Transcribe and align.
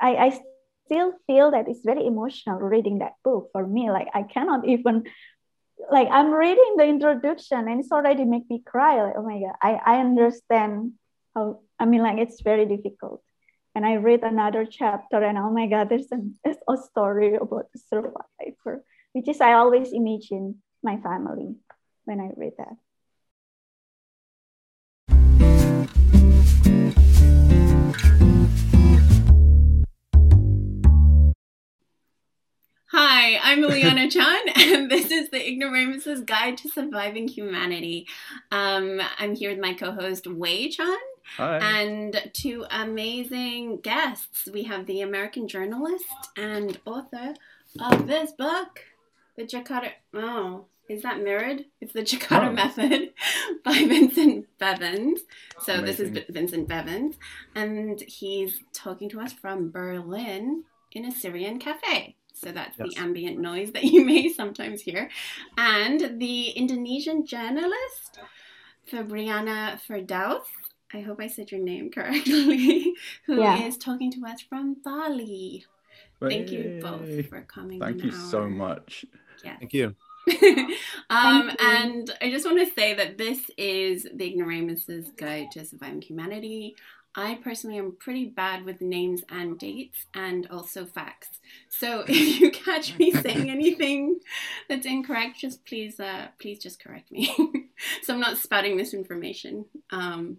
I, 0.00 0.16
I 0.16 0.40
still 0.86 1.12
feel 1.26 1.50
that 1.50 1.68
it's 1.68 1.84
very 1.84 2.06
emotional 2.06 2.58
reading 2.58 2.98
that 2.98 3.14
book 3.24 3.50
for 3.52 3.66
me. 3.66 3.90
Like 3.90 4.08
I 4.14 4.22
cannot 4.22 4.66
even 4.68 5.04
like 5.90 6.08
I'm 6.10 6.32
reading 6.32 6.76
the 6.76 6.84
introduction 6.84 7.68
and 7.68 7.80
it's 7.80 7.92
already 7.92 8.24
make 8.24 8.48
me 8.48 8.62
cry. 8.64 9.02
Like, 9.02 9.14
oh 9.16 9.22
my 9.22 9.40
god, 9.40 9.56
I, 9.62 9.96
I 9.96 10.00
understand 10.00 10.92
how 11.34 11.60
I 11.78 11.84
mean 11.84 12.02
like 12.02 12.18
it's 12.18 12.40
very 12.40 12.66
difficult. 12.66 13.22
And 13.74 13.84
I 13.84 13.96
read 13.96 14.22
another 14.22 14.64
chapter 14.64 15.22
and 15.22 15.36
oh 15.36 15.50
my 15.50 15.66
god, 15.66 15.90
there's, 15.90 16.10
an, 16.10 16.34
a 16.46 16.76
story 16.78 17.34
about 17.34 17.66
the 17.72 17.78
survivor, 17.78 18.82
which 19.12 19.28
is 19.28 19.40
I 19.40 19.52
always 19.52 19.92
imagine 19.92 20.62
my 20.82 20.96
family 20.96 21.56
when 22.06 22.20
I 22.20 22.30
read 22.36 22.52
that. 22.56 22.76
Hi, 32.98 33.38
I'm 33.42 33.62
Ileana 33.62 34.10
Chan, 34.10 34.40
and 34.56 34.90
this 34.90 35.10
is 35.10 35.28
the 35.28 35.46
Ignoramus's 35.46 36.22
Guide 36.22 36.56
to 36.56 36.70
Surviving 36.70 37.28
Humanity. 37.28 38.06
Um, 38.50 39.02
I'm 39.18 39.34
here 39.34 39.50
with 39.50 39.58
my 39.58 39.74
co-host 39.74 40.26
Wei 40.26 40.70
Chan. 40.70 40.96
Hi. 41.36 41.58
And 41.58 42.30
two 42.32 42.64
amazing 42.70 43.80
guests. 43.82 44.48
We 44.50 44.62
have 44.62 44.86
the 44.86 45.02
American 45.02 45.46
journalist 45.46 46.06
and 46.38 46.80
author 46.86 47.34
of 47.78 48.06
this 48.06 48.32
book, 48.32 48.80
The 49.36 49.42
Jakarta. 49.44 49.90
Oh, 50.14 50.64
is 50.88 51.02
that 51.02 51.20
mirrored? 51.22 51.66
It's 51.82 51.92
The 51.92 52.00
Jakarta 52.00 52.48
Oh. 52.48 52.52
Method 52.52 53.12
by 53.62 53.74
Vincent 53.74 54.46
Bevins. 54.58 55.20
So 55.60 55.82
this 55.82 56.00
is 56.00 56.18
Vincent 56.30 56.66
Bevins, 56.66 57.16
and 57.54 58.00
he's 58.00 58.60
talking 58.72 59.10
to 59.10 59.20
us 59.20 59.34
from 59.34 59.70
Berlin 59.70 60.64
in 60.92 61.04
a 61.04 61.12
Syrian 61.12 61.58
cafe. 61.58 62.16
So 62.36 62.52
that's 62.52 62.76
Yes. 62.78 62.94
the 62.94 62.96
ambient 63.00 63.38
noise 63.38 63.72
that 63.72 63.84
you 63.92 64.04
may 64.04 64.28
sometimes 64.28 64.82
hear. 64.82 65.10
And 65.56 66.20
the 66.20 66.50
Indonesian 66.50 67.24
journalist, 67.26 68.20
Febriana 68.90 69.80
Firdaus. 69.86 70.44
I 70.94 71.00
hope 71.00 71.20
I 71.20 71.26
said 71.26 71.50
your 71.50 71.60
name 71.60 71.90
correctly. 71.90 72.94
Who 73.26 73.32
is 73.32 73.38
Yeah. 73.40 73.70
talking 73.80 74.12
to 74.12 74.24
us 74.26 74.40
from 74.42 74.76
Bali. 74.84 75.64
Thank 76.20 76.50
you 76.50 76.78
both 76.82 77.26
for 77.28 77.42
coming. 77.42 77.80
Thank 77.80 78.00
an 78.02 78.06
you 78.06 78.12
so 78.12 78.48
much. 78.48 79.04
Yes. 79.44 79.56
Thank 79.58 79.74
you. 79.74 79.94
um, 81.10 81.48
Thank 81.48 81.60
you. 81.60 81.66
and 81.66 82.14
I 82.20 82.30
just 82.30 82.44
want 82.46 82.58
to 82.66 82.74
say 82.74 82.94
that 82.94 83.18
this 83.18 83.40
is 83.58 84.06
the 84.14 84.26
Ignoramus's 84.26 85.10
Guide 85.16 85.48
to 85.52 85.64
Surviving 85.64 86.02
Humanity. 86.02 86.76
I 87.16 87.36
personally 87.36 87.78
am 87.78 87.96
pretty 87.98 88.26
bad 88.26 88.66
with 88.66 88.82
names 88.82 89.22
and 89.30 89.58
dates 89.58 90.04
and 90.14 90.46
also 90.50 90.84
facts. 90.84 91.40
So 91.70 92.04
if 92.08 92.40
you 92.40 92.50
catch 92.50 92.96
me 92.98 93.10
saying 93.10 93.50
anything 93.50 94.20
that's 94.68 94.86
incorrect, 94.86 95.38
just 95.38 95.64
please, 95.64 95.98
uh, 95.98 96.28
please 96.38 96.58
just 96.58 96.82
correct 96.82 97.10
me. 97.10 97.34
so 98.02 98.12
I'm 98.12 98.20
not 98.20 98.36
spouting 98.36 98.76
misinformation. 98.76 99.64
Um, 99.90 100.38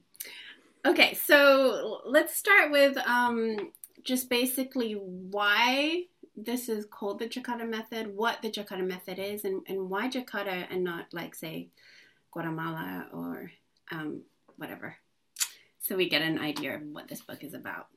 okay, 0.85 1.15
so 1.15 2.01
let's 2.05 2.35
start 2.35 2.71
with 2.71 2.95
um, 2.97 3.71
just 4.03 4.29
basically 4.29 4.93
why 4.93 6.03
this 6.35 6.69
is 6.69 6.85
called 6.85 7.17
the 7.17 7.27
Jakarta 7.27 7.67
method, 7.67 8.15
what 8.15 8.43
the 8.43 8.51
Jakarta 8.51 8.85
method 8.87 9.17
is, 9.17 9.43
and, 9.43 9.63
and 9.67 9.89
why 9.89 10.07
Jakarta 10.07 10.67
and 10.69 10.83
not 10.83 11.07
like 11.11 11.33
say 11.33 11.69
Guatemala 12.31 13.07
or 13.11 13.51
um, 13.91 14.21
whatever. 14.57 14.95
So 15.87 15.95
we 15.95 16.09
get 16.09 16.21
an 16.21 16.37
idea 16.37 16.75
of 16.75 16.81
what 16.91 17.07
this 17.07 17.21
book 17.21 17.45
is 17.45 17.53
about. 17.53 17.87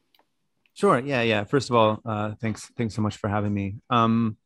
Sure. 0.75 1.01
Yeah. 1.01 1.23
Yeah. 1.23 1.43
First 1.43 1.71
of 1.71 1.77
all, 1.77 2.01
uh, 2.05 2.35
thanks. 2.41 2.71
Thanks 2.79 2.95
so 2.95 3.03
much 3.03 3.17
for 3.17 3.29
having 3.29 3.53
me. 3.53 3.79
Um, 3.91 4.37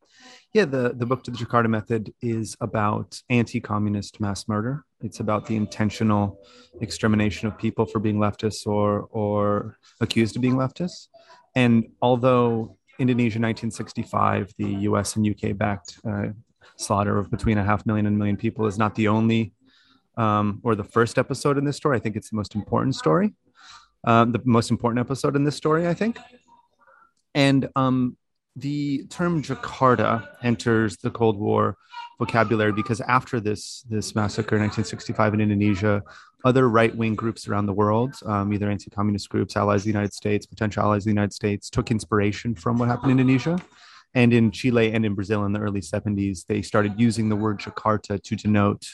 yeah. 0.55 0.64
The 0.64 0.95
the 0.97 1.05
book 1.05 1.23
to 1.25 1.31
the 1.31 1.36
Jakarta 1.36 1.69
Method 1.69 2.14
is 2.23 2.56
about 2.62 3.20
anti-communist 3.28 4.19
mass 4.19 4.48
murder. 4.48 4.86
It's 5.02 5.20
about 5.20 5.45
the 5.45 5.57
intentional 5.57 6.41
extermination 6.80 7.46
of 7.46 7.58
people 7.58 7.85
for 7.85 7.98
being 7.98 8.17
leftists 8.17 8.67
or 8.67 9.08
or 9.11 9.77
accused 10.01 10.36
of 10.36 10.42
being 10.42 10.57
leftists. 10.57 11.08
And 11.55 11.89
although 12.01 12.79
Indonesia 12.98 13.39
1965, 13.39 14.55
the 14.57 14.70
U.S. 14.89 15.17
and 15.17 15.29
UK 15.29 15.55
backed 15.57 15.98
uh, 16.08 16.29
slaughter 16.77 17.18
of 17.18 17.30
between 17.30 17.58
a 17.58 17.64
half 17.64 17.85
million 17.85 18.07
and 18.07 18.17
a 18.17 18.18
million 18.18 18.39
people 18.39 18.67
is 18.67 18.79
not 18.79 18.95
the 18.95 19.08
only 19.08 19.52
um, 20.17 20.61
or 20.64 20.74
the 20.74 20.85
first 20.85 21.18
episode 21.18 21.58
in 21.58 21.64
this 21.64 21.77
story. 21.77 21.97
I 21.97 22.01
think 22.01 22.17
it's 22.17 22.30
the 22.30 22.36
most 22.36 22.55
important 22.55 22.95
story 22.95 23.35
um, 24.07 24.33
the 24.33 24.41
most 24.45 24.70
important 24.70 25.01
episode 25.01 25.37
in 25.37 25.45
this 25.45 25.57
story, 25.57 25.89
I 25.89 25.95
think. 25.95 26.19
And 27.35 27.69
um, 27.75 28.17
the 28.57 29.07
term 29.11 29.42
Jakarta 29.42 30.29
enters 30.42 30.97
the 30.98 31.11
Cold 31.11 31.39
War 31.39 31.77
vocabulary 32.19 32.73
because 32.73 33.01
after 33.01 33.41
this 33.41 33.85
this 33.91 34.15
massacre 34.15 34.57
in 34.57 34.63
1965 34.63 35.35
in 35.35 35.41
Indonesia, 35.41 36.03
other 36.45 36.69
right 36.69 36.95
wing 36.95 37.15
groups 37.15 37.48
around 37.48 37.67
the 37.67 37.73
world, 37.73 38.15
um, 38.27 38.53
either 38.53 38.70
anti 38.70 38.91
communist 38.91 39.29
groups, 39.29 39.57
allies 39.57 39.81
of 39.81 39.85
the 39.85 39.91
United 39.91 40.13
States, 40.13 40.47
potential 40.47 40.83
allies 40.83 41.03
of 41.03 41.07
the 41.07 41.11
United 41.11 41.33
States, 41.33 41.69
took 41.69 41.91
inspiration 41.91 42.55
from 42.55 42.79
what 42.79 42.89
happened 42.89 43.13
in 43.13 43.19
Indonesia. 43.19 43.59
And 44.17 44.33
in 44.33 44.53
Chile 44.53 44.92
and 44.92 45.05
in 45.05 45.15
Brazil 45.15 45.45
in 45.45 45.53
the 45.53 45.59
early 45.59 45.81
70s, 45.81 46.47
they 46.47 46.63
started 46.63 47.01
using 47.01 47.29
the 47.29 47.35
word 47.35 47.59
Jakarta 47.59 48.23
to 48.23 48.36
denote 48.36 48.86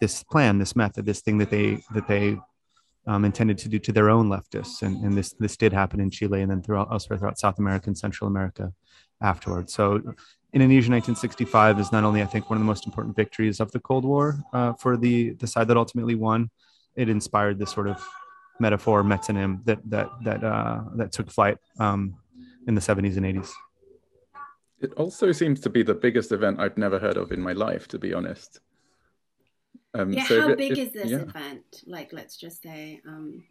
this 0.00 0.22
plan, 0.22 0.56
this 0.56 0.74
method, 0.74 1.04
this 1.04 1.20
thing 1.20 1.36
that 1.38 1.50
they 1.50 1.82
that 1.92 2.08
they 2.08 2.38
um, 3.06 3.24
intended 3.24 3.58
to 3.58 3.68
do 3.68 3.78
to 3.78 3.92
their 3.92 4.10
own 4.10 4.28
leftists, 4.28 4.82
and, 4.82 5.02
and 5.04 5.16
this 5.16 5.32
this 5.34 5.56
did 5.56 5.72
happen 5.72 6.00
in 6.00 6.10
Chile 6.10 6.42
and 6.42 6.50
then 6.50 6.62
throughout 6.62 6.88
elsewhere 6.90 7.18
throughout 7.18 7.38
South 7.38 7.58
America 7.58 7.86
and 7.88 7.96
Central 7.96 8.28
America 8.28 8.72
afterwards. 9.22 9.72
So, 9.72 9.96
Indonesia 10.52 10.90
1965 10.90 11.80
is 11.80 11.92
not 11.92 12.04
only 12.04 12.22
I 12.22 12.26
think 12.26 12.50
one 12.50 12.56
of 12.56 12.62
the 12.62 12.66
most 12.66 12.86
important 12.86 13.16
victories 13.16 13.60
of 13.60 13.70
the 13.72 13.80
Cold 13.80 14.04
War 14.04 14.38
uh, 14.52 14.74
for 14.74 14.96
the 14.96 15.30
the 15.34 15.46
side 15.46 15.68
that 15.68 15.76
ultimately 15.76 16.14
won. 16.14 16.50
It 16.96 17.08
inspired 17.08 17.58
this 17.58 17.70
sort 17.70 17.86
of 17.88 18.04
metaphor 18.58 19.02
metonym 19.02 19.64
that 19.64 19.78
that 19.88 20.08
that 20.24 20.44
uh, 20.44 20.80
that 20.96 21.12
took 21.12 21.30
flight 21.30 21.58
um, 21.78 22.16
in 22.66 22.74
the 22.74 22.80
70s 22.80 23.16
and 23.16 23.24
80s. 23.24 23.50
It 24.80 24.92
also 24.94 25.32
seems 25.32 25.60
to 25.60 25.70
be 25.70 25.82
the 25.82 25.94
biggest 25.94 26.32
event 26.32 26.58
I've 26.58 26.78
never 26.78 26.98
heard 26.98 27.16
of 27.16 27.32
in 27.32 27.40
my 27.40 27.52
life, 27.52 27.86
to 27.88 27.98
be 27.98 28.14
honest. 28.14 28.60
Um, 29.94 30.12
Yeah, 30.12 30.24
so 30.26 30.40
how 30.40 30.48
it- 30.50 30.58
big 30.58 30.72
if- 30.72 30.78
is 30.88 30.92
this 30.92 31.10
yeah. 31.10 31.18
event? 31.18 31.82
Like, 31.86 32.12
let's 32.12 32.36
just 32.36 32.62
say, 32.62 33.00
um, 33.06 33.42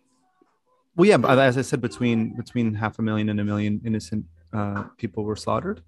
Well, 0.96 1.08
yeah, 1.08 1.18
but 1.18 1.38
as 1.40 1.58
I 1.58 1.62
said, 1.62 1.82
between 1.82 2.36
between 2.36 2.74
half 2.74 3.00
a 3.00 3.02
million 3.02 3.30
and 3.30 3.40
a 3.40 3.44
million 3.44 3.80
innocent 3.86 4.26
uh, 4.52 4.84
people 4.98 5.24
were 5.24 5.36
slaughtered, 5.36 5.82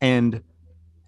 and 0.00 0.42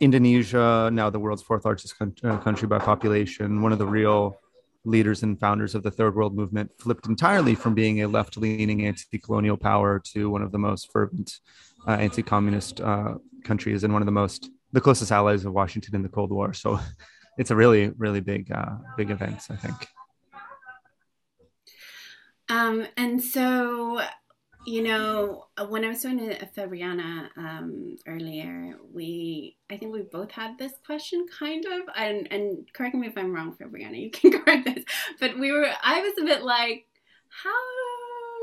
Indonesia, 0.01 0.91
now 0.93 1.11
the 1.11 1.19
world's 1.19 1.43
fourth 1.43 1.65
largest 1.65 1.99
coun- 1.99 2.15
uh, 2.23 2.39
country 2.39 2.69
by 2.69 2.79
population, 2.79 3.63
one 3.63 3.73
of 3.73 3.79
the 3.79 3.87
real 3.87 4.39
leaders 4.85 5.23
and 5.25 5.41
founders 5.41 5.75
of 5.75 5.83
the 5.83 5.91
third 5.91 6.15
world 6.15 6.37
movement, 6.37 6.71
flipped 6.79 7.07
entirely 7.09 7.55
from 7.57 7.75
being 7.75 8.03
a 8.03 8.07
left-leaning 8.07 8.87
anti-colonial 8.87 9.57
power 9.57 9.99
to 10.13 10.31
one 10.31 10.43
of 10.43 10.53
the 10.53 10.59
most 10.59 10.93
fervent 10.93 11.41
uh, 11.89 11.93
anti-communist 11.93 12.81
uh, 12.81 13.15
countries 13.45 13.83
and 13.83 13.93
one 13.93 14.03
of 14.03 14.07
the 14.07 14.13
most 14.13 14.51
the 14.73 14.81
closest 14.81 15.11
allies 15.11 15.45
of 15.47 15.53
Washington 15.53 15.95
in 15.97 16.03
the 16.03 16.09
Cold 16.11 16.31
War. 16.31 16.53
So, 16.53 16.79
it's 17.39 17.51
a 17.51 17.57
really 17.57 17.89
really 17.97 18.21
big 18.21 18.53
uh, 18.53 18.77
big 18.97 19.11
event, 19.11 19.47
I 19.51 19.57
think. 19.57 19.89
Um, 22.49 22.87
and 22.97 23.23
so, 23.23 24.01
you 24.67 24.83
know, 24.83 25.47
when 25.69 25.85
I 25.85 25.89
was 25.89 26.03
talking 26.03 26.19
to 26.19 26.47
Febriana 26.47 27.29
um, 27.37 27.97
earlier, 28.07 28.77
we, 28.93 29.57
I 29.71 29.77
think 29.77 29.93
we 29.93 30.03
both 30.03 30.31
had 30.31 30.59
this 30.59 30.73
question 30.85 31.27
kind 31.39 31.65
of, 31.67 31.83
and, 31.95 32.31
and 32.33 32.69
correct 32.73 32.95
me 32.95 33.07
if 33.07 33.19
I'm 33.19 33.35
wrong, 33.35 33.55
Febriana, 33.55 34.01
you 34.01 34.11
can 34.11 34.31
correct 34.43 34.65
this, 34.65 34.85
but 35.21 35.39
we 35.39 35.53
were, 35.53 35.69
I 35.83 36.01
was 36.01 36.15
a 36.19 36.25
bit 36.25 36.43
like, 36.43 36.87
how 37.29 37.51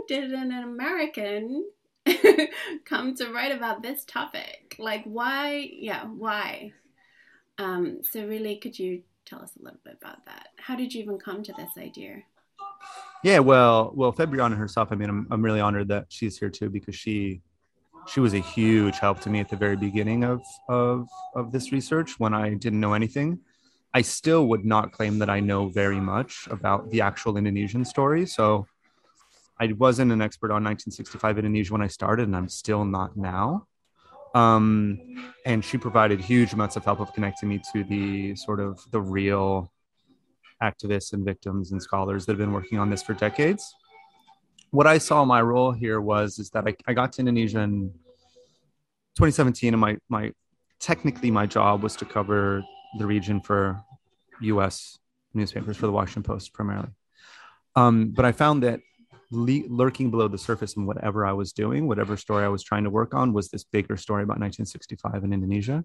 did 0.08 0.32
an 0.32 0.52
American 0.52 1.66
come 2.86 3.16
to 3.16 3.32
write 3.32 3.56
about 3.56 3.82
this 3.82 4.06
topic? 4.06 4.76
Like, 4.78 5.03
why, 5.06 5.68
yeah, 5.74 6.06
why? 6.06 6.74
Um, 7.57 7.99
so 8.03 8.25
really, 8.25 8.57
could 8.57 8.78
you 8.78 9.03
tell 9.25 9.41
us 9.41 9.52
a 9.59 9.63
little 9.63 9.79
bit 9.84 9.97
about 10.02 10.25
that? 10.25 10.47
How 10.57 10.75
did 10.75 10.93
you 10.93 11.03
even 11.03 11.17
come 11.17 11.43
to 11.43 11.53
this 11.53 11.72
idea? 11.78 12.23
Yeah, 13.23 13.40
well, 13.40 13.91
well, 13.96 14.13
Febriana 14.13 14.57
herself. 14.57 14.90
I 14.91 14.96
mean, 14.96 15.09
I'm 15.09 15.28
I'm 15.31 15.41
really 15.41 15.61
honored 15.61 15.87
that 15.87 16.05
she's 16.09 16.37
here 16.37 16.49
too 16.49 16.69
because 16.69 16.96
she 16.96 17.41
she 18.07 18.19
was 18.19 18.34
a 18.34 18.40
huge 18.40 18.99
help 18.99 19.19
to 19.22 19.29
me 19.29 19.40
at 19.40 19.49
the 19.49 19.55
very 19.55 19.75
beginning 19.75 20.23
of 20.23 20.41
of 20.69 21.07
of 21.35 21.52
this 21.52 21.72
research 21.72 22.19
when 22.19 22.34
I 22.34 22.53
didn't 22.53 22.79
know 22.79 22.93
anything. 22.93 23.40
I 23.93 24.02
still 24.02 24.47
would 24.47 24.66
not 24.66 24.91
claim 24.91 25.19
that 25.19 25.29
I 25.29 25.40
know 25.40 25.69
very 25.69 26.02
much 26.02 26.47
about 26.52 26.91
the 26.91 27.02
actual 27.02 27.37
Indonesian 27.37 27.85
story. 27.85 28.25
So 28.25 28.67
I 29.57 29.72
wasn't 29.72 30.11
an 30.11 30.22
expert 30.22 30.52
on 30.52 30.63
1965 30.66 31.37
Indonesia 31.37 31.72
when 31.72 31.81
I 31.81 31.87
started, 31.87 32.28
and 32.28 32.35
I'm 32.35 32.49
still 32.49 32.84
not 32.84 33.16
now. 33.16 33.67
Um, 34.35 34.99
and 35.46 35.64
she 35.64 35.78
provided 35.78 36.20
huge 36.20 36.52
amounts 36.52 36.76
of 36.76 36.84
help 36.84 36.99
of 36.99 37.14
connecting 37.14 37.49
me 37.49 37.61
to 37.73 37.85
the 37.85 38.35
sort 38.35 38.59
of 38.59 38.79
the 38.91 38.99
real 38.99 39.72
activists 40.61 41.14
and 41.14 41.23
victims 41.23 41.72
and 41.72 41.82
scholars 41.82 42.26
that 42.26 42.34
have 42.34 42.40
been 42.40 42.52
working 42.52 42.78
on 42.78 42.90
this 42.90 43.02
for 43.02 43.14
decades. 43.14 43.73
what 44.72 44.87
I 44.87 44.97
saw 44.97 45.23
my 45.23 45.41
role 45.41 45.72
here 45.72 46.02
was 46.02 46.37
is 46.37 46.49
that 46.49 46.67
I, 46.67 46.76
I 46.85 46.93
got 46.93 47.14
to 47.14 47.22
Indonesia 47.22 47.59
in 47.59 47.91
2017, 49.16 49.73
and 49.73 49.79
my 49.79 49.97
my 50.09 50.34
technically 50.79 51.31
my 51.31 51.46
job 51.46 51.81
was 51.81 51.96
to 51.97 52.05
cover 52.05 52.64
the 52.99 53.05
region 53.05 53.40
for 53.40 53.81
U.S. 54.41 54.99
newspapers 55.34 55.78
for 55.78 55.88
the 55.88 55.93
Washington 55.93 56.23
Post 56.23 56.53
primarily. 56.53 56.90
Um, 57.76 58.11
but 58.11 58.26
I 58.26 58.34
found 58.34 58.64
that 58.64 58.81
le- 59.32 59.68
lurking 59.68 60.12
below 60.12 60.28
the 60.28 60.38
surface 60.38 60.76
in 60.76 60.86
whatever 60.86 61.26
I 61.26 61.34
was 61.34 61.54
doing, 61.54 61.88
whatever 61.88 62.18
story 62.18 62.44
I 62.44 62.50
was 62.50 62.64
trying 62.64 62.84
to 62.84 62.90
work 62.90 63.14
on, 63.14 63.34
was 63.34 63.50
this 63.50 63.64
bigger 63.64 63.98
story 63.98 64.24
about 64.24 64.40
1965 64.40 65.24
in 65.24 65.34
Indonesia. 65.34 65.84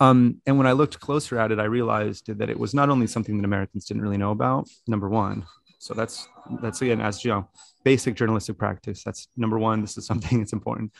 Um, 0.00 0.40
and 0.46 0.58
when 0.58 0.66
I 0.66 0.72
looked 0.72 0.98
closer 1.00 1.38
at 1.38 1.52
it, 1.52 1.60
I 1.60 1.64
realized 1.64 2.26
that 2.26 2.50
it 2.50 2.58
was 2.58 2.74
not 2.74 2.90
only 2.90 3.06
something 3.06 3.36
that 3.36 3.44
Americans 3.44 3.84
didn't 3.84 4.02
really 4.02 4.18
know 4.18 4.32
about. 4.32 4.68
Number 4.86 5.08
one, 5.08 5.44
so 5.78 5.94
that's 5.94 6.28
that's 6.62 6.82
again 6.82 7.00
as 7.00 7.24
you 7.24 7.30
know, 7.30 7.48
basic 7.84 8.14
journalistic 8.14 8.58
practice. 8.58 9.04
That's 9.04 9.28
number 9.36 9.58
one. 9.58 9.80
This 9.80 9.96
is 9.96 10.06
something 10.10 10.38
that's 10.38 10.52
important. 10.52 10.92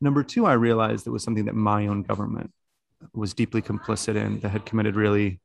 Number 0.00 0.22
two, 0.22 0.46
I 0.46 0.54
realized 0.54 1.06
it 1.06 1.10
was 1.10 1.22
something 1.22 1.46
that 1.46 1.54
my 1.54 1.86
own 1.86 2.02
government 2.02 2.52
was 3.14 3.34
deeply 3.34 3.62
complicit 3.62 4.16
in, 4.16 4.40
that 4.40 4.50
had 4.50 4.66
committed 4.66 4.96
really 4.96 5.40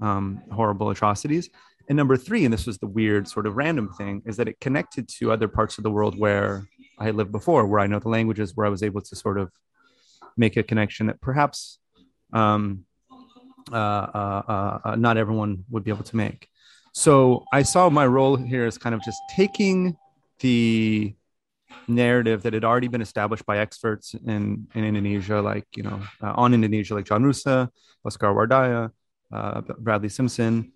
um, 0.00 0.42
horrible 0.52 0.90
atrocities. 0.90 1.50
And 1.88 1.96
number 1.96 2.16
three, 2.16 2.44
and 2.44 2.52
this 2.52 2.66
was 2.66 2.78
the 2.78 2.86
weird 2.86 3.28
sort 3.28 3.46
of 3.46 3.56
random 3.56 3.92
thing, 3.92 4.22
is 4.26 4.36
that 4.38 4.48
it 4.48 4.58
connected 4.60 5.08
to 5.20 5.30
other 5.30 5.48
parts 5.48 5.78
of 5.78 5.84
the 5.84 5.90
world 5.90 6.18
where 6.18 6.66
I 6.98 7.10
lived 7.10 7.32
before, 7.32 7.66
where 7.66 7.80
I 7.80 7.86
know 7.86 7.98
the 7.98 8.08
languages, 8.08 8.56
where 8.56 8.66
I 8.66 8.70
was 8.70 8.82
able 8.82 9.00
to 9.02 9.16
sort 9.16 9.38
of 9.38 9.52
make 10.36 10.56
a 10.56 10.62
connection 10.62 11.06
that 11.06 11.20
perhaps 11.20 11.78
um, 12.32 12.84
uh, 13.72 13.76
uh, 13.76 14.42
uh, 14.48 14.78
uh 14.84 14.96
not 14.96 15.16
everyone 15.16 15.64
would 15.70 15.84
be 15.84 15.90
able 15.90 16.04
to 16.04 16.16
make. 16.16 16.48
So 16.92 17.44
I 17.52 17.62
saw 17.62 17.90
my 17.90 18.06
role 18.06 18.36
here 18.36 18.66
as 18.66 18.78
kind 18.78 18.94
of 18.94 19.02
just 19.02 19.20
taking 19.34 19.96
the 20.40 21.14
narrative 21.88 22.42
that 22.42 22.52
had 22.52 22.64
already 22.64 22.88
been 22.88 23.02
established 23.02 23.46
by 23.46 23.58
experts 23.58 24.14
in, 24.14 24.66
in 24.74 24.84
Indonesia, 24.84 25.40
like, 25.40 25.66
you 25.76 25.82
know, 25.82 26.00
uh, 26.22 26.32
on 26.34 26.54
Indonesia, 26.54 26.94
like 26.94 27.04
John 27.04 27.22
Roosa, 27.22 27.70
Baskara 28.04 28.34
Wardaya, 28.34 28.90
uh, 29.32 29.60
Bradley 29.78 30.08
Simpson, 30.08 30.72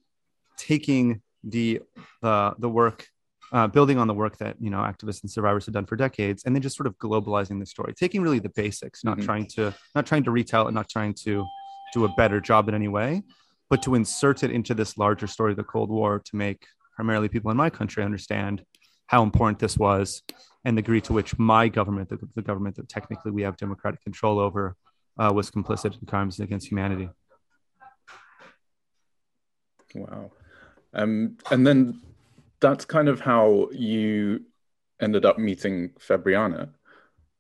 taking 0.61 1.23
the, 1.43 1.81
the, 2.23 2.55
the 2.59 2.69
work, 2.69 3.07
uh, 3.53 3.67
building 3.67 3.99
on 3.99 4.07
the 4.07 4.15
work 4.15 4.37
that, 4.39 4.57
you 4.61 4.71
know, 4.71 4.79
activists 4.79 5.23
and 5.23 5.31
survivors 5.31 5.67
have 5.67 5.75
done 5.75 5.87
for 5.87 5.97
decades, 5.97 6.45
and 6.45 6.55
then 6.55 6.63
just 6.63 6.77
sort 6.77 6.87
of 6.87 6.97
globalizing 6.99 7.59
the 7.59 7.67
story, 7.67 7.93
taking 7.95 8.21
really 8.23 8.39
the 8.39 8.51
basics, 8.51 9.03
not 9.03 9.17
mm-hmm. 9.17 9.27
trying 9.27 9.47
to, 9.47 9.75
not 9.95 10.07
trying 10.07 10.25
to 10.25 10.31
retell 10.31 10.69
it, 10.69 10.73
not 10.73 10.89
trying 10.89 11.15
to 11.15 11.45
do 11.93 12.05
a 12.05 12.09
better 12.11 12.41
job 12.41 12.69
in 12.69 12.75
any 12.75 12.89
way, 12.89 13.23
but 13.71 13.83
to 13.83 13.95
insert 13.95 14.43
it 14.45 14.51
into 14.51 14.75
this 14.75 14.97
larger 14.97 15.27
story 15.27 15.53
of 15.53 15.57
the 15.57 15.65
Cold 15.65 15.91
War 15.91 16.21
to 16.25 16.37
make 16.37 16.65
primarily 16.95 17.29
people 17.29 17.51
in 17.51 17.57
my 17.57 17.71
country 17.71 18.05
understand 18.05 18.63
how 19.07 19.23
important 19.23 19.59
this 19.59 19.77
was 19.77 20.23
and 20.65 20.77
the 20.77 20.83
degree 20.83 21.01
to 21.01 21.13
which 21.13 21.37
my 21.39 21.67
government, 21.69 22.09
the, 22.11 22.19
the 22.37 22.43
government 22.43 22.77
that 22.77 22.89
technically 22.89 23.33
we 23.33 23.43
have 23.43 23.57
democratic 23.57 24.01
control 24.03 24.39
over, 24.39 24.77
uh, 25.19 25.33
was 25.35 25.51
complicit 25.51 25.99
in 26.01 26.07
crimes 26.07 26.39
against 26.39 26.69
humanity. 26.69 27.09
Wow. 29.95 30.31
Um, 30.93 31.39
and 31.51 31.67
then 31.67 32.01
that's 32.61 32.85
kind 32.85 33.09
of 33.09 33.21
how 33.21 33.69
you 33.73 34.43
ended 35.01 35.25
up 35.25 35.39
meeting 35.39 35.91
Febriana. 35.99 36.71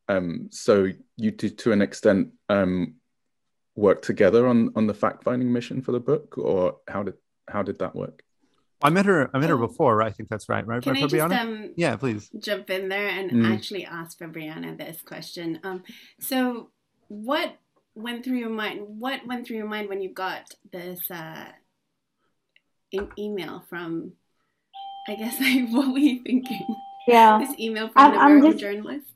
Um, 0.09 0.49
so 0.51 0.89
you 1.17 1.31
did, 1.31 1.59
to 1.59 1.73
an 1.73 1.83
extent, 1.83 2.31
um, 2.49 2.95
work 3.77 4.03
together 4.03 4.47
on 4.47 4.71
on 4.75 4.87
the 4.87 4.95
fact 4.95 5.25
finding 5.25 5.53
mission 5.53 5.81
for 5.83 5.93
the 5.93 6.01
book, 6.01 6.37
or 6.37 6.79
how 6.89 7.03
did 7.03 7.15
how 7.49 7.63
did 7.63 7.79
that 7.79 7.95
work? 7.95 8.23
I 8.83 8.91
met 8.91 9.07
her. 9.07 9.31
I 9.35 9.39
met 9.39 9.51
her 9.51 9.59
before, 9.59 9.97
right? 9.97 10.09
I 10.09 10.11
think 10.11 10.29
that's 10.29 10.49
right, 10.49 10.67
right? 10.67 10.83
Can 10.83 10.97
I 10.97 11.07
just 11.07 11.15
um, 11.15 11.73
yeah, 11.77 11.97
please 11.97 12.31
jump 12.39 12.71
in 12.71 12.89
there 12.89 13.09
and 13.09 13.31
mm. 13.31 13.55
actually 13.55 13.85
ask 13.85 14.19
Febriana 14.19 14.77
this 14.77 15.03
question. 15.03 15.61
Um, 15.63 15.83
so 16.19 16.71
what 17.09 17.57
went 17.95 18.25
through 18.25 18.39
your 18.39 18.51
mind? 18.51 18.81
What 18.87 19.27
went 19.27 19.47
through 19.47 19.59
your 19.59 19.69
mind 19.69 19.89
when 19.89 20.01
you 20.01 20.13
got 20.13 20.55
this 20.73 21.01
uh, 21.11 21.47
email 23.19 23.65
from? 23.69 24.13
I 25.09 25.15
guess 25.15 25.41
like 25.41 25.69
what 25.71 25.93
were 25.93 25.99
you 25.99 26.23
thinking? 26.23 26.67
Yeah, 27.07 27.39
this 27.39 27.59
email 27.59 27.89
from 27.89 28.03
I'm, 28.03 28.13
an 28.13 28.19
American 28.19 28.51
just, 28.53 28.61
journalist. 28.61 29.07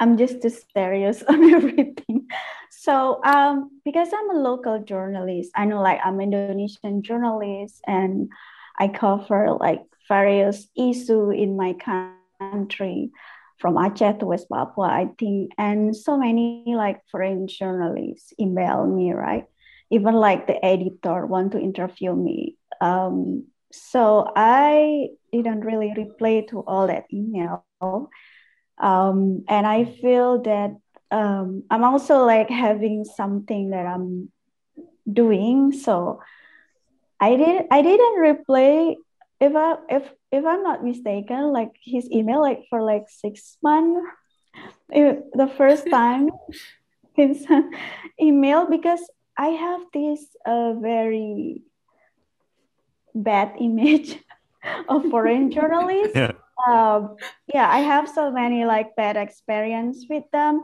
I'm 0.00 0.16
just 0.16 0.42
too 0.42 0.52
serious 0.74 1.22
on 1.28 1.54
everything. 1.54 2.26
So, 2.70 3.22
um, 3.24 3.80
because 3.84 4.08
I'm 4.12 4.36
a 4.36 4.40
local 4.40 4.82
journalist, 4.82 5.52
I 5.54 5.64
know 5.64 5.80
like 5.80 6.00
I'm 6.04 6.20
an 6.20 6.32
Indonesian 6.32 7.02
journalist 7.02 7.80
and 7.86 8.28
I 8.78 8.88
cover 8.88 9.56
like 9.58 9.80
various 10.08 10.68
issue 10.76 11.30
in 11.30 11.56
my 11.56 11.74
country 11.74 13.10
from 13.58 13.76
Aceh 13.76 14.18
to 14.18 14.26
West 14.26 14.48
Papua, 14.50 14.88
I 14.88 15.08
think. 15.18 15.52
And 15.56 15.96
so 15.96 16.18
many 16.18 16.74
like 16.76 17.00
foreign 17.10 17.46
journalists 17.46 18.34
email 18.38 18.86
me, 18.86 19.12
right? 19.12 19.46
Even 19.90 20.14
like 20.14 20.46
the 20.46 20.62
editor 20.64 21.24
want 21.24 21.52
to 21.52 21.60
interview 21.60 22.14
me. 22.14 22.56
Um, 22.80 23.46
so 23.72 24.30
I 24.36 25.08
didn't 25.32 25.60
really 25.60 25.92
reply 25.96 26.46
to 26.50 26.60
all 26.60 26.86
that 26.86 27.04
email. 27.12 27.64
Um, 28.78 29.44
and 29.48 29.66
I 29.66 29.84
feel 29.84 30.42
that 30.42 30.76
um, 31.10 31.64
I'm 31.70 31.84
also 31.84 32.24
like 32.24 32.50
having 32.50 33.04
something 33.04 33.70
that 33.70 33.86
I'm 33.86 34.30
doing. 35.10 35.72
So 35.72 36.20
I 37.20 37.36
did 37.36 37.66
I 37.70 37.82
didn't 37.82 38.20
reply 38.20 38.96
if 39.40 39.54
I 39.54 39.76
if 39.88 40.10
if 40.32 40.44
I'm 40.44 40.62
not 40.62 40.84
mistaken, 40.84 41.52
like 41.52 41.70
his 41.82 42.10
email 42.10 42.40
like 42.40 42.62
for 42.70 42.82
like 42.82 43.04
six 43.08 43.56
months. 43.62 44.00
It, 44.90 45.24
the 45.32 45.48
first 45.48 45.88
time 45.90 46.30
his 47.14 47.46
email 48.20 48.68
because 48.68 49.00
I 49.36 49.48
have 49.48 49.80
this 49.92 50.26
uh, 50.46 50.74
very 50.74 51.62
bad 53.14 53.54
image 53.60 54.18
of 54.88 55.04
foreign 55.10 55.50
journalists. 55.50 56.16
Yeah. 56.16 56.32
Um, 56.66 57.16
yeah, 57.52 57.68
I 57.68 57.80
have 57.80 58.08
so 58.08 58.30
many 58.30 58.64
like 58.64 58.96
bad 58.96 59.16
experience 59.16 60.06
with 60.08 60.24
them 60.32 60.62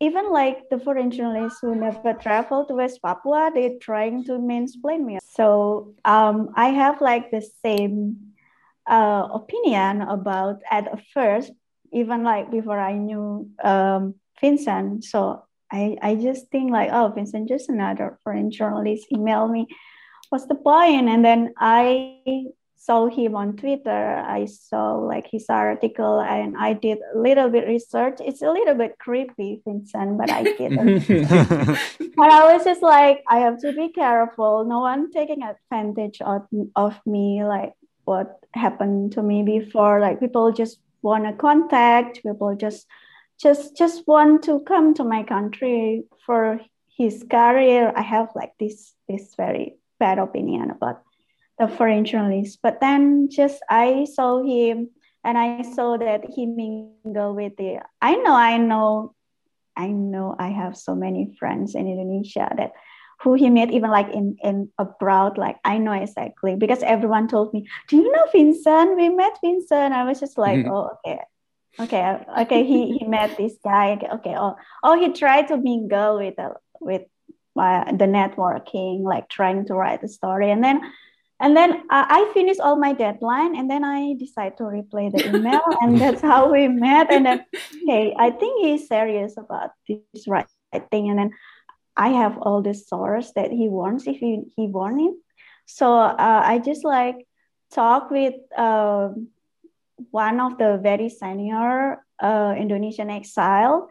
even 0.00 0.30
like 0.30 0.68
the 0.70 0.78
foreign 0.78 1.10
journalists 1.10 1.60
who 1.60 1.74
never 1.74 2.12
traveled 2.14 2.68
to 2.68 2.74
West 2.74 3.00
Papua, 3.00 3.50
they're 3.54 3.78
trying 3.80 4.24
to 4.24 4.32
mansplain 4.32 5.04
me. 5.04 5.18
So 5.24 5.94
um, 6.04 6.50
I 6.54 6.68
have 6.68 7.00
like 7.00 7.30
the 7.30 7.42
same 7.64 8.34
uh, 8.86 9.28
opinion 9.32 10.02
about 10.02 10.60
at 10.70 11.02
first, 11.12 11.52
even 11.92 12.24
like 12.24 12.50
before 12.50 12.78
I 12.78 12.94
knew 12.94 13.50
um, 13.62 14.16
Vincent. 14.40 15.04
So 15.04 15.44
I, 15.70 15.96
I 16.02 16.16
just 16.16 16.48
think 16.50 16.70
like, 16.70 16.90
oh, 16.92 17.12
Vincent, 17.14 17.48
just 17.48 17.68
another 17.68 18.18
foreign 18.24 18.50
journalist 18.50 19.06
email 19.12 19.48
me. 19.48 19.68
What's 20.30 20.46
the 20.46 20.54
point? 20.54 21.08
And 21.08 21.24
then 21.24 21.54
I 21.58 22.46
saw 22.84 23.06
him 23.06 23.34
on 23.34 23.56
Twitter. 23.56 24.22
I 24.28 24.44
saw 24.44 24.96
like 24.96 25.26
his 25.30 25.46
article 25.48 26.20
and 26.20 26.54
I 26.56 26.74
did 26.74 26.98
a 27.14 27.18
little 27.18 27.48
bit 27.48 27.66
research. 27.66 28.18
It's 28.20 28.42
a 28.42 28.50
little 28.50 28.74
bit 28.74 28.98
creepy, 28.98 29.62
Vincent, 29.64 30.18
but 30.18 30.30
I 30.30 30.42
didn't. 30.58 31.08
but 32.16 32.30
I 32.30 32.52
was 32.52 32.64
just 32.64 32.82
like, 32.82 33.24
I 33.26 33.38
have 33.38 33.58
to 33.60 33.72
be 33.72 33.88
careful. 33.88 34.66
No 34.66 34.80
one 34.80 35.10
taking 35.10 35.42
advantage 35.42 36.20
of, 36.20 36.46
of 36.76 37.00
me, 37.06 37.42
like 37.44 37.72
what 38.04 38.38
happened 38.52 39.12
to 39.12 39.22
me 39.22 39.42
before. 39.42 40.00
Like 40.00 40.20
people 40.20 40.52
just 40.52 40.78
want 41.00 41.24
to 41.24 41.32
contact, 41.32 42.22
people 42.22 42.54
just 42.54 42.86
just 43.40 43.76
just 43.76 44.06
want 44.06 44.44
to 44.44 44.60
come 44.60 44.94
to 44.94 45.04
my 45.04 45.22
country 45.22 46.04
for 46.26 46.60
his 46.98 47.24
career. 47.30 47.92
I 47.96 48.02
have 48.02 48.28
like 48.34 48.52
this 48.60 48.94
this 49.08 49.34
very 49.36 49.76
bad 49.98 50.18
opinion 50.18 50.70
about 50.70 51.02
the 51.58 51.68
foreign 51.68 52.04
journalist. 52.04 52.58
But 52.62 52.80
then 52.80 53.28
just 53.30 53.62
I 53.68 54.06
saw 54.12 54.42
him 54.42 54.90
and 55.24 55.38
I 55.38 55.62
saw 55.62 55.96
that 55.96 56.24
he 56.34 56.46
mingled 56.46 57.36
with 57.36 57.56
the 57.56 57.80
I 58.00 58.16
know, 58.16 58.34
I 58.34 58.58
know, 58.58 59.14
I 59.76 59.88
know 59.88 60.36
I 60.38 60.48
have 60.48 60.76
so 60.76 60.94
many 60.94 61.34
friends 61.38 61.74
in 61.74 61.86
Indonesia 61.86 62.50
that 62.56 62.72
who 63.22 63.34
he 63.34 63.48
met 63.48 63.70
even 63.70 63.90
like 63.90 64.12
in, 64.12 64.36
in 64.42 64.70
abroad, 64.78 65.38
like 65.38 65.56
I 65.64 65.78
know 65.78 65.92
exactly 65.92 66.56
because 66.56 66.82
everyone 66.82 67.28
told 67.28 67.54
me, 67.54 67.66
Do 67.88 67.96
you 67.96 68.10
know 68.10 68.26
Vincent? 68.32 68.96
We 68.96 69.08
met 69.08 69.38
Vincent. 69.42 69.94
I 69.94 70.04
was 70.04 70.20
just 70.20 70.36
like, 70.36 70.58
mm-hmm. 70.58 70.70
Oh, 70.70 70.90
okay. 71.06 71.20
Okay, 71.80 72.18
okay, 72.38 72.62
he, 72.62 72.98
he 72.98 73.04
met 73.04 73.36
this 73.36 73.56
guy. 73.64 73.94
Okay, 73.94 74.06
okay. 74.06 74.36
Oh, 74.38 74.54
oh, 74.84 75.00
he 75.00 75.12
tried 75.12 75.48
to 75.48 75.56
mingle 75.56 76.18
with 76.18 76.36
the 76.36 76.54
with 76.80 77.02
uh, 77.56 77.84
the 77.92 78.06
networking, 78.06 79.02
like 79.02 79.28
trying 79.28 79.66
to 79.66 79.74
write 79.74 80.02
a 80.02 80.08
story, 80.08 80.50
and 80.50 80.62
then 80.62 80.80
and 81.40 81.56
then 81.56 81.72
uh, 81.90 82.06
I 82.08 82.30
finish 82.32 82.58
all 82.58 82.76
my 82.76 82.92
deadline, 82.92 83.56
and 83.56 83.68
then 83.68 83.84
I 83.84 84.14
decide 84.14 84.56
to 84.58 84.64
replay 84.64 85.10
the 85.10 85.28
email, 85.28 85.62
and 85.80 85.98
that's 86.00 86.22
how 86.22 86.50
we 86.50 86.68
met. 86.68 87.12
And 87.12 87.26
then, 87.26 87.44
hey, 87.86 88.14
I 88.16 88.30
think 88.30 88.64
he's 88.64 88.88
serious 88.88 89.36
about 89.36 89.70
this 89.88 90.26
writing, 90.28 91.10
and 91.10 91.18
then 91.18 91.30
I 91.96 92.08
have 92.10 92.38
all 92.38 92.62
the 92.62 92.74
source 92.74 93.32
that 93.36 93.50
he 93.50 93.68
wants 93.68 94.06
if 94.06 94.18
he 94.18 94.42
he 94.56 94.66
wants 94.66 95.02
it. 95.04 95.14
So 95.66 95.92
uh, 95.92 96.42
I 96.44 96.58
just 96.58 96.84
like 96.84 97.26
talk 97.72 98.10
with 98.10 98.34
uh, 98.56 99.10
one 100.10 100.40
of 100.40 100.58
the 100.58 100.78
very 100.82 101.08
senior 101.08 102.04
uh, 102.22 102.54
Indonesian 102.56 103.10
exile 103.10 103.88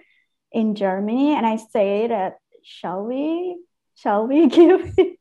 in 0.52 0.76
Germany, 0.76 1.36
and 1.36 1.46
I 1.46 1.58
say 1.58 2.08
that 2.08 2.38
shall 2.64 3.04
we 3.04 3.58
shall 3.96 4.28
we 4.28 4.48
give 4.60 4.82
him 4.98 5.18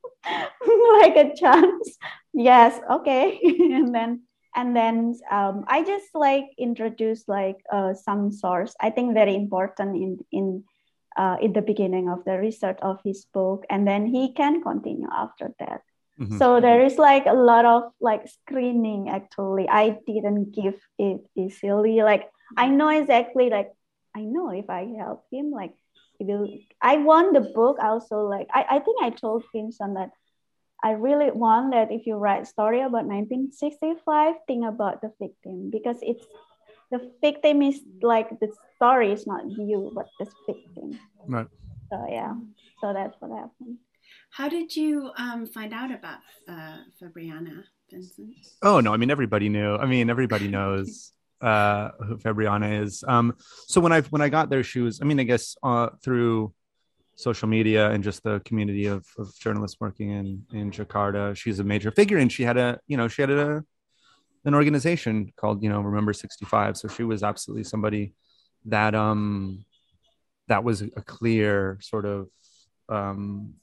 like 1.01 1.17
a 1.17 1.35
chance? 1.35 1.99
yes, 2.33 2.81
okay, 2.91 3.39
and 3.73 3.95
then 3.95 4.23
and 4.55 4.77
then 4.77 5.15
um, 5.31 5.65
I 5.67 5.83
just 5.83 6.15
like 6.15 6.45
introduce 6.59 7.27
like 7.29 7.57
uh, 7.73 7.95
some 7.95 8.31
source. 8.31 8.75
I 8.81 8.91
think 8.91 9.15
very 9.15 9.35
important 9.35 9.97
in 9.97 10.19
in 10.31 10.65
uh, 11.17 11.37
in 11.41 11.53
the 11.53 11.63
beginning 11.63 12.09
of 12.09 12.25
the 12.25 12.39
research 12.39 12.79
of 12.83 13.01
his 13.05 13.27
book, 13.33 13.65
and 13.71 13.87
then 13.87 14.07
he 14.07 14.33
can 14.33 14.63
continue 14.63 15.09
after 15.13 15.53
that. 15.59 15.83
Mm-hmm. 16.21 16.39
So 16.39 16.61
there 16.61 16.85
is 16.85 16.99
like 16.99 17.27
a 17.27 17.35
lot 17.35 17.65
of 17.65 17.93
like 18.01 18.29
screening 18.29 19.09
actually. 19.09 19.69
I 19.69 19.99
didn't 20.07 20.53
give 20.53 20.81
it 20.99 21.21
easily. 21.37 22.03
Like 22.03 22.31
I 22.57 22.69
know 22.69 22.89
exactly 22.89 23.51
like 23.51 23.73
I 24.15 24.21
know 24.21 24.51
if 24.51 24.69
I 24.69 24.93
help 24.99 25.25
him, 25.33 25.51
like 25.51 25.73
he 26.23 26.33
will 26.33 26.49
I 26.81 26.97
want 26.99 27.35
the 27.35 27.41
book 27.41 27.79
also 27.83 28.27
like 28.27 28.49
I, 28.53 28.65
I 28.71 28.79
think 28.79 29.03
I 29.03 29.11
told 29.11 29.45
him 29.55 29.73
son 29.73 29.95
that 29.95 30.11
I 30.83 30.93
really 30.93 31.31
want 31.31 31.73
that 31.73 31.93
if 31.93 32.07
you 32.07 32.17
write 32.17 32.49
story 32.49 32.81
about 32.81 33.07
1965, 33.07 34.35
think 34.49 34.65
about 34.67 35.01
the 35.01 35.13
victim 35.21 35.71
because 35.71 35.97
it's 36.03 36.27
the 36.91 37.13
victim 37.21 37.63
is 37.63 37.81
like 38.03 38.29
the 38.41 38.49
story 38.77 39.13
is 39.13 39.27
not 39.27 39.49
you 39.49 39.93
but 39.95 40.09
the 40.19 40.27
victim. 40.47 40.99
Right. 41.27 41.47
So 41.91 42.07
yeah, 42.09 42.35
so 42.81 42.93
that's 42.93 43.15
what 43.21 43.31
happened. 43.31 43.79
How 44.31 44.49
did 44.49 44.75
you 44.75 45.11
um, 45.17 45.47
find 45.47 45.73
out 45.73 45.93
about 45.93 46.19
uh, 46.49 46.79
Febriana, 47.01 47.63
Vincent? 47.91 48.35
Oh 48.63 48.81
no, 48.81 48.93
I 48.93 48.97
mean 48.97 49.11
everybody 49.11 49.49
knew. 49.49 49.77
I 49.77 49.87
mean 49.87 50.11
everybody 50.11 50.49
knows 50.49 51.13
uh, 51.43 51.91
who 52.07 52.17
Febriana 52.19 52.83
is. 52.83 53.05
Um, 53.07 53.35
so 53.67 53.81
when 53.81 53.93
I 53.93 54.01
when 54.03 54.23
I 54.23 54.29
got 54.29 54.49
their 54.49 54.63
shoes. 54.63 55.01
I 55.03 55.05
mean, 55.05 55.21
I 55.21 55.25
guess 55.25 55.57
uh, 55.63 55.91
through 56.03 56.55
social 57.17 57.49
media 57.49 57.91
and 57.91 58.03
just 58.03 58.23
the 58.23 58.41
community 58.41 58.87
of, 58.87 59.05
of 59.19 59.37
journalists 59.39 59.79
working 59.81 60.11
in 60.11 60.45
in 60.53 60.71
Jakarta, 60.71 61.37
she's 61.37 61.59
a 61.59 61.65
major 61.65 61.91
figure, 61.91 62.19
and 62.19 62.31
she 62.31 62.45
had 62.45 62.57
a 62.57 62.79
you 62.87 62.97
know 62.97 63.09
she 63.09 63.23
had 63.23 63.31
a 63.31 63.65
an 64.45 64.55
organization 64.55 65.33
called 65.37 65.63
you 65.63 65.69
know 65.69 65.81
Remember 65.81 66.13
65. 66.13 66.77
So 66.77 66.89
she 66.89 67.05
was 67.05 67.23
absolutely 67.23 67.65
somebody 67.65 68.15
that 68.67 68.95
um 68.95 69.65
that 70.49 70.65
was 70.65 70.83
a 70.83 71.03
clear 71.03 71.79
sort 71.81 72.07
of 72.07 72.29
um 72.89 73.55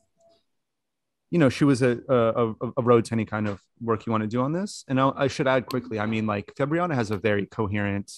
you 1.32 1.38
know, 1.38 1.50
she 1.50 1.64
was 1.64 1.82
a, 1.82 2.00
a, 2.10 2.54
a 2.78 2.82
road 2.82 3.06
to 3.06 3.14
any 3.14 3.26
kind 3.26 3.48
of 3.48 3.62
work 3.82 4.06
you 4.06 4.12
want 4.12 4.24
to 4.24 4.28
do 4.28 4.42
on 4.42 4.52
this. 4.52 4.84
And 4.88 5.00
I'll, 5.00 5.14
i 5.16 5.28
should 5.28 5.48
add 5.48 5.68
quickly, 5.68 6.00
I 6.00 6.06
mean, 6.06 6.26
like 6.26 6.54
Febriana 6.56 6.96
has 6.96 7.12
a 7.12 7.18
very 7.18 7.46
coherent 7.46 8.12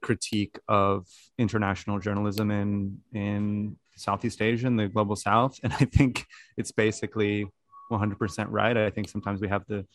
critique 0.00 0.58
of 0.68 1.06
international 1.38 1.98
journalism 1.98 2.50
in 2.50 2.98
in 3.12 3.76
Southeast 3.96 4.40
Asia 4.40 4.66
and 4.66 4.78
the 4.78 4.88
global 4.88 5.16
South, 5.16 5.58
and 5.62 5.72
I 5.72 5.84
think 5.84 6.26
it's 6.56 6.72
basically 6.72 7.46
100% 7.90 8.46
right. 8.48 8.76
I 8.76 8.90
think 8.90 9.08
sometimes 9.08 9.40
we 9.40 9.48
have 9.48 9.64
the 9.66 9.86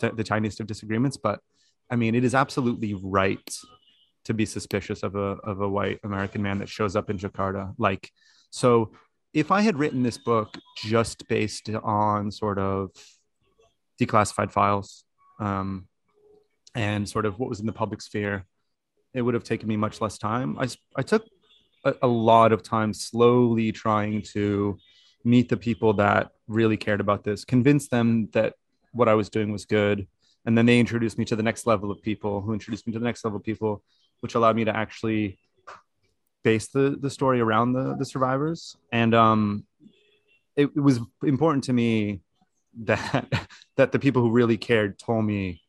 the, 0.00 0.10
the 0.10 0.24
tiniest 0.24 0.60
of 0.60 0.66
disagreements, 0.66 1.16
but 1.16 1.40
I 1.90 1.96
mean, 1.96 2.14
it 2.14 2.24
is 2.24 2.34
absolutely 2.34 2.94
right 2.94 3.56
to 4.24 4.34
be 4.34 4.46
suspicious 4.46 5.02
of 5.02 5.16
a 5.16 5.36
of 5.50 5.60
a 5.60 5.68
white 5.68 6.00
American 6.04 6.42
man 6.42 6.58
that 6.58 6.68
shows 6.68 6.94
up 6.96 7.10
in 7.10 7.18
Jakarta. 7.18 7.74
Like, 7.78 8.10
so 8.50 8.92
if 9.32 9.50
I 9.50 9.60
had 9.60 9.78
written 9.78 10.02
this 10.02 10.18
book 10.18 10.58
just 10.76 11.28
based 11.28 11.70
on 11.70 12.30
sort 12.30 12.58
of 12.58 12.90
declassified 14.00 14.50
files 14.50 15.04
um, 15.38 15.86
and 16.74 17.08
sort 17.08 17.26
of 17.26 17.38
what 17.38 17.48
was 17.48 17.60
in 17.60 17.66
the 17.66 17.72
public 17.72 18.02
sphere, 18.02 18.46
it 19.14 19.22
would 19.22 19.34
have 19.34 19.44
taken 19.44 19.68
me 19.68 19.76
much 19.76 20.00
less 20.00 20.18
time. 20.18 20.58
I, 20.58 20.68
I 20.96 21.02
took 21.02 21.24
a, 21.84 21.94
a 22.02 22.06
lot 22.08 22.52
of 22.52 22.62
time 22.62 22.92
slowly 22.92 23.72
trying 23.72 24.22
to 24.32 24.78
meet 25.24 25.48
the 25.48 25.56
people 25.56 25.92
that 25.94 26.30
really 26.48 26.76
cared 26.76 27.00
about 27.00 27.24
this, 27.24 27.44
convince 27.44 27.88
them 27.88 28.28
that 28.32 28.54
what 28.92 29.08
I 29.08 29.14
was 29.14 29.28
doing 29.28 29.52
was 29.52 29.64
good. 29.64 30.06
And 30.46 30.56
then 30.56 30.66
they 30.66 30.80
introduced 30.80 31.18
me 31.18 31.24
to 31.26 31.36
the 31.36 31.42
next 31.42 31.66
level 31.66 31.90
of 31.90 32.02
people 32.02 32.40
who 32.40 32.52
introduced 32.52 32.86
me 32.86 32.92
to 32.94 32.98
the 32.98 33.04
next 33.04 33.24
level 33.24 33.36
of 33.36 33.44
people, 33.44 33.82
which 34.20 34.34
allowed 34.34 34.56
me 34.56 34.64
to 34.64 34.74
actually 34.74 35.38
base 36.42 36.68
the 36.68 36.96
the 37.00 37.10
story 37.10 37.40
around 37.40 37.72
the 37.72 37.96
the 37.96 38.04
survivors. 38.04 38.76
And 38.92 39.14
um 39.14 39.64
it, 40.56 40.70
it, 40.76 40.80
was 40.80 41.00
important 41.24 41.64
to 41.64 41.72
me 41.72 42.20
that 42.82 43.48
that 43.76 43.92
the 43.92 43.98
people 43.98 44.22
who 44.22 44.30
really 44.30 44.56
cared 44.56 44.98
told 44.98 45.24
me 45.24 45.62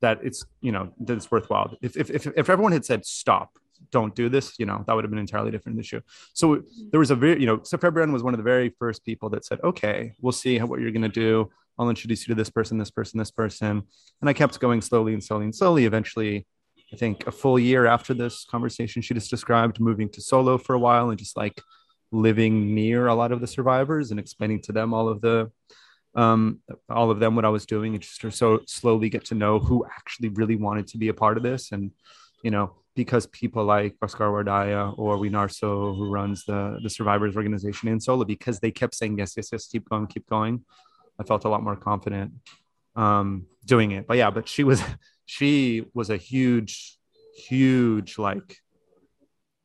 that 0.00 0.20
it's 0.22 0.44
you 0.60 0.72
know 0.72 0.92
that 1.00 1.16
it's 1.16 1.30
worthwhile. 1.30 1.76
If 1.82 1.96
if 1.96 2.10
if, 2.10 2.26
if 2.26 2.50
everyone 2.50 2.72
had 2.72 2.84
said 2.84 3.06
stop 3.06 3.58
don't 3.90 4.14
do 4.14 4.30
this 4.30 4.54
you 4.58 4.64
know 4.64 4.82
that 4.86 4.94
would 4.94 5.04
have 5.04 5.10
been 5.10 5.18
an 5.18 5.22
entirely 5.22 5.50
different 5.50 5.78
issue 5.78 6.00
so 6.32 6.62
there 6.90 6.98
was 6.98 7.10
a 7.10 7.14
very 7.14 7.38
you 7.38 7.46
know 7.46 7.60
so 7.62 7.76
was 7.76 8.22
one 8.22 8.32
of 8.32 8.38
the 8.38 8.42
very 8.42 8.74
first 8.78 9.04
people 9.04 9.28
that 9.28 9.44
said 9.44 9.60
okay 9.62 10.12
we'll 10.20 10.32
see 10.32 10.56
how, 10.56 10.66
what 10.66 10.80
you're 10.80 10.90
going 10.90 11.02
to 11.02 11.08
do. 11.08 11.50
I'll 11.78 11.90
introduce 11.90 12.26
you 12.26 12.34
to 12.34 12.38
this 12.38 12.50
person 12.50 12.78
this 12.78 12.90
person 12.90 13.18
this 13.18 13.30
person. 13.30 13.82
And 14.20 14.30
i 14.30 14.32
kept 14.32 14.58
going 14.60 14.80
slowly 14.80 15.12
and 15.12 15.22
slowly 15.22 15.44
and 15.44 15.54
slowly. 15.54 15.84
Eventually 15.84 16.46
I 16.92 16.96
think 16.96 17.26
a 17.26 17.32
full 17.32 17.58
year 17.58 17.86
after 17.86 18.14
this 18.14 18.44
conversation, 18.44 19.02
she 19.02 19.14
just 19.14 19.30
described 19.30 19.80
moving 19.80 20.08
to 20.10 20.22
Solo 20.22 20.56
for 20.56 20.74
a 20.74 20.78
while 20.78 21.10
and 21.10 21.18
just 21.18 21.36
like 21.36 21.60
living 22.12 22.74
near 22.74 23.08
a 23.08 23.14
lot 23.14 23.32
of 23.32 23.40
the 23.40 23.46
survivors 23.46 24.10
and 24.10 24.20
explaining 24.20 24.62
to 24.62 24.72
them 24.72 24.94
all 24.94 25.08
of 25.08 25.20
the 25.20 25.50
um, 26.14 26.60
all 26.88 27.10
of 27.10 27.20
them 27.20 27.36
what 27.36 27.44
I 27.44 27.50
was 27.50 27.66
doing 27.66 27.92
and 27.92 28.02
just 28.02 28.20
to 28.22 28.30
so 28.30 28.60
slowly 28.66 29.10
get 29.10 29.26
to 29.26 29.34
know 29.34 29.58
who 29.58 29.84
actually 29.84 30.30
really 30.30 30.56
wanted 30.56 30.86
to 30.88 30.98
be 30.98 31.08
a 31.08 31.14
part 31.14 31.36
of 31.36 31.42
this. 31.42 31.72
And, 31.72 31.90
you 32.42 32.50
know, 32.50 32.72
because 32.94 33.26
people 33.26 33.64
like 33.64 33.96
Baskara 33.98 34.30
Wardaya 34.30 34.94
or 34.96 35.18
Winarso, 35.18 35.94
who 35.94 36.08
runs 36.08 36.44
the, 36.46 36.78
the 36.82 36.88
survivors 36.88 37.36
organization 37.36 37.90
in 37.90 38.00
Solo, 38.00 38.24
because 38.24 38.60
they 38.60 38.70
kept 38.70 38.94
saying, 38.94 39.18
yes, 39.18 39.34
yes, 39.36 39.50
yes, 39.52 39.66
keep 39.66 39.90
going, 39.90 40.06
keep 40.06 40.26
going. 40.26 40.64
I 41.20 41.24
felt 41.24 41.44
a 41.44 41.50
lot 41.50 41.62
more 41.62 41.76
confident 41.76 42.32
um, 42.94 43.46
doing 43.66 43.90
it. 43.90 44.06
But 44.06 44.16
yeah, 44.16 44.30
but 44.30 44.48
she 44.48 44.64
was, 44.64 44.82
she 45.26 45.84
was 45.92 46.08
a 46.08 46.16
huge, 46.16 46.96
huge 47.36 48.16
like 48.16 48.58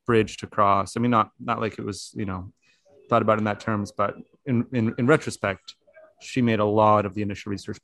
bridge 0.06 0.38
to 0.38 0.48
cross. 0.48 0.98
I 0.98 1.00
mean, 1.00 1.12
not 1.12 1.30
not 1.40 1.62
like 1.62 1.80
it 1.80 1.86
was, 1.86 2.12
you 2.16 2.26
know, 2.26 2.52
thought 3.10 3.22
about 3.22 3.38
in 3.38 3.46
that 3.46 3.60
terms, 3.60 3.92
but 3.92 4.16
in 4.46 4.66
in, 4.74 4.94
in 4.98 5.08
retrospect, 5.08 5.76
she 6.20 6.42
made 6.42 6.60
a 6.60 6.66
lot 6.66 7.06
of 7.06 7.14
the 7.14 7.22
initial 7.22 7.52
research 7.52 7.78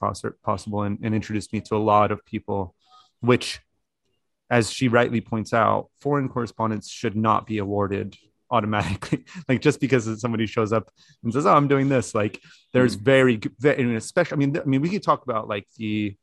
possible 0.43 0.81
and, 0.81 0.99
and 1.03 1.15
introduced 1.15 1.53
me 1.53 1.61
to 1.61 1.75
a 1.75 1.77
lot 1.77 2.11
of 2.11 2.25
people, 2.25 2.75
which, 3.21 3.59
as 4.49 4.71
she 4.71 4.87
rightly 4.87 5.21
points 5.21 5.53
out, 5.53 5.89
foreign 6.01 6.27
correspondents 6.27 6.89
should 6.89 7.15
not 7.15 7.45
be 7.45 7.59
awarded 7.59 8.17
automatically 8.49 9.25
like 9.49 9.59
just 9.59 9.81
because 9.81 10.21
somebody 10.21 10.45
shows 10.45 10.71
up 10.71 10.89
and 11.21 11.33
says 11.33 11.45
oh 11.45 11.53
i'm 11.53 11.67
doing 11.67 11.89
this 11.89 12.15
like 12.15 12.41
there's 12.71 12.95
mm. 12.95 13.01
very, 13.01 13.41
very 13.59 13.95
especially 13.97 14.35
i 14.35 14.37
mean 14.37 14.57
i 14.57 14.63
mean 14.63 14.81
we 14.81 14.89
could 14.89 15.03
talk 15.03 15.23
about 15.23 15.49
like 15.49 15.67
the 15.77 16.15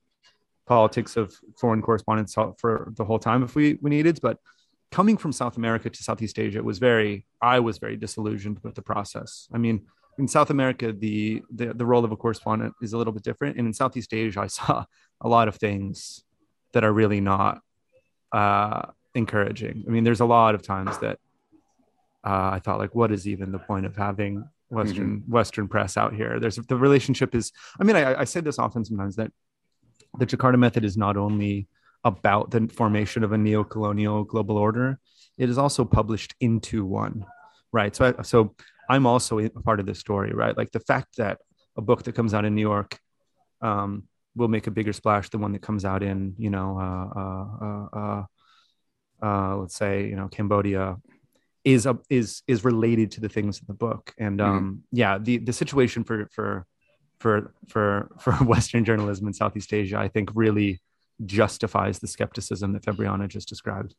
politics 0.67 1.17
of 1.17 1.35
foreign 1.59 1.83
correspondence 1.83 2.35
for 2.35 2.93
the 2.97 3.05
whole 3.05 3.19
time 3.19 3.43
if 3.43 3.55
we, 3.55 3.79
we 3.83 3.91
needed. 3.91 4.19
But 4.23 4.39
coming 4.91 5.17
from 5.17 5.33
South 5.33 5.57
America 5.57 5.91
to 5.91 6.03
Southeast 6.03 6.39
Asia 6.39 6.63
was 6.63 6.79
very, 6.79 7.27
I 7.41 7.61
was 7.61 7.79
very 7.79 7.97
disillusioned 7.97 8.61
with 8.63 8.75
the 8.75 8.83
process. 8.83 9.49
I 9.53 9.59
mean, 9.59 9.87
in 10.19 10.29
South 10.29 10.51
America, 10.51 10.93
the, 10.93 11.43
the, 11.53 11.75
the 11.75 11.85
role 11.85 12.05
of 12.05 12.13
a 12.13 12.17
correspondent 12.17 12.75
is 12.81 12.93
a 12.93 12.99
little 12.99 13.13
bit 13.13 13.25
different. 13.25 13.59
And 13.59 13.67
in 13.67 13.73
Southeast 13.75 14.15
Asia, 14.15 14.41
I 14.41 14.47
saw 14.47 14.85
a 15.21 15.29
lot 15.29 15.49
of 15.49 15.57
things 15.57 16.25
that 16.73 16.85
are 16.85 16.93
really 16.93 17.21
not 17.21 17.61
uh, 18.33 18.83
encouraging. 19.15 19.85
I 19.87 19.91
mean, 19.91 20.05
there's 20.05 20.21
a 20.21 20.25
lot 20.25 20.55
of 20.55 20.63
times 20.63 20.99
that 20.99 21.19
uh, 22.25 22.51
I 22.53 22.61
thought, 22.61 22.79
like, 22.79 22.95
what 22.95 23.13
is 23.13 23.29
even 23.29 23.53
the 23.53 23.59
point 23.59 23.87
of 23.87 23.97
having 23.97 24.49
Western 24.71 25.21
mm-hmm. 25.21 25.33
Western 25.33 25.69
press 25.69 25.97
out 25.97 26.15
here? 26.15 26.41
There's 26.41 26.57
the 26.57 26.77
relationship 26.77 27.35
is. 27.35 27.53
I 27.79 27.85
mean, 27.85 27.97
I, 27.97 28.21
I 28.21 28.25
say 28.25 28.41
this 28.41 28.59
often 28.59 28.85
sometimes 28.85 29.17
that 29.17 29.31
the 30.19 30.27
Jakarta 30.27 30.59
method 30.59 30.85
is 30.85 30.97
not 30.97 31.17
only 31.17 31.69
about 32.05 32.51
the 32.51 32.69
formation 32.69 33.25
of 33.25 33.33
a 33.33 33.39
neo-colonial 33.39 34.25
global 34.25 34.57
order, 34.57 34.99
it 35.39 35.49
is 35.49 35.59
also 35.59 35.85
published 35.85 36.35
into 36.41 36.85
one, 36.85 37.25
right? 37.73 37.95
So, 37.97 38.15
I, 38.19 38.23
so 38.23 38.55
I'm 38.89 39.07
also 39.07 39.39
a 39.39 39.49
part 39.49 39.81
of 39.81 39.87
this 39.87 39.99
story, 39.99 40.33
right? 40.33 40.57
Like 40.57 40.71
the 40.71 40.81
fact 40.81 41.17
that 41.17 41.39
a 41.77 41.83
book 41.83 42.03
that 42.05 42.15
comes 42.15 42.35
out 42.35 42.45
in 42.45 42.55
New 42.55 42.61
York 42.61 42.99
um, 43.63 44.05
will 44.37 44.49
make 44.49 44.67
a 44.67 44.71
bigger 44.71 44.93
splash 44.93 45.31
than 45.31 45.41
one 45.41 45.53
that 45.53 45.63
comes 45.63 45.85
out 45.85 46.03
in, 46.03 46.35
you 46.39 46.51
know, 46.51 46.79
uh, 46.79 47.21
uh, 47.21 47.99
uh, 47.99 48.25
uh 49.27 49.57
let's 49.57 49.75
say, 49.75 50.07
you 50.07 50.17
know, 50.17 50.29
Cambodia, 50.29 50.97
is 51.65 51.87
a, 51.87 51.99
is 52.11 52.43
is 52.47 52.63
related 52.63 53.11
to 53.13 53.21
the 53.21 53.29
things 53.29 53.59
in 53.59 53.65
the 53.67 53.75
book. 53.75 54.13
And 54.19 54.39
mm-hmm. 54.39 54.51
um, 54.51 54.65
mm-hmm. 54.65 54.79
yeah, 54.93 55.19
the 55.19 55.39
the 55.39 55.53
situation 55.53 56.05
for 56.05 56.29
for 56.31 56.67
for 57.19 57.53
for 57.69 58.11
for 58.21 58.33
Western 58.45 58.85
journalism 58.85 59.27
in 59.27 59.33
Southeast 59.33 59.73
Asia, 59.73 59.99
I 59.99 60.09
think 60.09 60.31
really 60.35 60.81
justifies 61.25 61.99
the 61.99 62.09
skepticism 62.09 62.73
that 62.73 62.83
Febriana 62.83 63.29
just 63.29 63.49
described. 63.49 63.95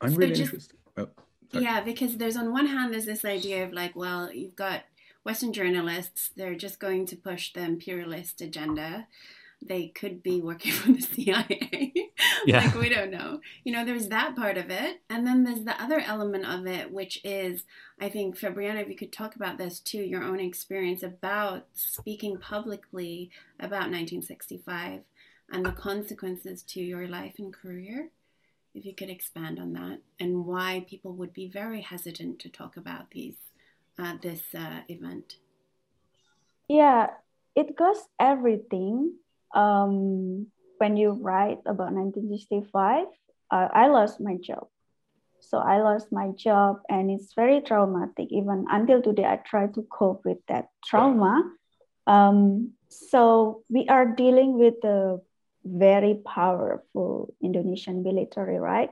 I'm 0.00 0.14
really 0.14 0.34
just, 0.34 0.52
interested. 0.52 0.78
Oh, 0.98 1.08
yeah, 1.52 1.80
because 1.80 2.16
there's 2.16 2.36
on 2.36 2.52
one 2.52 2.66
hand 2.66 2.92
there's 2.92 3.06
this 3.06 3.24
idea 3.24 3.64
of 3.64 3.72
like, 3.72 3.96
well, 3.96 4.32
you've 4.32 4.56
got 4.56 4.82
Western 5.24 5.52
journalists, 5.52 6.30
they're 6.36 6.54
just 6.54 6.78
going 6.78 7.06
to 7.06 7.16
push 7.16 7.52
the 7.52 7.60
imperialist 7.60 8.40
agenda. 8.40 9.08
They 9.62 9.88
could 9.88 10.22
be 10.22 10.40
working 10.40 10.72
for 10.80 10.92
the 10.92 11.00
CIA. 11.00 11.92
Yeah. 12.44 12.64
like 12.64 12.74
we 12.76 12.88
don't 12.88 13.10
know. 13.10 13.40
You 13.64 13.72
know, 13.72 13.84
there's 13.84 14.08
that 14.08 14.36
part 14.36 14.56
of 14.56 14.70
it. 14.70 15.00
And 15.10 15.26
then 15.26 15.44
there's 15.44 15.64
the 15.64 15.80
other 15.82 16.00
element 16.00 16.46
of 16.46 16.66
it, 16.66 16.92
which 16.92 17.20
is 17.24 17.64
I 18.00 18.08
think 18.08 18.38
Febriana, 18.38 18.82
if 18.82 18.88
you 18.88 18.96
could 18.96 19.12
talk 19.12 19.36
about 19.36 19.58
this 19.58 19.80
too, 19.80 19.98
your 19.98 20.22
own 20.22 20.40
experience 20.40 21.02
about 21.02 21.66
speaking 21.72 22.38
publicly 22.38 23.30
about 23.58 23.90
1965 23.90 25.00
and 25.50 25.64
the 25.64 25.72
consequences 25.72 26.62
to 26.62 26.80
your 26.80 27.08
life 27.08 27.34
and 27.38 27.52
career. 27.52 28.10
If 28.74 28.84
you 28.84 28.94
could 28.94 29.08
expand 29.08 29.58
on 29.58 29.72
that 29.72 30.00
and 30.20 30.44
why 30.44 30.84
people 30.86 31.14
would 31.14 31.32
be 31.32 31.48
very 31.48 31.80
hesitant 31.80 32.38
to 32.40 32.50
talk 32.50 32.76
about 32.76 33.10
these 33.10 33.36
uh, 33.98 34.14
this 34.22 34.42
uh, 34.54 34.80
event. 34.88 35.36
Yeah, 36.68 37.08
it 37.54 37.76
goes 37.76 38.04
everything. 38.20 39.14
Um, 39.54 40.48
when 40.78 40.96
you 40.96 41.12
write 41.12 41.58
about 41.64 41.92
1965, 41.92 43.06
uh, 43.50 43.68
I 43.72 43.88
lost 43.88 44.20
my 44.20 44.36
job. 44.36 44.68
So 45.40 45.58
I 45.58 45.80
lost 45.80 46.10
my 46.10 46.30
job, 46.36 46.80
and 46.88 47.10
it's 47.10 47.34
very 47.34 47.60
traumatic. 47.60 48.28
Even 48.30 48.66
until 48.68 49.00
today, 49.00 49.24
I 49.24 49.36
try 49.36 49.68
to 49.68 49.82
cope 49.82 50.24
with 50.24 50.38
that 50.48 50.68
trauma. 50.84 51.42
Um, 52.06 52.72
so 52.88 53.62
we 53.68 53.86
are 53.88 54.06
dealing 54.06 54.58
with 54.58 54.74
the 54.82 55.20
very 55.64 56.20
powerful 56.26 57.34
Indonesian 57.42 58.02
military, 58.02 58.58
right? 58.58 58.90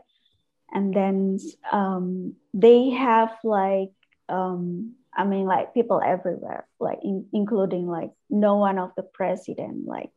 And 0.73 0.95
then 0.95 1.39
um, 1.73 2.35
they 2.53 2.91
have 2.91 3.31
like 3.43 3.91
um, 4.29 4.95
I 5.17 5.25
mean, 5.25 5.47
like 5.47 5.75
people 5.75 6.01
everywhere, 6.05 6.67
like 6.81 6.99
in, 7.03 7.27
including 7.33 7.87
like 7.87 8.11
no 8.29 8.57
one 8.57 8.79
of 8.79 8.91
the 8.97 9.03
president 9.03 9.87
like 9.87 10.11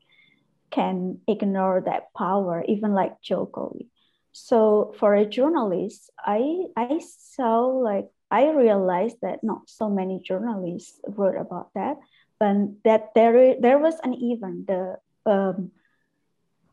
can 0.72 1.20
ignore 1.28 1.82
that 1.86 2.14
power, 2.14 2.64
even 2.68 2.94
like 2.94 3.22
Jokowi. 3.22 3.88
So 4.32 4.94
for 5.00 5.16
a 5.16 5.26
journalist, 5.26 6.12
I 6.20 6.66
I 6.76 7.00
saw 7.00 7.66
like 7.68 8.10
I 8.30 8.52
realized 8.52 9.18
that 9.22 9.44
not 9.44 9.70
so 9.70 9.90
many 9.90 10.20
journalists 10.20 11.00
wrote 11.08 11.38
about 11.38 11.74
that, 11.74 11.98
but 12.40 12.84
that 12.84 13.14
there 13.16 13.56
there 13.60 13.80
was 13.80 13.96
an 14.04 14.14
event, 14.14 14.68
the 14.68 15.00
um, 15.26 15.72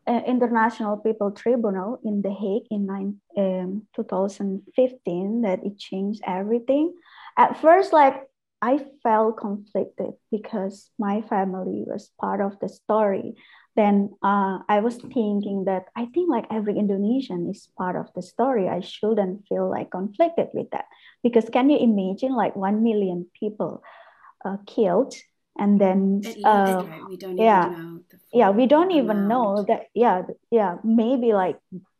International 0.07 0.97
People 0.97 1.31
Tribunal 1.31 1.99
in 2.03 2.21
The 2.21 2.31
Hague 2.31 2.67
in 2.69 2.85
nine, 2.85 3.19
um, 3.37 3.87
2015 3.95 5.41
that 5.41 5.65
it 5.65 5.79
changed 5.79 6.21
everything 6.27 6.93
at 7.37 7.59
first 7.61 7.93
like 7.93 8.23
i 8.61 8.79
felt 9.03 9.37
conflicted 9.37 10.13
because 10.31 10.89
my 10.97 11.21
family 11.21 11.83
was 11.85 12.11
part 12.19 12.41
of 12.41 12.57
the 12.59 12.69
story 12.69 13.35
then 13.75 14.09
uh, 14.23 14.59
i 14.69 14.79
was 14.79 14.95
thinking 14.95 15.65
that 15.65 15.85
i 15.95 16.05
think 16.05 16.29
like 16.29 16.45
every 16.51 16.77
indonesian 16.77 17.49
is 17.49 17.69
part 17.77 17.95
of 17.95 18.07
the 18.15 18.21
story 18.21 18.67
i 18.67 18.79
shouldn't 18.79 19.45
feel 19.47 19.69
like 19.69 19.91
conflicted 19.91 20.47
with 20.53 20.69
that 20.71 20.85
because 21.23 21.49
can 21.49 21.69
you 21.69 21.77
imagine 21.77 22.33
like 22.35 22.55
1 22.55 22.83
million 22.83 23.25
people 23.39 23.83
uh, 24.45 24.57
killed 24.65 25.13
and 25.57 25.79
then 25.79 26.21
uh, 26.43 26.83
right? 26.87 27.01
we 27.07 27.17
don't 27.17 27.37
yeah 27.37 27.73
yeah 28.33 28.49
we 28.49 28.65
don't 28.65 28.91
amount. 28.91 29.03
even 29.03 29.27
know 29.27 29.65
that 29.67 29.87
yeah 29.93 30.21
yeah 30.51 30.75
maybe 30.83 31.33
like 31.33 31.57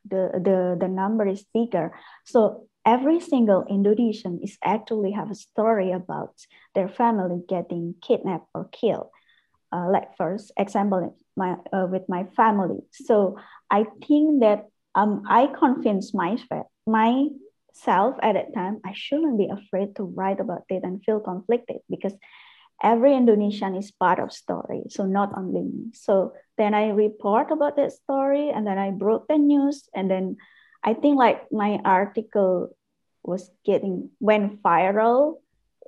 the 0.08 0.29
the 0.34 0.77
the 0.79 0.88
number 0.88 1.25
is 1.25 1.46
bigger 1.53 1.91
so 2.25 2.67
every 2.86 3.20
single 3.20 3.65
Indonesian 3.67 4.39
is 4.44 4.58
actually 4.63 5.12
have 5.12 5.32
a 5.32 5.36
story 5.36 5.91
about 5.91 6.36
their 6.75 6.88
family 6.88 7.41
getting 7.50 7.96
kidnapped 8.01 8.48
or 8.53 8.70
killed. 8.72 9.10
Uh, 9.75 9.91
like 9.91 10.15
first 10.15 10.53
example, 10.55 11.13
my 11.36 11.58
uh, 11.74 11.88
with 11.91 12.08
my 12.08 12.24
family. 12.36 12.79
So 12.91 13.36
I 13.70 13.84
think 14.08 14.39
that 14.39 14.72
um, 14.96 15.24
I 15.27 15.48
convinced 15.48 16.15
my 16.15 16.38
myself 16.88 18.15
at 18.24 18.39
that 18.39 18.53
time 18.55 18.79
I 18.86 18.94
shouldn't 18.96 19.38
be 19.38 19.50
afraid 19.51 19.98
to 19.98 20.03
write 20.03 20.39
about 20.39 20.63
it 20.70 20.84
and 20.84 21.03
feel 21.03 21.20
conflicted 21.20 21.84
because 21.89 22.15
every 22.81 23.16
Indonesian 23.16 23.75
is 23.75 23.92
part 23.92 24.20
of 24.20 24.31
story. 24.31 24.83
So 24.88 25.03
not 25.05 25.35
only 25.35 25.64
me. 25.64 25.92
So 25.92 26.31
then 26.57 26.74
I 26.74 26.96
report 26.96 27.51
about 27.51 27.75
that 27.75 27.92
story 27.92 28.51
and 28.51 28.66
then 28.66 28.77
I 28.77 28.92
broke 28.92 29.27
the 29.27 29.38
news 29.38 29.90
and 29.94 30.09
then 30.09 30.38
I 30.83 30.94
think 30.94 31.18
like 31.18 31.51
my 31.51 31.81
article 31.83 32.70
was 33.24 33.51
getting 33.66 34.11
went 34.22 34.64
viral 34.64 35.42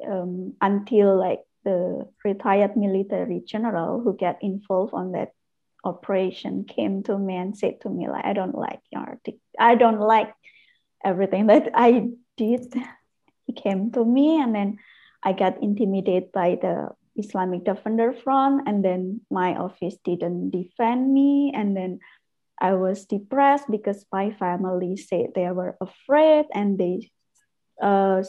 um, 0.04 0.56
until 0.60 1.15
like 1.15 1.47
the 1.67 2.08
retired 2.23 2.77
military 2.77 3.43
general 3.43 3.99
who 3.99 4.15
get 4.15 4.39
involved 4.39 4.93
on 4.95 5.12
that 5.12 5.36
operation 5.84 6.63
came 6.63 7.03
to 7.03 7.19
me 7.19 7.36
and 7.36 7.58
said 7.58 7.82
to 7.82 7.89
me 7.89 8.08
like 8.08 8.23
I 8.23 8.32
don't 8.32 8.56
like 8.56 8.80
your. 8.88 9.19
I 9.60 9.75
don't 9.75 9.99
like 9.99 10.32
everything 11.03 11.47
that 11.47 11.71
I 11.75 12.08
did. 12.38 12.71
He 13.45 13.51
came 13.51 13.91
to 13.91 14.06
me 14.06 14.39
and 14.39 14.56
then 14.56 14.80
I 15.23 15.34
got 15.34 15.62
intimidated 15.62 16.32
by 16.32 16.56
the 16.56 16.95
Islamic 17.17 17.65
Defender 17.65 18.13
Front 18.13 18.67
and 18.67 18.84
then 18.84 19.21
my 19.30 19.56
office 19.56 19.97
didn't 20.03 20.51
defend 20.51 21.12
me 21.12 21.51
and 21.53 21.75
then 21.75 21.99
I 22.60 22.75
was 22.75 23.06
depressed 23.06 23.67
because 23.69 24.06
my 24.12 24.32
family 24.32 24.95
said 24.95 25.36
they 25.36 25.51
were 25.51 25.75
afraid 25.82 26.45
and 26.53 26.77
they 26.77 27.12
uh, 27.82 28.23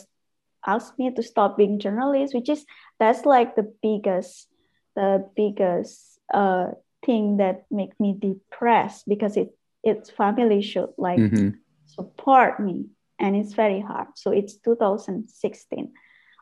asked 0.67 0.99
me 0.99 1.11
to 1.11 1.23
stop 1.23 1.57
being 1.57 1.79
journalist, 1.79 2.35
which 2.35 2.49
is 2.49 2.65
that's 2.99 3.25
like 3.25 3.57
the 3.57 3.73
biggest, 3.83 4.49
the 4.97 5.29
biggest 5.37 6.19
uh, 6.33 6.73
thing 7.05 7.39
that 7.39 7.65
make 7.71 7.99
me 8.01 8.17
depressed 8.19 9.09
because 9.09 9.37
it 9.37 9.55
its 9.85 10.11
family 10.11 10.61
should 10.61 10.91
like 10.99 11.19
mm-hmm. 11.19 11.51
support 11.87 12.61
me, 12.61 12.87
and 13.19 13.37
it's 13.37 13.55
very 13.55 13.81
hard. 13.81 14.09
So 14.15 14.31
it's 14.31 14.57
2016, 14.57 15.93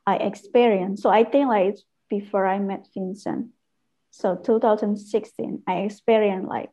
I 0.06 0.16
experienced. 0.16 1.02
So 1.02 1.10
I 1.10 1.24
think 1.24 1.48
like 1.48 1.74
it's 1.74 1.84
before 2.08 2.46
I 2.46 2.58
met 2.58 2.88
Vincent. 2.94 3.48
So 4.10 4.34
2016, 4.36 5.62
I 5.66 5.80
experienced 5.80 6.48
like 6.48 6.70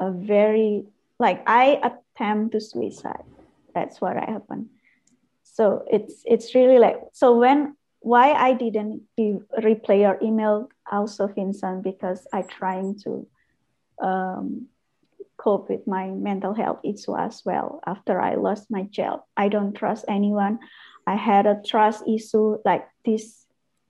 a 0.00 0.10
very 0.10 0.84
like 1.18 1.44
I 1.46 1.78
attempt 1.84 2.52
to 2.52 2.60
suicide. 2.60 3.24
That's 3.74 4.00
what 4.00 4.16
happened. 4.16 4.70
So 5.60 5.84
it's 5.92 6.22
it's 6.24 6.54
really 6.54 6.78
like 6.78 6.96
so 7.12 7.36
when 7.36 7.76
why 8.00 8.32
I 8.32 8.54
didn't 8.54 9.02
replay 9.20 10.00
your 10.00 10.16
email 10.22 10.70
also 10.90 11.26
Vincent 11.26 11.84
because 11.84 12.26
I 12.32 12.40
trying 12.48 12.98
to 13.04 13.28
um, 14.00 14.68
cope 15.36 15.68
with 15.68 15.86
my 15.86 16.08
mental 16.08 16.54
health 16.54 16.80
issue 16.82 17.14
as 17.14 17.42
well 17.44 17.82
after 17.86 18.18
I 18.18 18.36
lost 18.36 18.70
my 18.70 18.84
job. 18.84 19.20
I 19.36 19.48
don't 19.48 19.74
trust 19.74 20.06
anyone. 20.08 20.60
I 21.06 21.16
had 21.16 21.44
a 21.44 21.60
trust 21.60 22.04
issue 22.08 22.56
like 22.64 22.88
this 23.04 23.44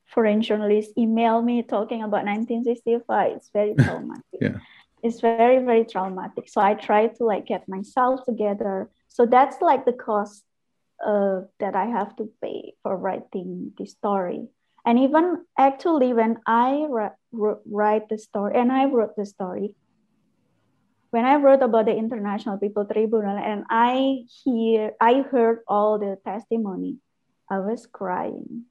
foreign 0.07 0.43
journalist 0.43 0.91
emailed 0.99 1.45
me 1.45 1.63
talking 1.63 2.03
about 2.03 2.25
1965. 2.27 3.37
It's 3.37 3.51
very 3.55 3.75
traumatic. 3.85 4.41
yeah 4.41 4.59
it's 5.03 5.21
very 5.21 5.65
very 5.65 5.83
traumatic 5.83 6.47
so 6.47 6.61
i 6.61 6.75
try 6.75 7.07
to 7.07 7.25
like 7.25 7.47
get 7.47 7.67
myself 7.67 8.21
together 8.27 8.91
so 9.09 9.25
that's 9.25 9.57
like 9.63 9.87
the 9.87 9.95
cost 9.95 10.45
uh, 11.05 11.41
that 11.59 11.75
i 11.75 11.87
have 11.87 12.15
to 12.17 12.29
pay 12.43 12.75
for 12.83 12.97
writing 12.97 13.73
the 13.79 13.87
story 13.87 14.49
and 14.85 14.99
even 14.99 15.45
actually 15.59 16.13
when 16.13 16.37
i 16.47 16.87
write 17.33 18.09
the 18.09 18.19
story 18.19 18.53
and 18.55 18.73
i 18.73 18.85
wrote 18.85 19.17
the 19.17 19.27
story 19.27 19.75
when 21.11 21.25
i 21.25 21.37
wrote 21.37 21.63
about 21.63 21.87
the 21.87 21.95
international 21.95 22.59
people 22.59 22.85
tribunal 22.85 23.37
and 23.37 23.65
i 23.71 24.23
hear 24.45 24.93
i 25.01 25.23
heard 25.23 25.61
all 25.67 25.99
the 25.99 26.17
testimony 26.25 26.97
i 27.51 27.59
was 27.59 27.87
crying 27.87 28.65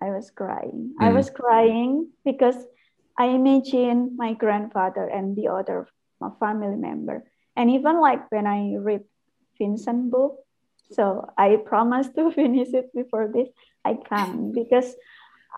i 0.00 0.10
was 0.10 0.30
crying 0.30 0.94
mm. 0.94 1.04
i 1.04 1.10
was 1.10 1.30
crying 1.30 2.08
because 2.24 2.56
I 3.20 3.36
imagine 3.36 4.16
my 4.16 4.32
grandfather 4.32 5.04
and 5.04 5.36
the 5.36 5.48
other 5.48 5.86
family 6.40 6.76
member. 6.76 7.28
And 7.54 7.68
even 7.68 8.00
like 8.00 8.32
when 8.32 8.46
I 8.46 8.76
read 8.80 9.04
Vincent 9.58 10.10
book, 10.10 10.40
so 10.92 11.30
I 11.36 11.56
promise 11.56 12.08
to 12.16 12.30
finish 12.30 12.68
it 12.72 12.92
before 12.94 13.30
this. 13.32 13.48
I 13.84 13.94
can't 13.94 14.54
because 14.54 14.94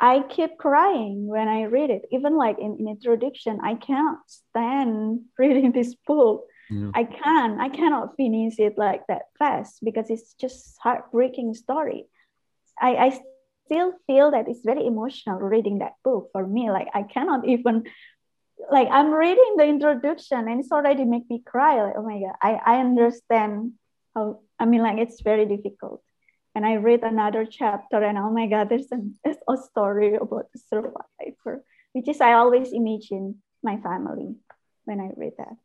I 0.00 0.22
keep 0.28 0.58
crying 0.58 1.26
when 1.26 1.48
I 1.48 1.64
read 1.64 1.90
it. 1.90 2.06
Even 2.10 2.36
like 2.36 2.58
in, 2.58 2.76
in 2.78 2.88
introduction, 2.88 3.60
I 3.62 3.74
cannot 3.74 4.18
stand 4.26 5.22
reading 5.38 5.72
this 5.72 5.94
book. 6.06 6.44
Yeah. 6.70 6.90
I 6.94 7.04
can't. 7.04 7.60
I 7.60 7.68
cannot 7.68 8.16
finish 8.16 8.58
it 8.58 8.78
like 8.78 9.06
that 9.08 9.22
fast 9.38 9.84
because 9.84 10.08
it's 10.08 10.34
just 10.34 10.78
heartbreaking 10.80 11.54
story. 11.54 12.06
I, 12.80 12.96
I 12.96 13.20
still 13.66 13.92
feel 14.06 14.30
that 14.30 14.48
it's 14.48 14.64
very 14.64 14.86
emotional 14.86 15.38
reading 15.38 15.78
that 15.78 15.94
book 16.04 16.30
for 16.32 16.46
me. 16.46 16.70
Like 16.70 16.88
I 16.94 17.02
cannot 17.02 17.46
even 17.46 17.84
like 18.70 18.88
I'm 18.90 19.12
reading 19.12 19.56
the 19.56 19.64
introduction 19.64 20.48
and 20.48 20.60
it's 20.60 20.72
already 20.72 21.04
make 21.04 21.28
me 21.28 21.42
cry. 21.44 21.82
Like, 21.82 21.94
oh 21.96 22.02
my 22.02 22.20
god, 22.20 22.36
I, 22.40 22.76
I 22.76 22.80
understand 22.80 23.72
how 24.14 24.40
I 24.58 24.64
mean 24.64 24.82
like 24.82 24.98
it's 24.98 25.20
very 25.22 25.46
difficult. 25.46 26.02
And 26.54 26.66
I 26.66 26.74
read 26.74 27.02
another 27.02 27.46
chapter 27.46 28.02
and 28.02 28.18
oh 28.18 28.30
my 28.30 28.46
god, 28.46 28.68
there's, 28.68 28.92
an, 28.92 29.14
there's 29.24 29.38
a 29.48 29.56
story 29.56 30.14
about 30.16 30.52
the 30.52 30.60
survivor, 30.68 31.64
which 31.92 32.08
is 32.08 32.20
I 32.20 32.34
always 32.34 32.72
imagine 32.72 33.42
my 33.62 33.78
family 33.78 34.36
when 34.84 35.00
I 35.00 35.10
read 35.16 35.32
that. 35.38 35.56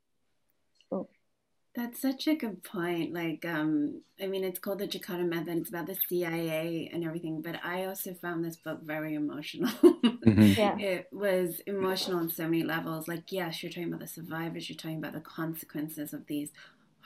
That's 1.77 2.01
such 2.01 2.27
a 2.27 2.33
good 2.33 2.63
point. 2.63 3.13
Like, 3.13 3.45
um, 3.45 4.01
I 4.19 4.25
mean, 4.25 4.43
it's 4.43 4.57
called 4.57 4.79
the 4.79 4.87
Jakarta 4.87 5.29
Method. 5.29 5.59
It's 5.59 5.69
about 5.69 5.85
the 5.85 5.95
CIA 6.09 6.89
and 6.91 7.03
everything. 7.05 7.43
But 7.43 7.63
I 7.63 7.85
also 7.85 8.15
found 8.15 8.43
this 8.43 8.55
book 8.55 8.81
very 8.81 9.13
emotional. 9.13 9.69
mm-hmm. 9.69 10.41
yeah. 10.59 10.75
It 10.79 11.07
was 11.11 11.59
emotional 11.67 12.17
on 12.17 12.29
so 12.29 12.45
many 12.45 12.63
levels. 12.63 13.07
Like, 13.07 13.31
yes, 13.31 13.61
you're 13.61 13.71
talking 13.71 13.89
about 13.89 13.99
the 13.99 14.07
survivors. 14.07 14.67
You're 14.67 14.75
talking 14.77 14.97
about 14.97 15.13
the 15.13 15.19
consequences 15.19 16.13
of 16.13 16.25
these 16.25 16.49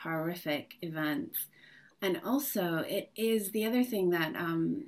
horrific 0.04 0.76
events, 0.82 1.46
and 2.02 2.22
also 2.26 2.78
it 2.78 3.10
is 3.16 3.52
the 3.52 3.66
other 3.66 3.84
thing 3.84 4.12
that 4.12 4.36
um, 4.36 4.86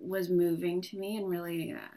was 0.00 0.28
moving 0.28 0.80
to 0.82 0.98
me 0.98 1.16
and 1.16 1.28
really. 1.28 1.72
Uh, 1.72 1.92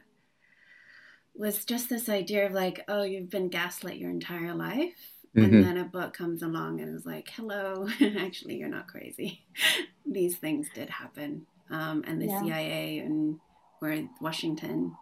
was 1.36 1.64
just 1.64 1.88
this 1.88 2.10
idea 2.10 2.46
of 2.46 2.52
like, 2.52 2.84
oh, 2.90 3.04
you've 3.04 3.30
been 3.30 3.48
gaslit 3.48 3.96
your 3.96 4.10
entire 4.10 4.54
life 4.54 5.20
Mm-hmm. 5.36 5.54
And 5.54 5.64
then 5.64 5.78
a 5.78 5.84
book 5.84 6.14
comes 6.14 6.42
along 6.42 6.82
and 6.82 6.96
is 6.96 7.06
like, 7.06 7.30
hello, 7.30 7.88
actually, 8.18 8.58
you're 8.58 8.68
not 8.68 8.88
crazy. 8.88 9.46
These 10.06 10.38
things 10.38 10.68
did 10.74 10.90
happen. 10.90 11.46
Um, 11.70 12.04
and 12.08 12.20
the 12.20 12.26
yeah. 12.26 12.42
CIA 12.42 13.00
and 13.00 13.40
where 13.78 14.10
Washington 14.20 14.96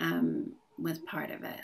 um, 0.00 0.52
was 0.78 0.98
part 0.98 1.30
of 1.30 1.44
it. 1.44 1.60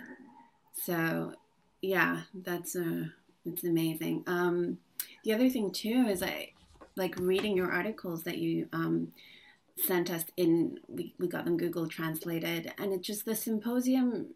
So, 0.75 1.35
yeah, 1.83 2.23
that's 2.33 2.77
uh, 2.77 3.07
it's 3.45 3.65
amazing. 3.65 4.23
Um, 4.29 4.79
the 5.25 5.33
other 5.33 5.49
thing 5.49 5.71
too 5.71 6.07
is 6.09 6.23
I 6.23 6.53
like 6.97 7.15
reading 7.19 7.57
your 7.57 7.71
articles 7.71 8.25
that 8.25 8.39
you 8.39 8.69
um, 8.73 9.13
sent 9.77 10.11
us 10.11 10.25
in. 10.37 10.79
We 10.89 11.15
we 11.19 11.29
got 11.29 11.45
them 11.45 11.57
Google 11.57 11.89
translated, 11.89 12.73
and 12.79 12.93
it 12.93 13.03
just 13.03 13.25
the 13.25 13.35
symposium 13.35 14.35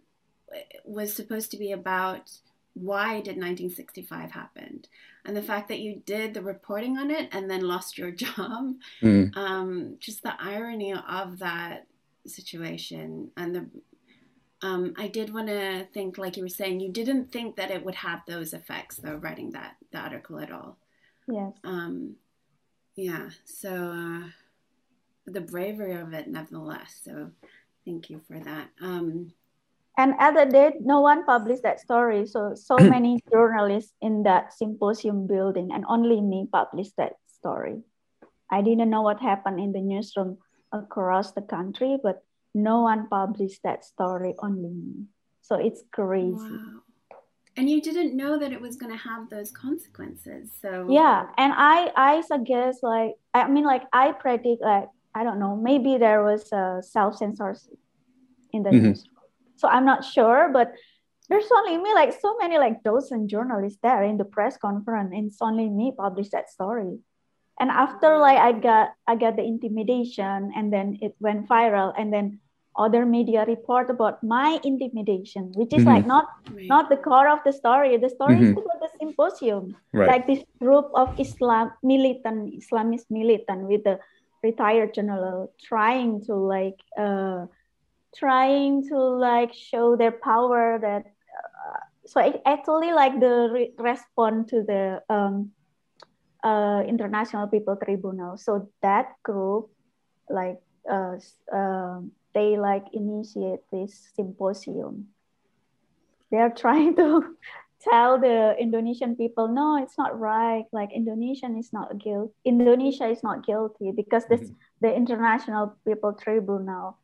was 0.85 1.13
supposed 1.13 1.51
to 1.51 1.57
be 1.57 1.73
about 1.73 2.31
why 2.75 3.15
did 3.17 3.37
1965 3.37 4.31
happen 4.31 4.83
and 5.25 5.37
the 5.37 5.43
fact 5.43 5.69
that 5.69 5.81
you 5.81 6.03
did 6.07 6.33
the 6.33 6.43
reporting 6.43 6.97
on 6.97 7.11
it 7.11 7.29
and 7.33 7.51
then 7.51 7.61
lost 7.61 7.99
your 7.99 8.11
job 8.25 8.75
mm. 9.03 9.37
um, 9.37 9.97
just 9.99 10.23
the 10.23 10.33
irony 10.41 10.95
of 10.95 11.39
that 11.39 11.87
situation 12.27 13.31
and 13.37 13.55
the 13.55 13.67
um, 14.63 14.95
I 14.97 15.09
did 15.09 15.33
want 15.33 15.49
to 15.49 15.87
think, 15.93 16.19
like 16.19 16.37
you 16.37 16.45
were 16.45 16.49
saying, 16.49 16.81
you 16.81 16.91
didn't 16.91 17.33
think 17.33 17.57
that 17.57 17.71
it 17.71 17.85
would 17.85 17.97
have 17.97 18.23
those 18.27 18.53
effects, 18.53 18.97
though, 18.97 19.17
writing 19.17 19.51
that 19.51 19.77
the 19.91 19.99
article 19.99 20.39
at 20.39 20.53
all. 20.53 20.79
Yes. 21.29 21.53
Um, 21.65 22.17
yeah. 22.95 23.31
So 23.45 23.71
uh, 23.71 24.29
the 25.27 25.41
bravery 25.41 25.95
of 25.95 26.13
it, 26.13 26.29
nevertheless. 26.29 27.01
So 27.03 27.31
thank 27.85 28.11
you 28.11 28.21
for 28.29 28.39
that. 28.39 28.69
Um, 28.81 29.33
and 29.99 30.15
at 30.19 30.35
the 30.35 30.47
date 30.47 30.81
no 30.81 31.01
one 31.01 31.25
published 31.25 31.63
that 31.63 31.81
story 31.81 32.27
so 32.27 32.55
so 32.55 32.77
many 32.97 33.21
journalists 33.31 33.93
in 34.01 34.23
that 34.23 34.53
symposium 34.53 35.27
building 35.27 35.71
and 35.73 35.85
only 35.89 36.21
me 36.21 36.49
published 36.51 36.97
that 36.97 37.13
story 37.27 37.83
i 38.51 38.63
didn't 38.63 38.91
know 38.91 39.03
what 39.03 39.21
happened 39.21 39.61
in 39.61 39.73
the 39.73 39.81
newsroom 39.81 40.39
across 40.73 41.33
the 41.33 41.43
country 41.43 41.99
but 42.03 42.25
no 42.55 42.83
one 42.83 43.09
published 43.09 43.63
that 43.63 43.85
story 43.85 44.35
only 44.39 44.71
me 44.71 45.05
so 45.41 45.57
it's 45.57 45.83
crazy 45.93 46.37
wow. 46.37 46.81
and 47.57 47.69
you 47.69 47.81
didn't 47.81 48.17
know 48.17 48.39
that 48.39 48.53
it 48.53 48.61
was 48.61 48.77
going 48.77 48.93
to 48.93 48.99
have 48.99 49.29
those 49.31 49.51
consequences 49.51 50.51
so 50.61 50.87
yeah 50.91 51.27
and 51.39 51.53
i 51.57 51.91
i 51.97 52.21
suggest 52.21 52.83
like 52.83 53.15
i 53.35 53.49
mean 53.49 53.65
like 53.65 53.83
i 53.93 54.13
predict 54.13 54.63
like 54.63 54.89
i 55.15 55.25
don't 55.25 55.41
know 55.41 55.57
maybe 55.57 55.99
there 55.99 56.23
was 56.23 56.53
a 56.53 56.83
self-censorship 56.83 57.79
in 58.53 58.63
the 58.63 58.71
mm-hmm. 58.71 58.87
news 58.87 59.09
so 59.63 59.69
I'm 59.69 59.87
not 59.87 60.05
sure, 60.05 60.51
but 60.53 60.75
there's 61.31 61.47
only 61.55 61.79
me, 61.79 61.95
like 61.95 62.13
so 62.19 62.37
many 62.43 62.59
like 62.59 62.83
dozen 62.83 63.29
journalists 63.29 63.79
there 63.81 64.03
in 64.03 64.19
the 64.19 64.27
press 64.27 64.59
conference, 64.59 65.15
and 65.15 65.31
it's 65.31 65.41
only 65.41 65.71
me 65.71 65.95
published 65.97 66.33
that 66.33 66.51
story. 66.51 66.99
And 67.61 67.71
after 67.71 68.19
like 68.19 68.39
I 68.39 68.59
got 68.59 68.91
I 69.07 69.15
got 69.15 69.37
the 69.39 69.47
intimidation, 69.47 70.51
and 70.51 70.73
then 70.73 70.99
it 71.01 71.15
went 71.23 71.49
viral, 71.49 71.95
and 71.97 72.13
then 72.13 72.42
other 72.77 73.05
media 73.05 73.45
report 73.47 73.91
about 73.91 74.23
my 74.23 74.59
intimidation, 74.65 75.53
which 75.55 75.73
is 75.73 75.81
mm-hmm. 75.81 75.95
like 75.95 76.07
not 76.07 76.27
right. 76.53 76.67
not 76.67 76.89
the 76.89 76.97
core 76.97 77.29
of 77.29 77.39
the 77.45 77.53
story. 77.53 77.97
The 77.97 78.09
story 78.09 78.37
mm-hmm. 78.37 78.45
is 78.45 78.53
about 78.53 78.81
the 78.81 78.89
symposium, 78.99 79.77
right. 79.93 80.09
like 80.09 80.27
this 80.27 80.43
group 80.59 80.91
of 80.95 81.13
Islam 81.21 81.73
militant 81.83 82.55
Islamist 82.55 83.11
militant 83.11 83.69
with 83.69 83.85
the 83.85 83.99
retired 84.43 84.95
general 84.95 85.53
trying 85.63 86.25
to 86.27 86.35
like 86.35 86.81
uh, 86.99 87.47
trying 88.17 88.89
to 88.89 88.99
like 88.99 89.53
show 89.53 89.97
their 89.97 90.13
power 90.13 90.79
that 90.81 91.05
uh, 91.07 91.81
so 92.07 92.21
it 92.21 92.43
actually 92.47 92.93
like 92.93 93.21
the 93.21 93.49
re- 93.53 93.73
respond 93.79 94.49
to 94.49 94.63
the 94.63 95.03
um, 95.09 95.51
uh, 96.43 96.83
international 96.87 97.47
people 97.47 97.77
tribunal 97.77 98.37
so 98.37 98.69
that 98.83 99.15
group 99.23 99.71
like 100.29 100.59
uh, 100.91 101.15
uh, 101.55 102.01
they 102.35 102.59
like 102.59 102.85
initiate 102.93 103.61
this 103.71 104.11
symposium 104.15 105.09
they 106.31 106.39
are 106.39 106.51
trying 106.51 106.97
to 107.03 107.37
tell 107.81 108.19
the 108.19 108.55
indonesian 108.61 109.17
people 109.17 109.49
no 109.49 109.83
it's 109.83 109.99
not 109.99 110.19
right 110.19 110.67
like 110.73 110.93
indonesian 110.93 111.59
is 111.59 111.73
not 111.73 111.99
guilty 111.99 112.33
indonesia 112.45 113.09
is 113.09 113.23
not 113.23 113.45
guilty 113.45 113.91
because 113.91 114.25
this 114.27 114.41
mm-hmm. 114.41 114.55
the 114.83 114.95
international 114.95 115.75
people 115.85 116.13
tribunal 116.13 116.97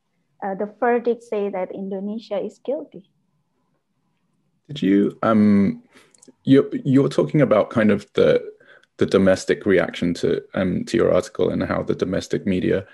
uh, 0.42 0.54
the 0.54 0.72
verdict 0.78 1.22
say 1.22 1.48
that 1.48 1.74
Indonesia 1.74 2.38
is 2.38 2.60
guilty. 2.64 3.10
Did 4.68 4.82
you 4.82 5.18
um 5.22 5.82
you 6.44 6.70
you're 6.84 7.08
talking 7.08 7.40
about 7.40 7.70
kind 7.70 7.90
of 7.90 8.06
the 8.14 8.42
the 8.98 9.06
domestic 9.06 9.64
reaction 9.66 10.14
to 10.14 10.42
um 10.54 10.84
to 10.84 10.96
your 10.96 11.12
article 11.12 11.50
and 11.50 11.62
how 11.62 11.82
the 11.82 11.94
domestic 11.94 12.46
media 12.46 12.86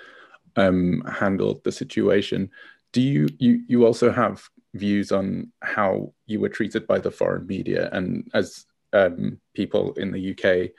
um 0.56 1.02
handled 1.02 1.62
the 1.64 1.72
situation. 1.72 2.50
Do 2.92 3.00
you 3.00 3.28
you 3.38 3.62
you 3.66 3.86
also 3.86 4.10
have 4.10 4.48
views 4.74 5.12
on 5.12 5.52
how 5.62 6.12
you 6.26 6.40
were 6.40 6.48
treated 6.48 6.86
by 6.86 6.98
the 6.98 7.10
foreign 7.10 7.46
media 7.46 7.88
and 7.92 8.28
as 8.34 8.66
um, 8.94 9.40
people 9.54 9.92
in 9.94 10.12
the 10.12 10.30
UK, 10.30 10.70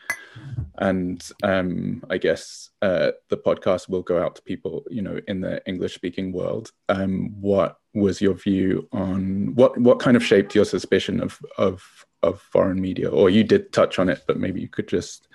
and 0.78 1.22
um, 1.44 2.04
I 2.10 2.18
guess 2.18 2.70
uh, 2.82 3.12
the 3.30 3.38
podcast 3.38 3.90
will 3.90 4.02
go 4.02 4.24
out 4.24 4.38
to 4.38 4.42
people, 4.42 4.86
you 4.90 5.02
know, 5.02 5.20
in 5.28 5.42
the 5.42 5.62
English-speaking 5.68 6.32
world. 6.32 6.72
Um, 6.90 7.36
what 7.40 7.78
was 7.94 8.22
your 8.22 8.34
view 8.34 8.88
on 8.92 9.54
what 9.56 9.78
what 9.78 10.00
kind 10.00 10.18
of 10.18 10.26
shaped 10.26 10.56
your 10.56 10.66
suspicion 10.66 11.22
of 11.22 11.40
of 11.58 12.06
of 12.24 12.42
foreign 12.42 12.82
media? 12.82 13.10
Or 13.10 13.30
you 13.30 13.44
did 13.44 13.74
touch 13.74 14.00
on 14.00 14.10
it, 14.10 14.24
but 14.26 14.40
maybe 14.40 14.62
you 14.62 14.70
could 14.70 14.88
just 14.88 15.28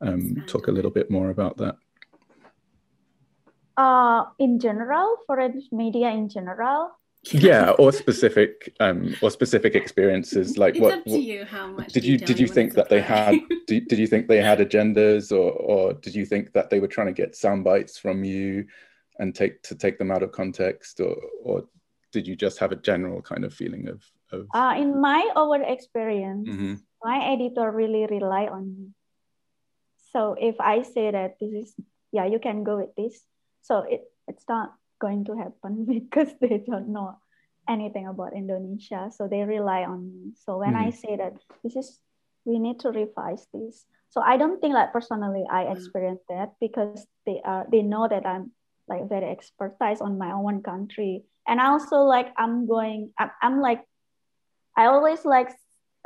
um, 0.00 0.42
talk 0.46 0.66
a 0.66 0.72
little 0.72 0.90
bit 0.90 1.10
more 1.10 1.30
about 1.30 1.56
that. 1.58 1.76
Uh, 3.76 4.24
in 4.38 4.58
general, 4.58 5.16
foreign 5.26 5.60
media 5.70 6.10
in 6.10 6.28
general, 6.28 6.90
yeah 7.32 7.70
or 7.78 7.92
specific 7.92 8.74
um 8.80 9.14
or 9.20 9.30
specific 9.30 9.74
experiences 9.74 10.56
like 10.56 10.74
it's 10.74 10.82
what, 10.82 10.98
up 10.98 11.04
to 11.04 11.18
you 11.18 11.44
how 11.44 11.66
much 11.66 11.92
did 11.92 12.04
you 12.04 12.18
did 12.18 12.38
you 12.38 12.46
think 12.46 12.74
that 12.74 12.88
they 12.88 13.00
had 13.00 13.36
did, 13.66 13.88
did 13.88 13.98
you 13.98 14.06
think 14.06 14.28
they 14.28 14.40
had 14.40 14.58
agendas 14.58 15.32
or 15.32 15.50
or 15.52 15.92
did 15.94 16.14
you 16.14 16.24
think 16.24 16.52
that 16.52 16.70
they 16.70 16.78
were 16.78 16.86
trying 16.86 17.08
to 17.08 17.12
get 17.12 17.34
sound 17.34 17.64
bites 17.64 17.98
from 17.98 18.22
you 18.24 18.66
and 19.18 19.34
take 19.34 19.62
to 19.62 19.74
take 19.74 19.98
them 19.98 20.10
out 20.10 20.22
of 20.22 20.30
context 20.32 21.00
or 21.00 21.16
or 21.42 21.64
did 22.12 22.26
you 22.26 22.36
just 22.36 22.58
have 22.58 22.72
a 22.72 22.76
general 22.76 23.20
kind 23.20 23.44
of 23.44 23.52
feeling 23.52 23.88
of 23.88 24.04
of 24.32 24.46
uh, 24.54 24.74
in 24.76 25.00
my 25.00 25.28
own 25.34 25.64
experience 25.64 26.48
mm-hmm. 26.48 26.74
my 27.02 27.24
editor 27.32 27.70
really 27.70 28.06
rely 28.06 28.46
on 28.46 28.76
me. 28.76 28.88
So 30.12 30.36
if 30.38 30.60
i 30.60 30.82
say 30.82 31.10
that 31.10 31.36
this 31.40 31.52
is 31.52 31.74
yeah 32.12 32.26
you 32.26 32.38
can 32.38 32.62
go 32.62 32.78
with 32.78 32.94
this 32.96 33.20
so 33.66 33.82
it 33.82 34.06
it's 34.28 34.44
not 34.48 34.74
going 35.00 35.24
to 35.26 35.36
happen 35.36 35.84
because 35.88 36.30
they 36.40 36.62
don't 36.62 36.88
know 36.88 37.18
anything 37.68 38.06
about 38.06 38.34
Indonesia. 38.34 39.10
So 39.10 39.26
they 39.26 39.42
rely 39.42 39.82
on 39.82 40.06
me. 40.06 40.32
So 40.38 40.58
when 40.58 40.74
mm. 40.74 40.86
I 40.86 40.90
say 40.90 41.16
that 41.16 41.34
this 41.62 41.74
is, 41.74 42.00
we 42.44 42.58
need 42.58 42.78
to 42.80 42.90
revise 42.90 43.46
this. 43.52 43.84
So 44.08 44.22
I 44.22 44.36
don't 44.36 44.60
think 44.60 44.74
like 44.74 44.92
personally 44.92 45.44
I 45.50 45.74
experienced 45.74 46.24
that 46.30 46.54
because 46.60 47.06
they 47.26 47.42
are 47.44 47.66
they 47.70 47.82
know 47.82 48.06
that 48.08 48.24
I'm 48.24 48.52
like 48.88 49.08
very 49.08 49.26
expertise 49.26 50.00
on 50.00 50.16
my 50.16 50.30
own 50.30 50.62
country. 50.62 51.24
And 51.46 51.60
also 51.60 52.06
like 52.06 52.32
I'm 52.38 52.66
going, 52.66 53.10
I'm, 53.18 53.30
I'm 53.42 53.60
like, 53.60 53.82
I 54.76 54.86
always 54.86 55.24
like 55.24 55.50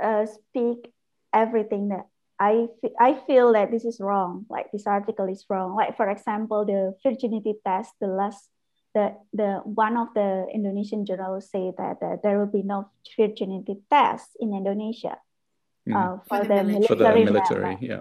uh, 0.02 0.26
speak 0.26 0.90
everything 1.32 1.88
that 1.88 2.09
I, 2.40 2.68
I 2.98 3.20
feel 3.26 3.52
that 3.52 3.70
this 3.70 3.84
is 3.84 4.00
wrong, 4.00 4.46
like 4.48 4.72
this 4.72 4.86
article 4.86 5.28
is 5.28 5.44
wrong. 5.50 5.76
Like 5.76 5.96
for 5.96 6.08
example, 6.08 6.64
the 6.64 6.96
virginity 7.04 7.54
test, 7.64 7.92
the 8.00 8.06
last 8.06 8.48
the, 8.94 9.14
the 9.32 9.60
one 9.64 9.96
of 9.96 10.08
the 10.14 10.46
Indonesian 10.52 11.06
journalists 11.06 11.52
say 11.52 11.70
that 11.76 11.98
uh, 12.02 12.16
there 12.24 12.38
will 12.38 12.50
be 12.50 12.62
no 12.62 12.90
virginity 13.16 13.76
test 13.88 14.30
in 14.40 14.54
Indonesia 14.54 15.16
mm. 15.88 15.94
uh, 15.94 16.18
for, 16.26 16.38
for, 16.38 16.48
the, 16.48 16.54
the 16.56 16.64
military. 16.64 16.86
For 16.86 16.94
the 16.96 17.32
military, 17.32 17.78
yeah. 17.80 18.00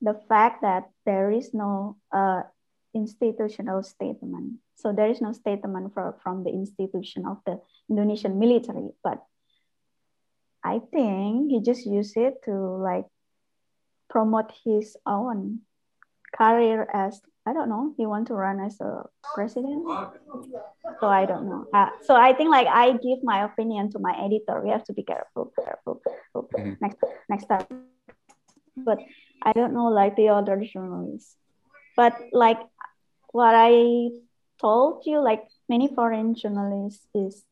The 0.00 0.14
fact 0.28 0.62
that 0.62 0.88
there 1.04 1.30
is 1.30 1.52
no 1.52 1.96
uh, 2.10 2.42
institutional 2.94 3.82
statement. 3.82 4.58
So 4.76 4.92
there 4.92 5.08
is 5.08 5.20
no 5.20 5.32
statement 5.32 5.92
for, 5.94 6.16
from 6.22 6.42
the 6.44 6.50
institution 6.50 7.26
of 7.26 7.38
the 7.44 7.60
Indonesian 7.90 8.38
military. 8.38 8.90
But 9.04 9.22
I 10.64 10.80
think 10.90 11.50
he 11.50 11.60
just 11.60 11.86
used 11.86 12.16
it 12.16 12.42
to 12.44 12.52
like 12.52 13.06
promote 14.12 14.52
his 14.64 14.96
own 15.06 15.60
career 16.36 16.86
as 16.92 17.20
I 17.48 17.52
don't 17.52 17.68
know. 17.68 17.94
He 17.96 18.06
want 18.06 18.28
to 18.28 18.34
run 18.34 18.60
as 18.60 18.78
a 18.80 19.02
president. 19.34 19.82
So 21.00 21.06
I 21.08 21.24
don't 21.26 21.48
know. 21.50 21.66
Uh, 21.74 21.90
so 22.06 22.14
I 22.14 22.32
think 22.34 22.50
like 22.50 22.68
I 22.68 22.92
give 22.92 23.24
my 23.24 23.42
opinion 23.42 23.90
to 23.92 23.98
my 23.98 24.14
editor. 24.26 24.60
We 24.62 24.70
have 24.70 24.84
to 24.84 24.92
be 24.92 25.02
careful, 25.02 25.50
careful, 25.58 26.00
careful. 26.06 26.42
Mhm. 26.54 26.76
Next, 26.80 26.98
next 27.28 27.46
time. 27.50 27.66
But 28.76 28.98
I 29.42 29.50
don't 29.52 29.74
know 29.74 29.88
like 29.88 30.14
the 30.14 30.28
other 30.28 30.60
journalists. 30.60 31.34
But 31.96 32.14
like 32.32 32.60
what 33.32 33.54
I 33.56 34.10
told 34.60 35.02
you, 35.06 35.18
like 35.18 35.42
many 35.68 35.88
foreign 35.88 36.34
journalists 36.34 37.08
is 37.14 37.44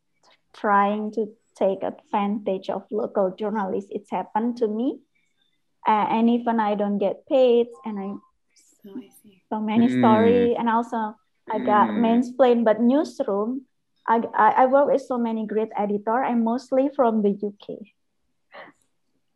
trying 0.55 1.11
to 1.19 1.35
take 1.59 1.83
advantage 1.83 2.71
of 2.71 2.87
local 2.91 3.35
journalists. 3.35 3.91
It's 3.91 4.11
happened 4.11 4.57
to 4.59 4.69
me. 4.69 5.01
Uh, 5.87 6.07
and 6.11 6.29
even 6.29 6.61
I 6.61 6.75
don't 6.75 6.99
get 6.99 7.27
paid 7.27 7.67
and 7.85 7.99
I 7.99 8.09
So 8.83 8.91
I 8.97 9.09
see. 9.23 9.43
so 9.49 9.61
many 9.61 9.89
Mm. 9.89 9.99
story 9.99 10.55
and 10.57 10.69
also 10.69 11.17
I 11.51 11.59
got 11.59 11.97
Mm. 11.97 12.01
mansplained 12.05 12.65
but 12.65 12.81
newsroom 12.81 13.67
I, 14.07 14.23
I, 14.35 14.49
I 14.63 14.67
work 14.67 14.89
with 14.89 15.03
so 15.03 15.19
many 15.19 15.47
great 15.47 15.69
editor 15.77 16.23
and 16.23 16.45
mostly 16.45 16.89
from 16.95 17.23
the 17.23 17.31
UK 17.31 17.81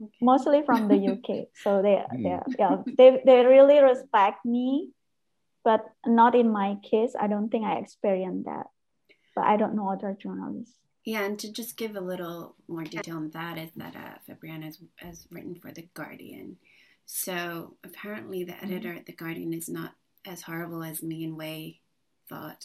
Okay. 0.03 0.19
mostly 0.21 0.63
from 0.67 0.89
the 0.89 0.97
UK 0.97 1.49
so 1.55 1.81
they 1.83 2.03
Mm. 2.13 2.23
they 2.23 2.39
yeah 2.59 2.77
they, 2.99 3.23
they 3.25 3.45
really 3.47 3.81
respect 3.81 4.45
me 4.45 4.91
but 5.65 5.85
not 6.07 6.35
in 6.35 6.51
my 6.53 6.77
case 6.83 7.15
I 7.19 7.27
don't 7.27 7.49
think 7.49 7.65
I 7.65 7.77
experienced 7.79 8.45
that 8.47 8.67
but 9.35 9.45
I 9.45 9.57
don't 9.57 9.75
know 9.75 9.89
other 9.91 10.17
journalists 10.21 10.77
Yeah, 11.05 11.23
and 11.25 11.39
to 11.41 11.53
just 11.53 11.77
give 11.77 11.97
a 11.97 12.01
little 12.01 12.57
more 12.67 12.85
detail 12.85 13.17
on 13.17 13.31
that 13.31 13.59
is 13.59 13.71
that 13.77 13.95
uh, 13.95 14.17
Febriana 14.27 14.65
has, 14.65 14.79
has 14.97 15.27
written 15.31 15.55
for 15.55 15.71
The 15.71 15.87
Guardian. 15.93 16.57
So 17.05 17.77
apparently, 17.85 18.45
the 18.45 18.53
Mm-hmm. 18.53 18.65
editor 18.73 18.93
at 18.95 19.05
The 19.07 19.13
Guardian 19.13 19.53
is 19.53 19.69
not 19.69 19.93
as 20.25 20.41
horrible 20.43 20.83
as 20.83 21.03
me 21.03 21.25
and 21.25 21.37
Wei 21.37 21.81
thought. 22.29 22.65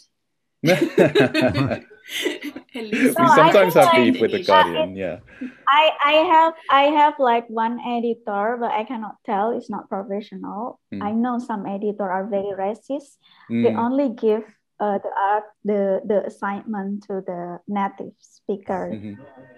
we 0.62 0.70
At 0.72 1.84
least 2.74 3.18
I 3.18 3.36
sometimes 3.36 3.74
think 3.74 3.74
have 3.74 3.92
like- 3.92 4.12
beef 4.12 4.20
with 4.20 4.30
the 4.32 4.38
Indonesia. 4.40 4.46
Guardian. 4.46 4.96
Yeah. 4.96 5.16
I 5.68 5.90
I 6.04 6.12
have 6.32 6.54
I 6.70 6.82
have 7.00 7.14
like 7.18 7.46
one 7.48 7.80
editor 7.80 8.56
but 8.60 8.70
I 8.70 8.84
cannot 8.84 9.16
tell 9.24 9.50
it's 9.56 9.70
not 9.70 9.88
professional 9.88 10.80
Mm. 10.92 11.02
I 11.02 11.12
know 11.12 11.38
some 11.38 11.66
editor 11.66 12.04
are 12.10 12.26
very 12.26 12.52
racist 12.56 13.16
they 13.48 13.72
Mm. 13.72 13.78
only 13.78 14.08
give 14.14 14.44
uh, 14.80 14.98
the 14.98 15.12
art 15.16 15.44
the 15.64 16.00
the 16.04 16.24
assignment 16.26 17.04
to 17.06 17.20
the 17.26 17.60
native 17.68 18.12
speaker 18.18 18.90
Mhm. 18.92 19.16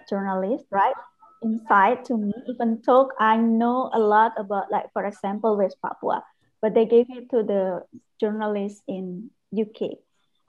journalist 0.09 0.65
right 0.71 0.95
inside 1.41 2.03
to 2.05 2.17
me 2.17 2.31
even 2.47 2.79
though 2.85 3.09
i 3.19 3.35
know 3.37 3.89
a 3.93 3.99
lot 3.99 4.31
about 4.37 4.71
like 4.71 4.87
for 4.93 5.05
example 5.05 5.57
west 5.57 5.77
papua 5.81 6.23
but 6.61 6.73
they 6.73 6.85
gave 6.85 7.07
it 7.09 7.29
to 7.29 7.43
the 7.43 7.83
journalists 8.19 8.81
in 8.87 9.29
uk 9.59 9.79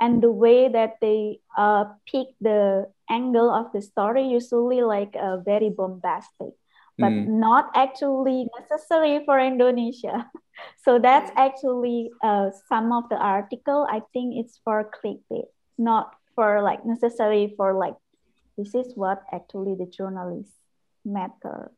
and 0.00 0.22
the 0.22 0.30
way 0.30 0.68
that 0.68 0.98
they 1.00 1.38
uh, 1.56 1.84
pick 2.06 2.28
the 2.40 2.86
angle 3.10 3.50
of 3.50 3.70
the 3.72 3.80
story 3.82 4.26
usually 4.26 4.82
like 4.82 5.14
uh, 5.18 5.38
very 5.38 5.70
bombastic 5.70 6.54
but 6.98 7.12
Mm. 7.12 7.26
not 7.26 7.70
actually 7.74 8.46
necessary 8.60 9.24
for 9.26 9.38
Indonesia. 9.40 10.30
So 10.82 10.98
that's 10.98 11.30
actually 11.36 12.10
uh, 12.22 12.50
some 12.68 12.92
of 12.92 13.08
the 13.08 13.16
article. 13.16 13.86
I 13.90 14.02
think 14.12 14.36
it's 14.36 14.60
for 14.64 14.90
clickbait, 14.90 15.48
not 15.78 16.14
for 16.34 16.62
like 16.62 16.84
necessary 16.84 17.54
for 17.56 17.74
like 17.74 17.94
this 18.56 18.74
is 18.74 18.92
what 18.94 19.22
actually 19.32 19.74
the 19.74 19.86
journalists 19.86 20.54
matter 21.04 21.72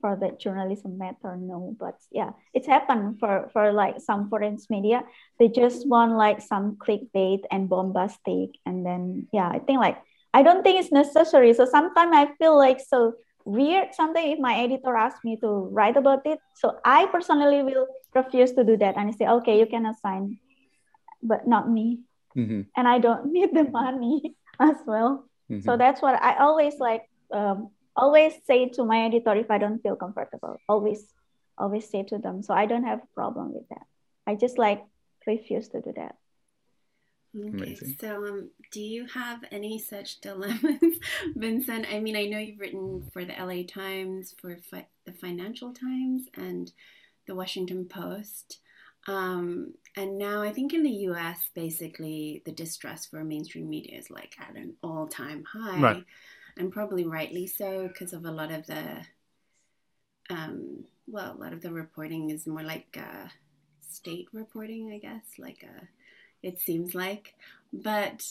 for 0.00 0.16
the 0.16 0.36
journalism 0.38 0.98
matter. 0.98 1.36
No, 1.36 1.76
but 1.78 1.98
yeah, 2.10 2.30
it's 2.54 2.66
happened 2.66 3.20
for 3.20 3.50
for 3.52 3.72
like 3.72 4.00
some 4.00 4.28
foreign 4.28 4.58
media. 4.68 5.02
They 5.38 5.48
just 5.48 5.86
want 5.88 6.16
like 6.16 6.40
some 6.40 6.76
clickbait 6.76 7.44
and 7.50 7.68
bombastic, 7.68 8.56
and 8.66 8.84
then 8.84 9.28
yeah, 9.32 9.48
I 9.48 9.58
think 9.60 9.78
like 9.80 9.98
I 10.32 10.42
don't 10.42 10.62
think 10.62 10.80
it's 10.80 10.92
necessary. 10.92 11.52
So 11.54 11.64
sometimes 11.64 12.12
I 12.14 12.32
feel 12.38 12.56
like 12.56 12.80
so 12.80 13.14
weird 13.50 13.94
something 13.94 14.30
if 14.30 14.38
my 14.38 14.54
editor 14.56 14.94
asks 14.96 15.24
me 15.24 15.36
to 15.42 15.48
write 15.74 15.96
about 15.96 16.22
it. 16.24 16.38
So 16.54 16.78
I 16.84 17.06
personally 17.06 17.62
will 17.62 17.86
refuse 18.14 18.52
to 18.54 18.64
do 18.64 18.76
that 18.78 18.96
and 18.96 19.08
I 19.08 19.12
say, 19.12 19.26
okay, 19.26 19.58
you 19.58 19.66
can 19.66 19.86
assign, 19.86 20.38
but 21.22 21.46
not 21.46 21.70
me. 21.70 22.00
Mhm. 22.36 22.66
And 22.76 22.86
I 22.88 22.98
don't 22.98 23.32
need 23.36 23.50
the 23.52 23.64
money 23.64 24.34
as 24.60 24.76
well. 24.86 25.26
Mhm. 25.50 25.62
So 25.64 25.76
that's 25.76 26.00
what 26.00 26.14
I 26.22 26.38
always 26.38 26.78
like 26.78 27.04
um, 27.32 27.70
always 27.96 28.34
say 28.46 28.68
to 28.76 28.84
my 28.84 29.06
editor 29.06 29.34
if 29.34 29.50
I 29.50 29.58
don't 29.58 29.82
feel 29.82 29.96
comfortable. 29.96 30.56
Always, 30.68 31.06
always 31.58 31.88
say 31.90 32.02
to 32.10 32.18
them. 32.18 32.42
So 32.42 32.54
I 32.54 32.66
don't 32.66 32.84
have 32.84 33.02
a 33.02 33.10
problem 33.14 33.52
with 33.52 33.68
that. 33.70 33.86
I 34.26 34.34
just 34.34 34.58
like 34.58 34.82
refuse 35.26 35.68
to 35.70 35.80
do 35.80 35.92
that. 35.96 36.14
Okay, 37.36 37.48
Amazing. 37.48 37.96
so 38.00 38.26
um, 38.26 38.50
do 38.72 38.80
you 38.80 39.06
have 39.06 39.44
any 39.52 39.78
such 39.78 40.20
dilemmas, 40.20 40.98
Vincent? 41.36 41.86
I 41.92 42.00
mean, 42.00 42.16
I 42.16 42.24
know 42.26 42.38
you've 42.38 42.58
written 42.60 43.08
for 43.12 43.24
the 43.24 43.34
LA 43.38 43.62
Times, 43.68 44.34
for 44.40 44.56
fi- 44.56 44.88
the 45.04 45.12
Financial 45.12 45.72
Times, 45.72 46.24
and 46.34 46.72
the 47.26 47.34
Washington 47.34 47.84
Post. 47.84 48.58
Um, 49.06 49.74
and 49.96 50.18
now 50.18 50.42
I 50.42 50.52
think 50.52 50.74
in 50.74 50.82
the 50.82 50.90
US, 51.08 51.38
basically, 51.54 52.42
the 52.44 52.52
distrust 52.52 53.10
for 53.10 53.24
mainstream 53.24 53.68
media 53.68 53.98
is 53.98 54.10
like 54.10 54.34
at 54.40 54.56
an 54.56 54.74
all 54.82 55.06
time 55.06 55.44
high. 55.44 55.80
Right. 55.80 56.04
And 56.56 56.72
probably 56.72 57.04
rightly 57.06 57.46
so 57.46 57.88
because 57.88 58.12
of 58.12 58.24
a 58.24 58.30
lot 58.30 58.50
of 58.50 58.66
the, 58.66 59.04
um, 60.28 60.84
well, 61.06 61.34
a 61.36 61.40
lot 61.40 61.52
of 61.52 61.60
the 61.62 61.72
reporting 61.72 62.30
is 62.30 62.46
more 62.46 62.62
like 62.62 62.96
uh, 62.98 63.28
state 63.88 64.28
reporting, 64.32 64.92
I 64.92 64.98
guess, 64.98 65.24
like 65.38 65.64
uh, 65.64 65.84
it 66.42 66.60
seems 66.60 66.94
like. 66.94 67.34
But 67.72 68.26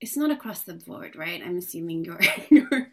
it's 0.00 0.16
not 0.16 0.30
across 0.30 0.62
the 0.62 0.74
board, 0.74 1.16
right? 1.16 1.42
I'm 1.44 1.56
assuming 1.56 2.04
your 2.04 2.18
your 2.50 2.88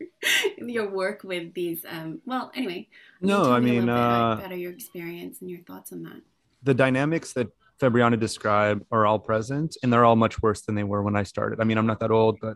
your 0.57 0.89
work 0.89 1.23
with 1.23 1.53
these. 1.53 1.85
Um, 1.87 2.21
well, 2.25 2.51
anyway. 2.55 2.87
No, 3.21 3.51
I 3.51 3.59
mean, 3.59 3.89
uh, 3.89 4.37
about 4.39 4.57
your 4.57 4.71
experience 4.71 5.41
and 5.41 5.49
your 5.49 5.59
thoughts 5.61 5.91
on 5.91 6.03
that. 6.03 6.21
the 6.63 6.73
dynamics 6.73 7.33
that 7.33 7.47
Febriana 7.79 8.19
described 8.19 8.85
are 8.91 9.05
all 9.05 9.19
present, 9.19 9.75
and 9.81 9.91
they're 9.91 10.05
all 10.05 10.15
much 10.15 10.41
worse 10.41 10.61
than 10.61 10.75
they 10.75 10.83
were 10.83 11.01
when 11.01 11.15
I 11.15 11.23
started. 11.23 11.59
I 11.59 11.63
mean, 11.63 11.77
I'm 11.77 11.87
not 11.87 11.99
that 12.01 12.11
old, 12.11 12.37
but 12.39 12.55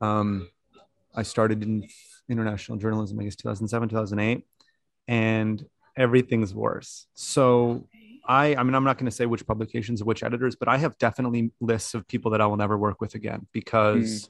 um, 0.00 0.48
I 1.14 1.22
started 1.22 1.62
in 1.62 1.86
international 2.28 2.78
journalism, 2.78 3.20
I 3.20 3.24
guess 3.24 3.36
2007, 3.36 3.90
2008, 3.90 4.46
and 5.08 5.64
everything's 5.96 6.54
worse. 6.54 7.06
So 7.14 7.86
I, 8.26 8.54
I 8.54 8.62
mean, 8.62 8.74
I'm 8.74 8.84
not 8.84 8.98
going 8.98 9.10
to 9.10 9.14
say 9.14 9.26
which 9.26 9.46
publications 9.46 10.02
or 10.02 10.04
which 10.04 10.22
editors, 10.22 10.56
but 10.56 10.68
I 10.68 10.78
have 10.78 10.98
definitely 10.98 11.52
lists 11.60 11.94
of 11.94 12.06
people 12.08 12.30
that 12.32 12.40
I 12.40 12.46
will 12.46 12.56
never 12.56 12.76
work 12.76 13.00
with 13.00 13.14
again 13.14 13.46
because 13.52 14.28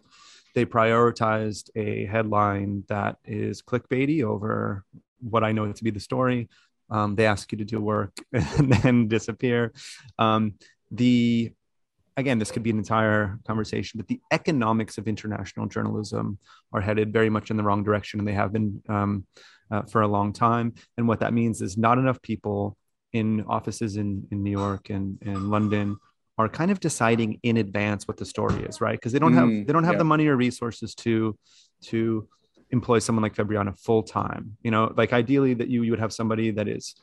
they 0.54 0.64
prioritized 0.64 1.70
a 1.76 2.06
headline 2.06 2.84
that 2.88 3.16
is 3.24 3.62
clickbaity 3.62 4.22
over 4.22 4.84
what 5.20 5.44
I 5.44 5.52
know 5.52 5.70
to 5.70 5.84
be 5.84 5.90
the 5.90 6.00
story. 6.00 6.48
Um, 6.88 7.14
they 7.14 7.26
ask 7.26 7.50
you 7.52 7.58
to 7.58 7.64
do 7.64 7.80
work 7.80 8.16
and 8.32 8.72
then 8.72 9.08
disappear. 9.08 9.72
Um, 10.18 10.54
the 10.90 11.52
again, 12.16 12.38
this 12.38 12.50
could 12.50 12.62
be 12.62 12.70
an 12.70 12.78
entire 12.78 13.38
conversation, 13.46 13.98
but 13.98 14.08
the 14.08 14.20
economics 14.32 14.96
of 14.96 15.06
international 15.06 15.66
journalism 15.66 16.38
are 16.72 16.80
headed 16.80 17.12
very 17.12 17.28
much 17.28 17.50
in 17.50 17.58
the 17.58 17.62
wrong 17.62 17.82
direction, 17.82 18.20
and 18.20 18.26
they 18.26 18.32
have 18.32 18.52
been 18.52 18.82
um, 18.88 19.26
uh, 19.70 19.82
for 19.82 20.00
a 20.00 20.08
long 20.08 20.32
time. 20.32 20.74
And 20.96 21.06
what 21.06 21.20
that 21.20 21.34
means 21.34 21.60
is 21.60 21.76
not 21.76 21.98
enough 21.98 22.22
people 22.22 22.76
in 23.16 23.44
offices 23.48 23.96
in, 23.96 24.26
in 24.30 24.42
New 24.42 24.50
York 24.50 24.90
and, 24.90 25.18
and 25.22 25.50
London 25.50 25.96
are 26.38 26.48
kind 26.48 26.70
of 26.70 26.80
deciding 26.80 27.40
in 27.42 27.56
advance 27.56 28.06
what 28.06 28.16
the 28.18 28.24
story 28.24 28.62
is, 28.64 28.80
right? 28.80 28.98
Because 28.98 29.12
they 29.12 29.18
don't 29.18 29.34
have 29.34 29.48
Mm, 29.48 29.66
they 29.66 29.72
don't 29.72 29.84
have 29.84 29.94
yeah. 29.94 30.04
the 30.04 30.04
money 30.14 30.26
or 30.26 30.36
resources 30.36 30.94
to 30.96 31.36
to 31.90 32.28
employ 32.70 32.98
someone 32.98 33.22
like 33.22 33.34
Febriana 33.34 33.78
full 33.78 34.02
time. 34.02 34.56
You 34.62 34.70
know, 34.70 34.92
like 34.96 35.12
ideally 35.12 35.54
that 35.54 35.68
you 35.68 35.82
you 35.82 35.92
would 35.92 36.00
have 36.00 36.12
somebody 36.12 36.50
that 36.52 36.68
is 36.68 36.94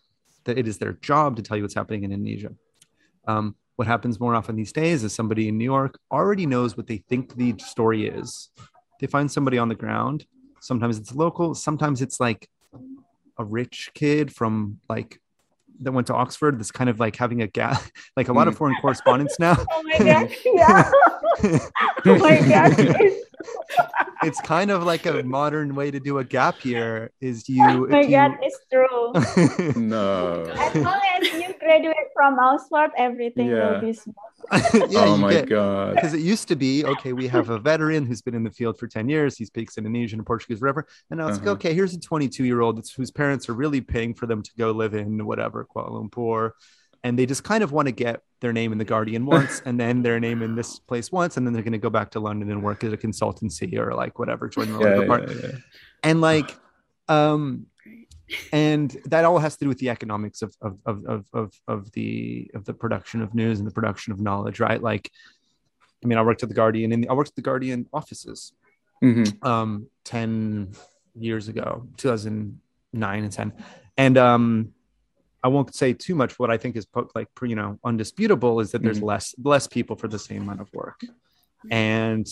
that 0.45 0.57
it 0.57 0.67
is 0.67 0.77
their 0.77 0.93
job 0.93 1.35
to 1.37 1.41
tell 1.41 1.57
you 1.57 1.63
what's 1.63 1.73
happening 1.73 2.03
in 2.03 2.11
Indonesia. 2.11 2.51
Um, 3.27 3.55
what 3.75 3.87
happens 3.87 4.19
more 4.19 4.35
often 4.35 4.55
these 4.55 4.71
days 4.71 5.03
is 5.03 5.13
somebody 5.13 5.47
in 5.47 5.57
New 5.57 5.65
York 5.65 5.97
already 6.11 6.45
knows 6.45 6.77
what 6.77 6.85
they 6.85 6.97
think 7.09 7.35
the 7.35 7.55
story 7.57 8.07
is. 8.07 8.49
They 8.99 9.07
find 9.07 9.31
somebody 9.31 9.57
on 9.57 9.67
the 9.67 9.75
ground. 9.75 10.25
Sometimes 10.61 10.97
it's 10.97 11.13
local. 11.15 11.55
Sometimes 11.55 12.01
it's 12.01 12.19
like 12.19 12.47
a 13.39 13.43
rich 13.43 13.89
kid 13.95 14.31
from 14.31 14.79
like 14.89 15.19
that 15.81 15.91
went 15.91 16.07
to 16.07 16.13
Oxford. 16.13 16.59
That's 16.59 16.71
kind 16.71 16.89
of 16.89 16.99
like 16.99 17.15
having 17.15 17.41
a 17.41 17.47
gap, 17.47 17.81
like 18.17 18.29
a 18.29 18.33
lot 18.33 18.47
of 18.47 18.53
Mm. 18.55 18.57
foreign 18.57 18.75
correspondence 18.81 19.37
now. 19.39 19.57
Oh 19.71 19.83
my 19.83 19.97
gosh, 19.97 20.37
yeah. 20.45 20.91
oh 22.05 22.17
my 22.17 22.39
gosh. 22.39 22.73
It's, 22.77 23.29
it's 24.23 24.41
kind 24.41 24.71
of 24.71 24.83
like 24.83 25.05
a 25.05 25.23
modern 25.23 25.75
way 25.75 25.91
to 25.91 25.99
do 25.99 26.19
a 26.19 26.23
gap 26.23 26.63
year. 26.63 27.11
Is 27.19 27.49
you? 27.49 27.63
oh 27.63 27.87
my 27.87 27.99
if 28.01 28.05
you- 28.05 28.11
god, 28.11 28.37
it's 28.41 28.59
true. 28.71 29.73
No. 29.81 30.43
As 30.57 30.75
long 30.75 31.01
as 31.21 31.33
you 31.33 31.42
graduate 31.81 32.07
from 32.13 32.39
Oxford, 32.39 32.91
everything 32.97 33.47
Yeah. 33.47 33.71
will 33.73 33.81
be 33.81 33.93
smooth. 33.93 34.15
yeah, 34.91 35.05
oh 35.05 35.17
my 35.17 35.31
get- 35.33 35.49
god. 35.49 35.95
because 35.95 36.13
it 36.13 36.19
used 36.19 36.47
to 36.49 36.55
be 36.55 36.83
okay 36.85 37.13
we 37.13 37.27
have 37.27 37.49
a 37.49 37.57
veteran 37.57 38.05
who's 38.05 38.21
been 38.21 38.35
in 38.35 38.43
the 38.43 38.51
field 38.51 38.77
for 38.77 38.87
10 38.87 39.07
years 39.07 39.37
he 39.37 39.45
speaks 39.45 39.77
indonesian 39.77 40.19
and 40.19 40.25
portuguese 40.27 40.59
whatever 40.59 40.85
and 41.09 41.17
now 41.19 41.27
it's 41.29 41.37
Uh-huh. 41.37 41.47
like 41.51 41.55
okay 41.59 41.73
here's 41.73 41.93
a 41.93 41.99
22 41.99 42.43
year 42.43 42.59
old 42.59 42.85
whose 42.97 43.09
parents 43.09 43.47
are 43.47 43.53
really 43.53 43.79
paying 43.79 44.13
for 44.13 44.25
them 44.27 44.41
to 44.41 44.51
go 44.57 44.71
live 44.71 44.93
in 44.95 45.25
whatever 45.25 45.65
kuala 45.73 45.91
lumpur 45.91 46.51
and 47.05 47.17
they 47.17 47.25
just 47.25 47.45
kind 47.45 47.63
of 47.63 47.71
want 47.71 47.87
to 47.87 47.93
get 47.93 48.19
their 48.41 48.51
name 48.51 48.73
in 48.73 48.77
the 48.77 48.83
guardian 48.85 49.25
once 49.25 49.61
and 49.65 49.79
then 49.79 50.03
their 50.03 50.19
name 50.19 50.41
in 50.41 50.55
this 50.55 50.77
place 50.77 51.09
once 51.09 51.37
and 51.37 51.47
then 51.47 51.53
they're 51.53 51.63
going 51.63 51.71
to 51.71 51.77
go 51.77 51.89
back 51.89 52.11
to 52.11 52.19
london 52.19 52.51
and 52.51 52.61
work 52.61 52.83
at 52.83 52.91
a 52.91 52.97
consultancy 52.97 53.77
or 53.77 53.93
like 53.93 54.19
whatever 54.19 54.49
join 54.49 54.69
the 54.73 54.79
Yeah, 54.79 55.03
yeah, 55.03 55.49
yeah. 55.51 55.57
and 56.03 56.19
like 56.19 56.57
um 57.07 57.65
and 58.51 58.97
that 59.05 59.25
all 59.25 59.39
has 59.39 59.57
to 59.57 59.65
do 59.65 59.69
with 59.69 59.79
the 59.79 59.89
economics 59.89 60.41
of 60.41 60.55
of, 60.61 60.77
of 60.85 61.05
of 61.05 61.25
of 61.33 61.53
of 61.67 61.91
the 61.93 62.49
of 62.53 62.65
the 62.65 62.73
production 62.73 63.21
of 63.21 63.33
news 63.33 63.59
and 63.59 63.67
the 63.67 63.71
production 63.73 64.13
of 64.13 64.19
knowledge 64.19 64.59
right? 64.59 64.81
Like 64.81 65.11
i 66.03 66.05
mean 66.07 66.17
i 66.17 66.21
worked 66.21 66.43
at 66.43 66.49
the 66.49 66.55
guardian 66.55 66.91
and 66.91 67.07
i 67.09 67.13
worked 67.13 67.29
at 67.29 67.35
the 67.35 67.41
guardian 67.41 67.87
offices 67.93 68.53
Mhm. 69.01 69.27
um 69.45 69.87
10 70.05 70.71
years 71.15 71.47
ago 71.47 71.87
2009 71.97 73.23
and 73.23 73.31
10 73.31 73.53
and 73.97 74.17
um 74.17 74.73
i 75.43 75.47
won't 75.47 75.73
say 75.75 75.93
too 75.93 76.15
much. 76.15 76.37
What 76.39 76.49
i 76.51 76.57
think 76.57 76.75
is 76.75 76.85
like 77.15 77.27
you 77.41 77.55
know 77.55 77.79
undisputable 77.83 78.59
is 78.63 78.71
that 78.71 78.81
there's 78.83 78.99
Mhm. 78.99 79.11
less 79.13 79.25
less 79.51 79.65
people 79.67 79.95
for 79.95 80.07
the 80.07 80.19
same 80.19 80.41
amount 80.43 80.61
of 80.61 80.69
work. 80.73 80.99
And 81.71 82.27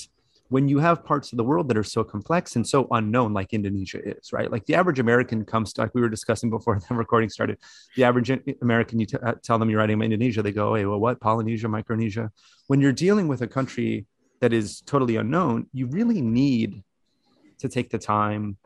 when 0.51 0.67
you 0.67 0.79
have 0.79 1.05
parts 1.05 1.31
of 1.31 1.37
the 1.37 1.45
world 1.45 1.69
that 1.69 1.77
are 1.77 1.83
so 1.83 2.03
complex 2.03 2.57
and 2.57 2.67
so 2.67 2.85
unknown 2.91 3.31
like 3.33 3.53
indonesia 3.53 3.99
is 4.05 4.33
right? 4.33 4.51
Like 4.51 4.65
the 4.65 4.75
average 4.75 4.99
american 4.99 5.45
comes 5.45 5.71
to 5.73 5.81
like 5.81 5.95
we 5.95 6.01
were 6.01 6.09
discussing 6.09 6.49
before 6.49 6.77
the 6.89 6.93
recording 6.93 7.29
started 7.29 7.57
the 7.95 8.03
average 8.03 8.29
american 8.61 8.99
you 8.99 9.05
t- 9.05 9.17
uh, 9.25 9.35
tell 9.41 9.57
them 9.57 9.69
you're 9.69 9.79
writing 9.79 9.95
about 9.95 10.05
indonesia 10.05 10.41
they 10.41 10.51
go 10.51 10.75
hey 10.75 10.85
well 10.85 10.99
what? 10.99 11.21
Polynesia 11.21 11.69
micronesia? 11.69 12.31
When 12.67 12.81
you're 12.81 12.91
dealing 12.91 13.29
with 13.29 13.41
a 13.41 13.47
country 13.47 14.05
that 14.41 14.51
is 14.51 14.81
totally 14.81 15.15
unknown 15.15 15.67
you 15.71 15.87
really 15.87 16.21
need 16.21 16.83
to 17.59 17.69
take 17.69 17.89
the 17.89 17.97
time 17.97 18.57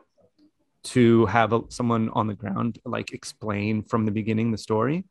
to 0.82 1.26
have 1.26 1.52
a, 1.52 1.60
someone 1.68 2.10
on 2.14 2.26
the 2.26 2.34
ground 2.34 2.80
like 2.84 3.12
explain 3.12 3.82
from 3.84 4.06
the 4.06 4.12
beginning 4.12 4.50
the 4.50 4.58
story. 4.58 5.04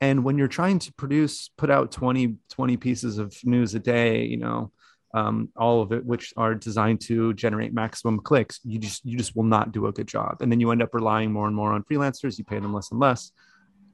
And 0.00 0.24
when 0.24 0.36
you're 0.38 0.48
trying 0.60 0.78
to 0.80 0.92
produce 0.92 1.50
put 1.56 1.70
out 1.70 1.90
20 1.90 2.36
20 2.48 2.76
pieces 2.76 3.18
of 3.18 3.36
news 3.42 3.74
a 3.74 3.80
day 3.80 4.24
you 4.24 4.36
know 4.36 4.70
um, 5.14 5.50
all 5.56 5.82
of 5.82 5.92
it 5.92 6.04
which 6.04 6.32
are 6.36 6.54
designed 6.54 7.00
to 7.02 7.34
generate 7.34 7.74
maximum 7.74 8.18
clicks. 8.20 8.60
You 8.64 8.78
just 8.78 9.04
you 9.04 9.18
just 9.18 9.36
will 9.36 9.44
not 9.44 9.72
do 9.72 9.86
a 9.86 9.92
good 9.92 10.08
job. 10.08 10.38
And 10.40 10.50
then 10.50 10.60
you 10.60 10.70
end 10.70 10.82
up 10.82 10.94
relying 10.94 11.32
more 11.32 11.46
and 11.46 11.54
more 11.54 11.72
on 11.72 11.84
freelancers. 11.84 12.38
You 12.38 12.44
pay 12.44 12.58
them 12.58 12.72
less 12.72 12.90
and 12.90 13.00
less. 13.00 13.32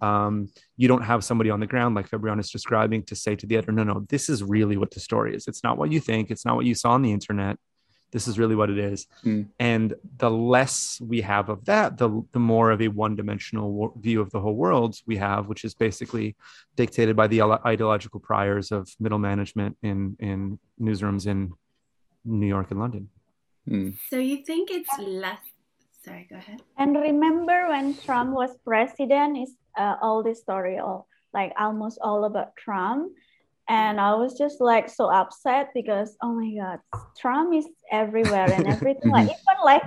Um, 0.01 0.49
you 0.77 0.87
don't 0.87 1.03
have 1.03 1.25
somebody 1.25 1.51
on 1.51 1.59
the 1.59 1.67
ground 1.67 1.97
like 1.97 2.09
Febriana 2.09 2.39
is 2.39 2.51
describing 2.51 3.03
to 3.05 3.17
say 3.17 3.35
to 3.35 3.47
the 3.47 3.57
editor 3.57 3.73
no 3.73 3.83
no 3.83 4.07
this 4.09 4.29
is 4.29 4.45
really 4.45 4.77
what 4.77 4.93
the 4.93 5.01
story 5.01 5.35
is. 5.35 5.49
It's 5.49 5.65
not 5.65 5.77
what 5.77 5.91
you 5.91 5.99
think. 5.99 6.31
It's 6.31 6.45
not 6.45 6.55
what 6.55 6.67
you 6.67 6.75
saw 6.75 6.91
on 6.91 7.03
the 7.03 7.13
internet 7.13 7.59
this 8.11 8.27
is 8.29 8.39
really 8.39 8.57
what 8.61 8.71
it 8.71 8.79
is 8.79 9.07
Hmm. 9.23 9.43
and 9.59 9.95
the 10.19 10.31
less 10.31 11.01
we 11.13 11.21
have 11.21 11.49
of 11.49 11.65
that 11.67 11.99
the, 11.99 12.09
the 12.33 12.39
more 12.39 12.71
of 12.71 12.81
a 12.81 12.89
one-dimensional 12.89 13.73
wo- 13.73 13.95
view 14.01 14.21
of 14.21 14.31
the 14.31 14.41
whole 14.41 14.55
world 14.57 14.97
we 15.07 15.17
have 15.17 15.47
which 15.49 15.65
is 15.65 15.75
basically 15.75 16.37
dictated 16.77 17.15
by 17.17 17.27
the 17.27 17.43
ideological 17.43 18.21
priors 18.21 18.73
of 18.73 18.89
middle 19.01 19.19
management 19.19 19.77
in 19.83 20.17
in 20.21 20.59
newsrooms 20.81 21.27
in 21.27 21.53
new 22.25 22.47
york 22.57 22.71
and 22.71 22.81
london 22.81 23.09
Mm. 23.69 23.99
So 24.09 24.17
you 24.17 24.39
think 24.49 24.71
it's 24.71 24.89
less? 24.99 25.45
Sorry, 26.03 26.27
go 26.31 26.37
ahead. 26.37 26.63
And 26.79 26.97
remember 26.97 27.69
when 27.69 27.87
Trump 28.07 28.31
was 28.33 28.51
president, 28.65 29.37
is 29.37 29.53
uh, 29.77 29.97
all 30.01 30.23
this 30.23 30.41
story, 30.41 30.79
all 30.79 31.07
like 31.35 31.53
almost 31.61 31.99
all 32.01 32.25
about 32.25 32.57
Trump. 32.57 33.13
And 33.69 34.01
I 34.01 34.15
was 34.15 34.37
just 34.37 34.61
like 34.61 34.89
so 34.89 35.13
upset 35.13 35.71
because 35.75 36.17
oh 36.23 36.33
my 36.33 36.51
god, 36.57 36.81
Trump 37.19 37.55
is 37.55 37.67
everywhere 37.93 38.51
and 38.51 38.67
everything. 38.67 39.11
like 39.11 39.29
even 39.37 39.59
like 39.65 39.83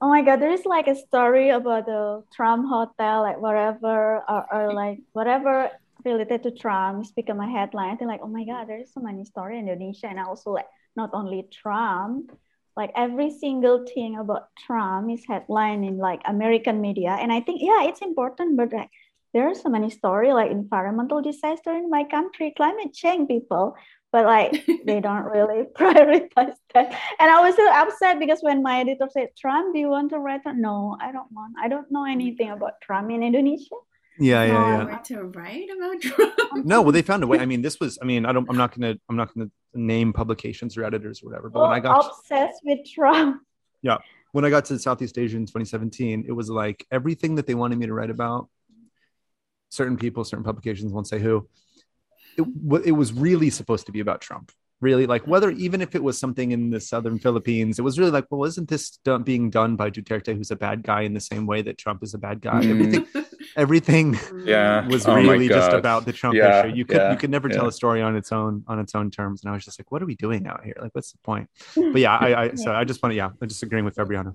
oh 0.00 0.08
my 0.08 0.22
god, 0.22 0.40
there 0.40 0.52
is 0.52 0.64
like 0.64 0.86
a 0.86 0.94
story 0.94 1.50
about 1.50 1.86
the 1.86 2.22
Trump 2.32 2.68
hotel, 2.68 3.22
like 3.22 3.40
whatever 3.40 4.22
or, 4.28 4.46
or 4.52 4.72
like 4.72 5.00
whatever 5.12 5.70
related 6.04 6.42
to 6.44 6.50
Trump 6.50 7.04
is 7.04 7.12
become 7.12 7.40
a 7.40 7.50
headline. 7.50 7.90
I 7.90 7.96
think 7.96 8.08
like 8.08 8.22
oh 8.22 8.28
my 8.28 8.44
god, 8.44 8.68
there 8.68 8.80
is 8.80 8.92
so 8.92 9.00
many 9.00 9.24
story 9.24 9.58
in 9.58 9.68
Indonesia 9.68 10.06
and 10.06 10.20
also 10.20 10.50
like 10.52 10.68
not 10.96 11.10
only 11.12 11.48
Trump, 11.50 12.32
like 12.76 12.92
every 12.96 13.30
single 13.30 13.84
thing 13.84 14.18
about 14.18 14.48
Trump 14.66 15.10
is 15.10 15.24
headline 15.26 15.84
in 15.84 15.98
like 15.98 16.20
American 16.24 16.80
media. 16.80 17.16
And 17.20 17.32
I 17.32 17.40
think, 17.40 17.60
yeah, 17.62 17.84
it's 17.84 18.00
important, 18.00 18.56
but 18.56 18.72
like 18.72 18.90
there 19.32 19.48
are 19.48 19.54
so 19.54 19.68
many 19.68 19.90
story 19.90 20.32
like 20.32 20.50
environmental 20.50 21.22
disaster 21.22 21.72
in 21.72 21.90
my 21.90 22.04
country, 22.04 22.52
climate 22.56 22.92
change 22.92 23.28
people, 23.28 23.76
but 24.12 24.24
like 24.26 24.66
they 24.84 25.00
don't 25.00 25.24
really 25.24 25.64
prioritize 25.78 26.54
that. 26.74 26.98
And 27.18 27.30
I 27.30 27.40
was 27.40 27.56
so 27.56 27.66
upset 27.72 28.18
because 28.18 28.40
when 28.42 28.62
my 28.62 28.80
editor 28.80 29.08
said, 29.12 29.28
Trump, 29.36 29.74
do 29.74 29.80
you 29.80 29.88
want 29.88 30.10
to 30.10 30.18
write? 30.18 30.42
No, 30.54 30.96
I 31.00 31.12
don't 31.12 31.30
want. 31.32 31.54
I 31.60 31.68
don't 31.68 31.90
know 31.90 32.04
anything 32.04 32.50
about 32.50 32.80
Trump 32.80 33.10
in 33.10 33.22
Indonesia. 33.22 33.76
yeah 34.18 34.44
yeah, 34.44 34.52
yeah. 34.52 34.84
Where 34.84 35.02
to 35.10 35.22
write 35.32 35.70
about 35.74 35.96
Trump? 36.02 36.66
no 36.66 36.82
well 36.82 36.92
they 36.92 37.00
found 37.00 37.22
a 37.22 37.28
way 37.30 37.38
i 37.38 37.46
mean 37.46 37.62
this 37.62 37.78
was 37.80 37.96
i 38.02 38.04
mean 38.04 38.26
i 38.28 38.32
don't 38.34 38.44
i'm 38.50 38.58
not 38.58 38.74
gonna 38.74 38.94
i'm 39.08 39.16
not 39.16 39.32
gonna 39.32 39.48
name 39.72 40.12
publications 40.12 40.76
or 40.76 40.84
editors 40.84 41.22
or 41.22 41.30
whatever 41.30 41.48
but 41.48 41.62
when 41.62 41.72
i 41.72 41.80
got 41.80 42.04
obsessed 42.04 42.60
with 42.68 42.80
Trump. 42.94 43.40
Yeah, 43.80 43.98
when 44.32 44.44
I 44.44 44.50
got 44.50 44.64
to 44.66 44.78
Southeast 44.78 45.16
Asia 45.16 45.36
in 45.36 45.46
2017, 45.46 46.24
it 46.28 46.32
was 46.32 46.50
like 46.50 46.86
everything 46.90 47.36
that 47.36 47.46
they 47.46 47.54
wanted 47.54 47.78
me 47.78 47.86
to 47.86 47.94
write 47.94 48.10
about. 48.10 48.48
Certain 49.70 49.96
people, 49.96 50.24
certain 50.24 50.44
publications 50.44 50.92
won't 50.92 51.08
say 51.08 51.18
who. 51.18 51.48
It, 52.36 52.46
wa- 52.46 52.80
it 52.84 52.92
was 52.92 53.12
really 53.12 53.50
supposed 53.50 53.86
to 53.86 53.92
be 53.92 54.00
about 54.00 54.20
Trump. 54.20 54.52
Really, 54.80 55.06
like 55.06 55.26
whether 55.26 55.50
even 55.50 55.82
if 55.82 55.94
it 55.94 56.02
was 56.02 56.18
something 56.18 56.52
in 56.52 56.70
the 56.70 56.80
southern 56.80 57.18
Philippines, 57.18 57.78
it 57.78 57.82
was 57.82 57.98
really 57.98 58.10
like, 58.12 58.24
well, 58.30 58.44
isn't 58.44 58.66
this 58.66 58.96
done, 59.04 59.22
being 59.24 59.50
done 59.50 59.76
by 59.76 59.90
Duterte, 59.90 60.34
who's 60.34 60.50
a 60.50 60.56
bad 60.56 60.82
guy, 60.82 61.02
in 61.02 61.12
the 61.12 61.20
same 61.20 61.44
way 61.46 61.60
that 61.60 61.76
Trump 61.76 62.02
is 62.02 62.14
a 62.14 62.18
bad 62.18 62.40
guy? 62.40 62.62
Mm. 62.62 62.70
Everything, 62.70 63.06
everything 63.56 64.18
Yeah. 64.46 64.88
was 64.88 65.06
Oh 65.06 65.14
really 65.16 65.48
just 65.48 65.72
about 65.74 66.06
the 66.06 66.14
Trump 66.14 66.36
Yeah, 66.36 66.64
issue. 66.64 66.74
You 66.74 66.86
could 66.86 66.96
yeah, 66.96 67.12
you 67.12 67.18
could 67.18 67.28
never 67.28 67.50
tell 67.50 67.66
a 67.68 67.72
story 67.72 68.00
on 68.00 68.16
its 68.16 68.32
own 68.32 68.64
on 68.68 68.78
its 68.78 68.94
own 68.94 69.10
terms. 69.10 69.42
And 69.42 69.50
I 69.50 69.52
was 69.54 69.66
just 69.66 69.78
like, 69.78 69.92
what 69.92 70.02
are 70.02 70.06
we 70.06 70.14
doing 70.14 70.46
out 70.46 70.64
here? 70.64 70.76
Like, 70.80 70.94
what's 70.94 71.12
the 71.12 71.18
point? 71.18 71.50
But 71.76 72.00
yeah, 72.00 72.16
I, 72.16 72.44
I 72.44 72.54
so 72.54 72.72
I 72.72 72.84
just 72.84 73.02
want 73.02 73.10
to 73.12 73.16
yeah, 73.16 73.28
I'm 73.40 73.48
just 73.48 73.62
agreeing 73.62 73.84
with 73.84 73.96
Febriana. 73.96 74.34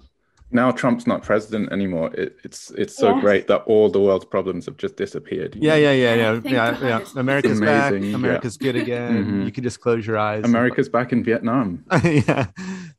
Now 0.55 0.71
Trump's 0.71 1.05
not 1.05 1.21
president 1.21 1.71
anymore. 1.71 2.13
It, 2.15 2.37
it's 2.45 2.71
it's 2.71 2.95
so 2.95 3.09
Yes. 3.15 3.21
great 3.21 3.47
that 3.47 3.61
all 3.71 3.89
the 3.89 3.99
world's 3.99 4.25
problems 4.25 4.65
have 4.65 4.77
just 4.77 4.95
disappeared. 4.95 5.55
Yeah, 5.55 5.71
know? 5.73 5.75
yeah, 5.77 5.91
yeah, 5.91 6.15
yeah, 6.15 6.31
Thank 6.39 6.53
yeah, 6.55 6.71
God. 6.71 6.81
yeah. 7.15 7.19
America's 7.21 7.59
back. 7.59 7.91
amazing, 7.91 8.09
yeah. 8.09 8.15
America's 8.15 8.57
good 8.57 8.75
again. 8.75 9.13
Mhm. 9.25 9.45
You 9.45 9.51
can 9.51 9.63
just 9.63 9.79
close 9.81 10.07
your 10.07 10.17
eyes. 10.17 10.43
America's 10.45 10.87
back 10.89 11.11
in 11.11 11.23
Vietnam. 11.23 11.83
yeah, 12.03 12.47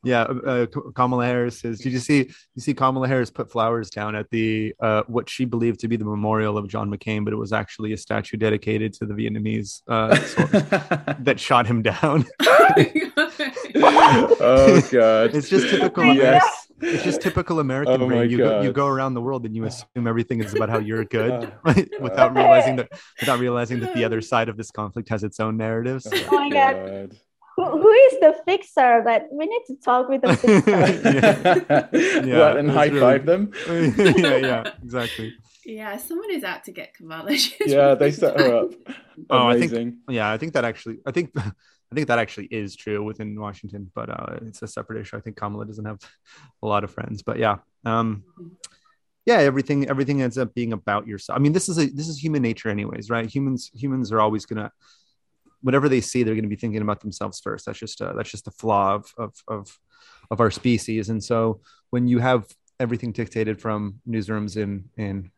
yeah. 0.03 0.21
Uh, 0.23 0.65
Kamala 0.95 1.25
Harris 1.25 1.59
says, 1.59 1.79
"Did 1.79 1.93
you 1.93 1.99
see? 1.99 2.29
You 2.55 2.61
see 2.61 2.73
Kamala 2.73 3.07
Harris 3.07 3.31
put 3.31 3.51
flowers 3.51 3.89
down 3.89 4.15
at 4.15 4.29
the 4.29 4.73
uh, 4.79 5.01
what 5.07 5.27
she 5.29 5.45
believed 5.45 5.79
to 5.81 5.87
be 5.87 5.95
the 5.97 6.05
memorial 6.05 6.57
of 6.57 6.67
John 6.67 6.89
McCain, 6.91 7.23
but 7.25 7.33
it 7.33 7.37
was 7.37 7.51
actually 7.53 7.91
a 7.93 7.97
statue 7.97 8.37
dedicated 8.37 8.93
to 8.93 9.05
the 9.05 9.13
Vietnamese 9.15 9.81
uh, 9.87 10.09
that 11.19 11.39
shot 11.39 11.65
him 11.65 11.81
down. 11.81 12.25
oh 13.75 14.81
god. 14.91 15.35
It's 15.35 15.49
just 15.49 15.69
typical. 15.69 16.05
Yes. 16.13 16.66
It's 16.81 17.03
just 17.03 17.21
typical 17.21 17.59
American 17.59 18.01
Oh 18.01 18.07
brain. 18.07 18.29
You 18.29 18.37
go, 18.37 18.61
you 18.61 18.71
go 18.71 18.87
around 18.87 19.13
the 19.15 19.21
world 19.21 19.45
and 19.45 19.55
you 19.55 19.65
assume 19.65 20.05
everything 20.07 20.41
is 20.43 20.53
about 20.53 20.69
how 20.69 20.77
you're 20.79 21.05
good, 21.05 21.31
Oh. 21.31 21.51
right? 21.65 21.89
without 21.99 22.35
realizing 22.35 22.75
that 22.77 22.89
without 23.19 23.39
realizing 23.39 23.79
that 23.81 23.93
the 23.95 24.03
other 24.05 24.21
side 24.31 24.47
of 24.49 24.57
this 24.57 24.69
conflict 24.71 25.09
has 25.09 25.23
its 25.23 25.39
own 25.39 25.57
narratives. 25.57 26.07
Oh 26.11 26.31
my 26.31 26.47
oh 26.47 26.49
God. 26.51 27.17
Who, 27.55 27.65
who 27.81 27.89
is 27.91 28.13
the 28.19 28.35
fixer? 28.45 29.01
That 29.03 29.29
we 29.31 29.47
need 29.47 29.63
to 29.67 29.75
talk 29.83 30.07
with 30.09 30.21
the 30.21 30.35
fixer. 30.41 31.89
Yeah. 32.27 32.39
what 32.39 32.57
and 32.57 32.69
it 32.69 32.71
was 32.71 32.75
high 32.75 32.85
really- 32.85 32.99
five 32.99 33.25
them? 33.25 33.51
yeah, 34.17 34.37
yeah, 34.37 34.71
exactly. 34.83 35.33
yeah, 35.65 35.97
someone 35.97 36.29
is 36.31 36.43
out 36.43 36.63
to 36.65 36.71
get 36.71 36.93
Kamala. 36.93 37.35
Yeah, 37.65 37.95
they 37.95 38.11
set 38.11 38.39
her 38.39 38.55
up. 38.55 38.71
Oh, 39.31 39.47
I 39.47 39.59
think- 39.67 39.95
Yeah, 40.07 40.31
I 40.31 40.37
think 40.37 40.53
that 40.53 40.65
actually, 40.65 40.99
I 41.05 41.11
think, 41.11 41.33
I 41.91 41.95
think 41.95 42.07
that 42.07 42.19
actually 42.19 42.47
is 42.47 42.75
true 42.75 43.03
within 43.03 43.39
Washington, 43.39 43.89
but 43.95 44.09
uh, 44.09 44.39
it's 44.41 44.61
a 44.61 44.67
separate 44.67 45.01
issue. 45.01 45.15
I 45.15 45.21
think 45.21 45.37
Kamala 45.37 45.65
doesn't 45.65 45.85
have 45.85 45.99
a 46.61 46.67
lot 46.67 46.83
of 46.83 46.91
friends, 46.91 47.21
but 47.21 47.37
yeah, 47.39 47.57
um, 47.85 48.23
yeah, 49.25 49.37
everything, 49.37 49.89
everything 49.89 50.21
ends 50.21 50.37
up 50.37 50.53
being 50.53 50.73
about 50.73 51.07
yourself. 51.07 51.37
I 51.37 51.41
mean, 51.41 51.53
this 51.53 51.69
is 51.69 51.77
a 51.77 51.85
this 51.85 52.09
is 52.09 52.21
human 52.21 52.41
nature, 52.41 52.69
anyways, 52.69 53.09
right? 53.09 53.25
Humans, 53.25 53.71
humans 53.73 54.11
are 54.11 54.19
always 54.19 54.45
gonna, 54.45 54.71
whatever 55.61 55.87
they 55.87 56.01
see, 56.01 56.23
they're 56.23 56.35
gonna 56.35 56.47
be 56.47 56.55
thinking 56.57 56.81
about 56.81 56.99
themselves 56.99 57.39
first. 57.39 57.65
That's 57.65 57.79
just 57.79 58.01
a, 58.01 58.13
that's 58.15 58.31
just 58.31 58.47
a 58.47 58.51
flaw 58.51 58.95
of 58.95 59.13
of 59.17 59.33
of 59.47 59.79
of 60.29 60.41
our 60.41 60.51
species, 60.51 61.09
and 61.09 61.23
so 61.23 61.61
when 61.89 62.07
you 62.07 62.19
have 62.19 62.45
everything 62.79 63.11
dictated 63.13 63.61
from 63.61 64.01
newsrooms 64.07 64.57
in 64.57 64.89
in 64.97 65.31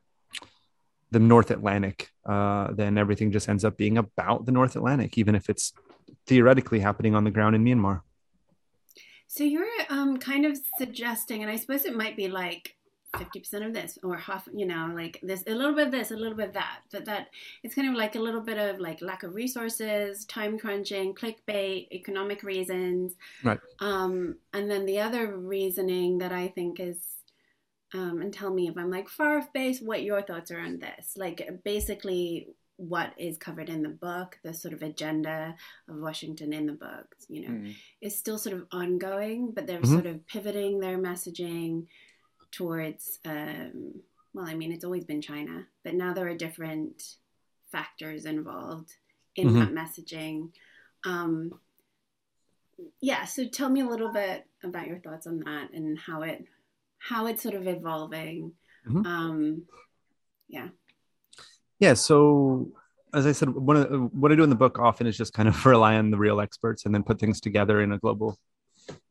the 1.12 1.20
North 1.20 1.52
Atlantic, 1.52 2.10
uh, 2.28 2.72
then 2.74 2.98
everything 2.98 3.32
just 3.32 3.50
ends 3.50 3.66
up 3.66 3.78
being 3.78 3.98
about 3.98 4.46
the 4.46 4.52
North 4.52 4.76
Atlantic, 4.76 5.18
even 5.18 5.36
if 5.36 5.50
it's 5.50 5.74
theoretically 6.30 6.80
happening 6.80 7.16
on 7.16 7.24
the 7.24 7.32
ground 7.32 7.56
in 7.56 7.64
Myanmar. 7.64 8.02
So 9.28 9.44
you're 9.44 9.66
um, 9.90 10.18
kind 10.18 10.46
of 10.46 10.58
suggesting, 10.78 11.42
and 11.42 11.52
I 11.52 11.56
suppose 11.58 11.86
it 11.86 11.96
might 11.96 12.16
be 12.16 12.28
like 12.28 12.76
50% 13.16 13.66
of 13.66 13.74
this 13.74 13.98
or 14.04 14.18
half 14.18 14.48
you 14.54 14.68
know 14.68 14.92
like 14.94 15.20
this 15.24 15.44
a 15.48 15.56
little 15.56 15.74
bit 15.74 15.88
of 15.88 15.92
this 15.92 16.12
a 16.12 16.16
little 16.16 16.38
bit 16.38 16.50
of 16.50 16.54
that 16.54 16.82
but 16.92 17.06
that 17.06 17.30
it's 17.64 17.74
kind 17.74 17.90
of 17.90 17.96
like 17.96 18.14
a 18.14 18.20
little 18.20 18.42
bit 18.42 18.60
of 18.60 18.80
like 18.80 19.02
lack 19.02 19.24
of 19.24 19.34
resources 19.34 20.26
time 20.26 20.60
crunching 20.60 21.16
clickbait 21.16 21.88
economic 21.92 22.44
reasons. 22.44 23.16
Right. 23.44 23.60
Um 23.80 24.36
and 24.54 24.70
then 24.70 24.86
the 24.86 25.00
other 25.00 25.36
reasoning 25.38 26.20
that 26.20 26.32
i 26.32 26.50
think 26.50 26.80
is 26.80 27.00
um 27.96 28.22
and 28.22 28.32
tell 28.32 28.54
me 28.54 28.68
if 28.68 28.78
i'm 28.78 28.92
like 28.92 29.10
far 29.10 29.40
off 29.40 29.52
base 29.54 29.82
what 29.82 30.04
your 30.04 30.22
thoughts 30.22 30.52
are 30.52 30.60
on 30.60 30.78
this. 30.78 31.14
Like 31.18 31.50
basically 31.64 32.50
what 32.80 33.14
is 33.18 33.38
covered 33.38 33.70
in 33.70 33.84
the 33.84 33.90
book, 33.90 34.40
the 34.44 34.54
sort 34.54 34.74
of 34.74 34.82
agenda 34.82 35.56
of 35.90 35.98
Washington 35.98 36.54
in 36.54 36.66
the 36.66 36.74
book, 36.74 37.16
you 37.28 37.42
know, 37.42 37.54
mm. 37.54 37.76
is 38.02 38.18
still 38.18 38.38
sort 38.38 38.56
of 38.56 38.66
ongoing, 38.72 39.52
but 39.52 39.68
they're 39.68 39.80
mm-hmm. 39.80 39.94
sort 39.94 40.06
of 40.06 40.26
pivoting 40.28 40.80
their 40.80 40.98
messaging 40.98 41.88
towards 42.52 43.20
um, 43.26 43.94
well 44.34 44.46
i 44.46 44.54
mean 44.54 44.72
it's 44.72 44.86
always 44.86 45.06
been 45.06 45.22
china 45.22 45.66
but 45.84 45.94
now 45.94 46.14
there 46.14 46.28
are 46.28 46.36
different 46.36 47.16
factors 47.72 48.26
involved 48.26 48.94
in 49.36 49.50
mm-hmm. 49.50 49.60
that 49.60 49.74
messaging 49.74 50.50
um, 51.06 51.52
yeah 53.02 53.26
so 53.26 53.48
tell 53.48 53.70
me 53.70 53.82
a 53.82 53.88
little 53.88 54.12
bit 54.12 54.46
about 54.64 54.88
your 54.88 55.00
thoughts 55.00 55.28
on 55.28 55.40
that 55.40 55.72
and 55.74 55.98
how 55.98 56.22
it 56.22 56.46
how 56.98 57.28
it's 57.28 57.44
sort 57.44 57.56
of 57.56 57.68
evolving 57.68 58.52
mm-hmm. 58.88 59.06
um, 59.06 59.64
yeah 60.48 60.68
yeah 61.80 61.94
so 61.94 62.72
as 63.14 63.26
I 63.26 63.32
said, 63.32 63.50
one 63.50 63.76
of 63.76 63.90
the, 63.90 63.98
what 63.98 64.32
I 64.32 64.36
do 64.36 64.44
in 64.44 64.50
the 64.50 64.56
book 64.56 64.78
often 64.80 65.08
is 65.08 65.18
just 65.18 65.34
kind 65.34 65.50
of 65.50 65.66
rely 65.66 65.96
on 65.96 66.12
the 66.12 66.18
real 66.18 66.40
experts 66.40 66.86
and 66.86 66.94
then 66.94 67.04
put 67.04 67.20
things 67.20 67.42
together 67.42 67.82
in 67.82 67.92
a 67.92 67.98
global 67.98 68.38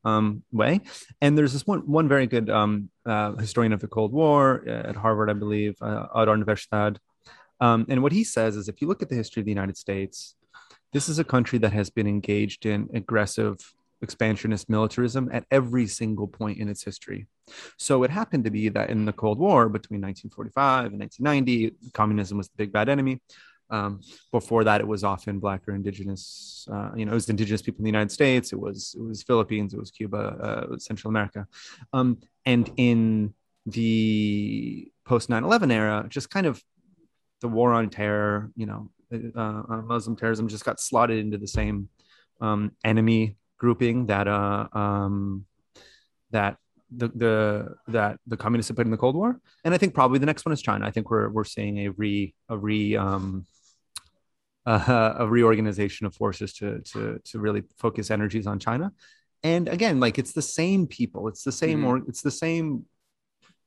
um, 0.05 0.43
way. 0.53 0.81
And 1.21 1.37
there's 1.37 1.53
this 1.53 1.67
one 1.67 1.81
one 1.81 2.09
very 2.09 2.27
good 2.27 2.51
um, 2.51 2.91
uh, 3.07 3.33
historian 3.33 3.73
of 3.73 3.81
the 3.81 3.89
Cold 3.89 4.13
War 4.13 4.65
uh, 4.67 4.89
at 4.89 4.97
Harvard, 4.97 5.31
I 5.31 5.35
believe, 5.35 5.77
uh, 5.81 6.07
Odd 6.13 6.29
Arne. 6.29 6.99
Um, 7.61 7.87
and 7.89 8.03
what 8.03 8.13
he 8.13 8.23
says 8.25 8.57
is, 8.57 8.69
if 8.69 8.81
you 8.81 8.89
look 8.89 9.03
at 9.03 9.09
the 9.09 9.17
history 9.17 9.41
of 9.41 9.45
the 9.45 9.53
United 9.53 9.77
States, 9.77 10.37
this 10.93 11.09
is 11.09 11.19
a 11.19 11.25
country 11.25 11.59
that 11.59 11.73
has 11.73 11.91
been 11.91 12.07
engaged 12.07 12.67
in 12.67 12.89
aggressive 12.95 13.59
expansionist 14.03 14.69
militarism 14.69 15.29
at 15.33 15.45
every 15.51 15.87
single 15.87 16.29
point 16.29 16.59
in 16.59 16.69
its 16.69 16.83
history. 16.85 17.27
So 17.79 18.03
it 18.03 18.11
happened 18.11 18.45
to 18.45 18.51
be 18.51 18.69
that 18.69 18.91
in 18.91 19.05
the 19.05 19.13
Cold 19.13 19.39
War 19.39 19.69
between 19.69 20.01
1945 20.01 20.93
and 20.93 21.01
1990, 21.01 21.91
communism 21.93 22.39
was 22.39 22.49
the 22.49 22.57
big 22.57 22.73
bad 22.73 22.89
enemy. 22.89 23.21
Um, 23.71 24.01
before 24.33 24.65
that, 24.65 24.81
it 24.81 24.87
was 24.87 25.05
often 25.05 25.41
black 25.41 25.69
or 25.69 25.75
indigenous. 25.75 26.67
Uh, 26.71 26.91
you 26.97 27.05
know, 27.05 27.13
it 27.13 27.15
was 27.15 27.29
indigenous 27.29 27.63
people 27.63 27.81
in 27.81 27.85
the 27.85 27.91
United 27.91 28.11
States. 28.11 28.53
It 28.53 28.61
was 28.61 28.95
it 28.99 29.03
was 29.03 29.23
Philippines. 29.23 29.75
It 29.75 29.81
was 29.81 29.91
Cuba. 29.91 30.19
Uh, 30.19 30.79
Central 30.79 31.11
America, 31.11 31.47
um, 31.93 32.19
and 32.47 32.71
in 32.79 33.35
the 33.67 34.91
post 35.05 35.29
9/11 35.29 35.71
era, 35.71 36.07
just 36.09 36.31
kind 36.31 36.47
of 36.47 36.63
the 37.43 37.49
war 37.49 37.75
on 37.75 37.91
terror. 37.91 38.51
You 38.57 38.67
know, 38.67 38.91
uh, 39.13 39.63
uh, 39.69 39.83
Muslim 39.83 40.17
terrorism 40.17 40.49
just 40.49 40.65
got 40.65 40.81
slotted 40.81 41.19
into 41.19 41.37
the 41.37 41.49
same 41.49 41.91
um, 42.41 42.73
enemy 42.85 43.37
grouping 43.59 44.07
that 44.07 44.29
uh, 44.29 44.69
um, 44.73 45.45
that 46.31 46.57
the 46.91 47.09
the 47.09 47.75
that 47.89 48.19
the 48.27 48.37
communists 48.37 48.73
put 48.73 48.87
in 48.87 48.91
the 48.91 48.97
Cold 48.97 49.17
War, 49.17 49.41
and 49.65 49.75
I 49.75 49.79
think 49.79 49.95
probably 49.95 50.19
the 50.19 50.27
next 50.27 50.47
one 50.47 50.53
is 50.53 50.63
China. 50.63 50.87
I 50.87 50.91
think 50.91 51.11
we're 51.11 51.29
we're 51.29 51.45
seeing 51.45 51.79
a 51.79 51.89
re 51.91 52.35
a 52.49 52.57
re 52.57 52.97
um, 52.97 53.47
uh, 54.65 55.15
a 55.19 55.29
reorganization 55.29 56.07
of 56.07 56.15
forces 56.15 56.53
to 56.55 56.81
to 56.93 57.21
to 57.25 57.39
really 57.39 57.63
focus 57.77 58.11
energies 58.11 58.47
on 58.47 58.59
China. 58.59 58.93
And 59.43 59.69
again, 59.69 60.01
like 60.01 60.19
it's 60.19 60.33
the 60.33 60.43
same 60.43 60.87
people, 60.87 61.29
it's 61.29 61.45
the 61.45 61.53
same 61.53 61.81
mm-hmm. 61.81 61.87
or 61.87 62.09
it's 62.09 62.23
the 62.23 62.31
same 62.31 62.87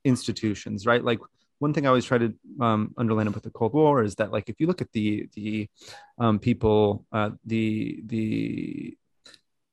institutions, 0.03 0.85
right? 0.85 1.03
Like 1.03 1.19
one 1.59 1.73
thing 1.73 1.85
I 1.85 1.89
always 1.89 2.05
try 2.05 2.17
to 2.17 2.33
um, 2.59 2.93
underline 2.97 3.27
about 3.27 3.43
the 3.43 3.51
Cold 3.51 3.73
War 3.73 4.03
is 4.03 4.15
that 4.15 4.31
like 4.31 4.49
if 4.49 4.59
you 4.59 4.67
look 4.67 4.81
at 4.81 4.91
the 4.91 5.29
the 5.33 5.69
um, 6.17 6.39
people, 6.39 7.05
uh, 7.11 7.29
the 7.45 8.01
the 8.05 8.97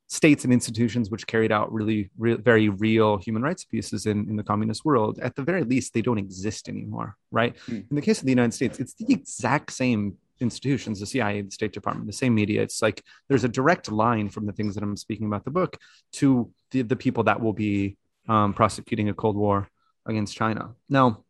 states 0.09 0.45
and 0.45 0.53
institutions 0.53 1.11
which 1.11 1.27
carried 1.27 1.53
out 1.53 1.71
really, 1.71 2.11
very 2.19 2.71
real 2.71 3.19
human 3.19 3.43
rights 3.43 3.65
abuses 3.65 4.07
in, 4.07 4.29
in 4.29 4.37
the 4.37 4.43
communist 4.43 4.85
world, 4.85 5.19
at 5.21 5.37
the 5.37 5.43
very 5.43 5.63
least, 5.65 5.93
they 5.93 6.01
don't 6.01 6.19
exist 6.19 6.69
anymore, 6.69 7.15
right? 7.31 7.55
Mm. 7.69 7.91
In 7.91 7.97
the 7.97 8.03
case 8.03 8.19
of 8.19 8.25
the 8.25 8.31
United 8.31 8.55
States, 8.55 8.81
it's 8.81 8.95
the 8.95 9.13
exact 9.13 9.71
same 9.71 10.17
institutions, 10.41 11.01
the 11.01 11.07
CIA, 11.07 11.43
the 11.43 11.51
State 11.51 11.73
Department, 11.73 12.07
the 12.07 12.13
same 12.15 12.35
media. 12.35 12.63
It's 12.63 12.81
like 12.81 13.05
there's 13.29 13.45
a 13.45 13.49
direct 13.49 13.93
line 13.93 14.31
from 14.31 14.47
the 14.47 14.53
things 14.53 14.75
that 14.75 14.83
I'm 14.83 14.97
speaking 14.97 15.27
about 15.27 15.45
the 15.45 15.51
book 15.51 15.77
to 16.13 16.51
the, 16.71 16.83
the 16.83 16.97
people 16.97 17.25
that 17.25 17.41
will 17.41 17.53
be 17.53 17.99
um, 18.29 18.55
prosecuting 18.55 19.11
a 19.11 19.15
Cold 19.15 19.37
War 19.37 19.69
against 20.07 20.35
China. 20.35 20.71
Now, 20.89 21.25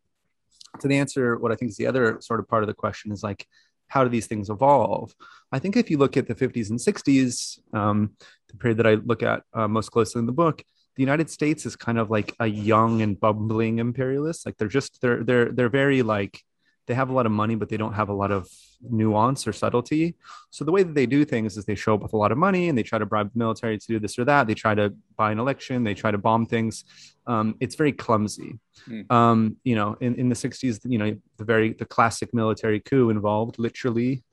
to 0.79 0.87
the 0.87 0.97
answer, 0.97 1.37
what 1.37 1.51
I 1.51 1.55
think 1.55 1.71
is 1.71 1.77
the 1.77 1.87
other 1.87 2.21
sort 2.21 2.39
of 2.39 2.47
part 2.47 2.63
of 2.63 2.67
the 2.67 2.73
question 2.73 3.11
is 3.11 3.23
like, 3.23 3.45
how 3.89 4.03
do 4.03 4.09
these 4.09 4.27
things 4.27 4.49
evolve? 4.49 5.13
I 5.51 5.59
think 5.59 5.75
if 5.75 5.91
you 5.91 5.97
look 5.97 6.15
at 6.15 6.27
the 6.27 6.35
50s 6.35 6.69
and 6.69 6.79
60s, 6.79 7.59
um, 7.73 8.11
the 8.47 8.57
period 8.57 8.77
that 8.77 8.87
I 8.87 8.93
look 8.93 9.21
at 9.23 9.43
uh, 9.53 9.67
most 9.67 9.89
closely 9.89 10.19
in 10.19 10.25
the 10.25 10.31
book, 10.31 10.63
the 10.95 11.03
United 11.03 11.29
States 11.29 11.65
is 11.65 11.75
kind 11.75 11.97
of 11.97 12.09
like 12.09 12.35
a 12.39 12.47
young 12.47 13.01
and 13.01 13.19
bumbling 13.19 13.79
imperialist. 13.79 14.45
Like 14.45 14.57
they're 14.57 14.67
just 14.67 15.01
they're 15.01 15.23
they're 15.23 15.51
they're 15.51 15.69
very 15.69 16.01
like 16.01 16.43
they 16.89 16.95
have 16.95 17.09
a 17.09 17.13
lot 17.13 17.27
of 17.27 17.31
money, 17.31 17.53
but 17.53 17.69
they 17.69 17.77
don't 17.77 17.93
have 17.93 18.09
a 18.09 18.13
lot 18.13 18.31
of 18.31 18.49
nuance 18.81 19.47
or 19.47 19.53
subtlety. 19.53 20.15
So 20.49 20.65
the 20.65 20.71
way 20.71 20.81
that 20.81 20.95
they 20.95 21.05
do 21.05 21.23
things 21.23 21.55
is 21.55 21.63
they 21.63 21.75
show 21.75 21.93
up 21.93 22.01
with 22.01 22.13
a 22.13 22.17
lot 22.17 22.31
of 22.31 22.39
money 22.39 22.67
and 22.67 22.75
they 22.75 22.81
try 22.81 22.97
to 22.97 23.05
bribe 23.05 23.31
the 23.31 23.37
military 23.37 23.77
to 23.77 23.87
do 23.87 23.99
this 23.99 24.17
or 24.17 24.25
that. 24.25 24.47
They 24.47 24.55
try 24.55 24.73
to 24.73 24.95
buy 25.15 25.31
an 25.31 25.37
election. 25.37 25.83
They 25.83 25.93
try 25.93 26.09
to 26.09 26.17
bomb 26.17 26.47
things. 26.47 26.85
Um, 27.27 27.55
it's 27.59 27.75
very 27.75 27.91
clumsy. 27.91 28.57
Mm. 28.87 29.11
Um, 29.11 29.57
you 29.63 29.75
know, 29.75 29.97
in, 30.01 30.15
in 30.15 30.29
the 30.29 30.35
60s, 30.35 30.79
you 30.83 30.97
know, 30.97 31.15
the 31.37 31.43
very 31.43 31.73
the 31.73 31.85
classic 31.85 32.33
military 32.33 32.79
coup 32.79 33.11
involved 33.11 33.59
literally 33.59 34.23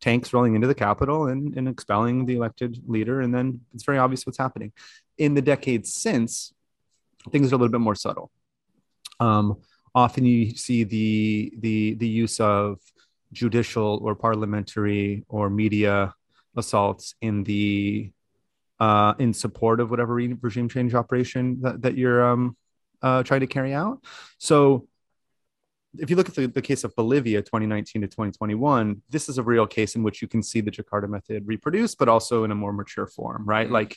tanks 0.00 0.32
rolling 0.32 0.54
into 0.54 0.68
the 0.68 0.74
Capitol 0.74 1.26
and, 1.26 1.54
and 1.54 1.68
expelling 1.68 2.24
the 2.24 2.36
elected 2.36 2.82
leader. 2.86 3.20
And 3.20 3.34
then 3.34 3.60
it's 3.74 3.84
very 3.84 3.98
obvious 3.98 4.24
what's 4.24 4.38
happening. 4.38 4.72
In 5.18 5.34
the 5.34 5.42
decades 5.42 5.92
since, 5.92 6.54
things 7.30 7.52
are 7.52 7.56
a 7.56 7.58
little 7.58 7.70
bit 7.70 7.82
more 7.82 7.94
subtle. 7.94 8.30
Um, 9.20 9.58
often 9.94 10.24
you 10.24 10.50
see 10.56 10.84
the 10.84 11.52
the 11.58 11.94
the 11.94 12.08
use 12.08 12.40
of 12.40 12.78
judicial 13.32 14.00
or 14.02 14.14
parliamentary 14.14 15.24
or 15.28 15.50
media 15.50 16.14
assaults 16.56 17.14
in 17.20 17.44
the 17.44 18.10
uh, 18.80 19.14
in 19.18 19.32
support 19.32 19.80
of 19.80 19.90
whatever 19.90 20.14
re- 20.14 20.36
regime 20.40 20.68
change 20.68 20.94
operation 20.94 21.60
that, 21.60 21.82
that 21.82 21.96
you're 21.96 22.24
um, 22.24 22.56
uh, 23.02 23.22
trying 23.22 23.40
to 23.40 23.46
carry 23.46 23.74
out. 23.74 24.02
So 24.38 24.88
if 25.98 26.08
you 26.08 26.16
look 26.16 26.28
at 26.28 26.34
the, 26.34 26.46
the 26.46 26.62
case 26.62 26.84
of 26.84 26.94
Bolivia 26.96 27.42
2019 27.42 28.02
to 28.02 28.08
2021, 28.08 29.02
this 29.10 29.28
is 29.28 29.38
a 29.38 29.42
real 29.42 29.66
case 29.66 29.96
in 29.96 30.02
which 30.02 30.22
you 30.22 30.28
can 30.28 30.42
see 30.42 30.60
the 30.60 30.70
Jakarta 30.70 31.08
method 31.08 31.46
reproduced, 31.46 31.98
but 31.98 32.08
also 32.08 32.44
in 32.44 32.50
a 32.50 32.54
more 32.54 32.72
mature 32.72 33.06
form, 33.06 33.44
right? 33.44 33.66
Mm-hmm. 33.66 33.74
Like 33.74 33.96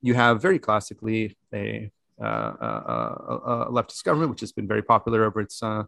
you 0.00 0.14
have 0.14 0.40
very 0.40 0.58
classically 0.58 1.36
a, 1.52 1.90
leftist 2.22 4.04
government, 4.04 4.30
which 4.30 4.40
has 4.40 4.52
been 4.52 4.68
very 4.68 4.82
popular 4.82 5.24
over 5.24 5.40
its 5.40 5.62
uh, 5.62 5.84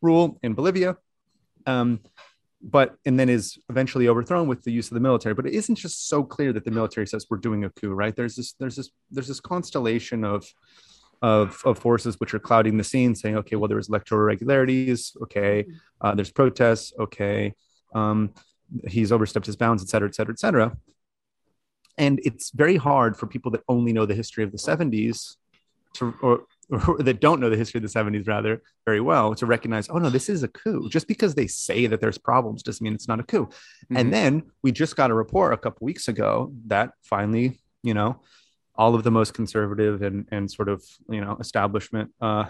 rule 0.00 0.38
in 0.42 0.54
Bolivia. 0.54 0.96
Um, 1.66 2.00
but 2.62 2.96
and 3.06 3.18
then 3.18 3.28
is 3.28 3.58
eventually 3.70 4.08
overthrown 4.08 4.46
with 4.46 4.62
the 4.62 4.72
use 4.72 4.88
of 4.88 4.94
the 4.94 5.00
military. 5.00 5.34
But 5.34 5.46
it 5.46 5.54
isn't 5.54 5.76
just 5.76 6.08
so 6.08 6.22
clear 6.22 6.52
that 6.52 6.64
the 6.64 6.70
military 6.70 7.06
says 7.06 7.26
we're 7.30 7.38
doing 7.38 7.64
a 7.64 7.70
coup, 7.70 7.92
right? 7.92 8.14
There's 8.14 8.36
this 8.36 8.52
there's 8.52 8.76
this 8.76 8.90
there's 9.10 9.28
this 9.28 9.40
constellation 9.40 10.24
of 10.24 10.46
of, 11.22 11.60
of 11.64 11.78
forces 11.78 12.18
which 12.18 12.32
are 12.34 12.38
clouding 12.38 12.76
the 12.76 12.84
scene, 12.84 13.14
saying, 13.14 13.36
okay, 13.36 13.56
well, 13.56 13.68
there's 13.68 13.88
electoral 13.88 14.22
irregularities, 14.22 15.14
okay, 15.22 15.66
uh, 16.00 16.14
there's 16.14 16.30
protests, 16.30 16.92
okay, 16.98 17.52
um, 17.94 18.32
he's 18.88 19.12
overstepped 19.12 19.46
his 19.46 19.56
bounds, 19.56 19.82
et 19.82 19.88
cetera, 19.88 20.08
et 20.08 20.14
cetera, 20.14 20.32
et 20.32 20.38
cetera. 20.38 20.76
And 21.98 22.20
it's 22.24 22.50
very 22.50 22.76
hard 22.76 23.16
for 23.16 23.26
people 23.26 23.50
that 23.50 23.62
only 23.68 23.92
know 23.92 24.06
the 24.06 24.14
history 24.14 24.44
of 24.44 24.52
the 24.52 24.58
70s 24.58 25.36
to 25.94 26.14
or, 26.22 26.44
or 26.70 26.98
that 26.98 27.20
don't 27.20 27.40
know 27.40 27.50
the 27.50 27.56
history 27.56 27.78
of 27.78 27.82
the 27.82 27.88
70s 27.88 28.28
rather 28.28 28.62
very 28.84 29.00
well 29.00 29.34
to 29.34 29.46
recognize 29.46 29.88
oh 29.88 29.98
no 29.98 30.10
this 30.10 30.28
is 30.28 30.42
a 30.42 30.48
coup 30.48 30.88
just 30.88 31.08
because 31.08 31.34
they 31.34 31.46
say 31.46 31.86
that 31.86 32.00
there's 32.00 32.18
problems 32.18 32.62
doesn't 32.62 32.84
mean 32.84 32.94
it's 32.94 33.08
not 33.08 33.20
a 33.20 33.24
coup 33.24 33.46
mm-hmm. 33.46 33.96
and 33.96 34.12
then 34.12 34.42
we 34.62 34.72
just 34.72 34.96
got 34.96 35.10
a 35.10 35.14
report 35.14 35.52
a 35.52 35.56
couple 35.56 35.84
weeks 35.84 36.08
ago 36.08 36.52
that 36.66 36.92
finally 37.02 37.60
you 37.82 37.94
know 37.94 38.20
all 38.74 38.94
of 38.94 39.02
the 39.02 39.10
most 39.10 39.34
conservative 39.34 40.02
and 40.02 40.26
and 40.30 40.50
sort 40.50 40.68
of 40.68 40.82
you 41.08 41.20
know 41.20 41.36
establishment 41.40 42.10
uh, 42.20 42.44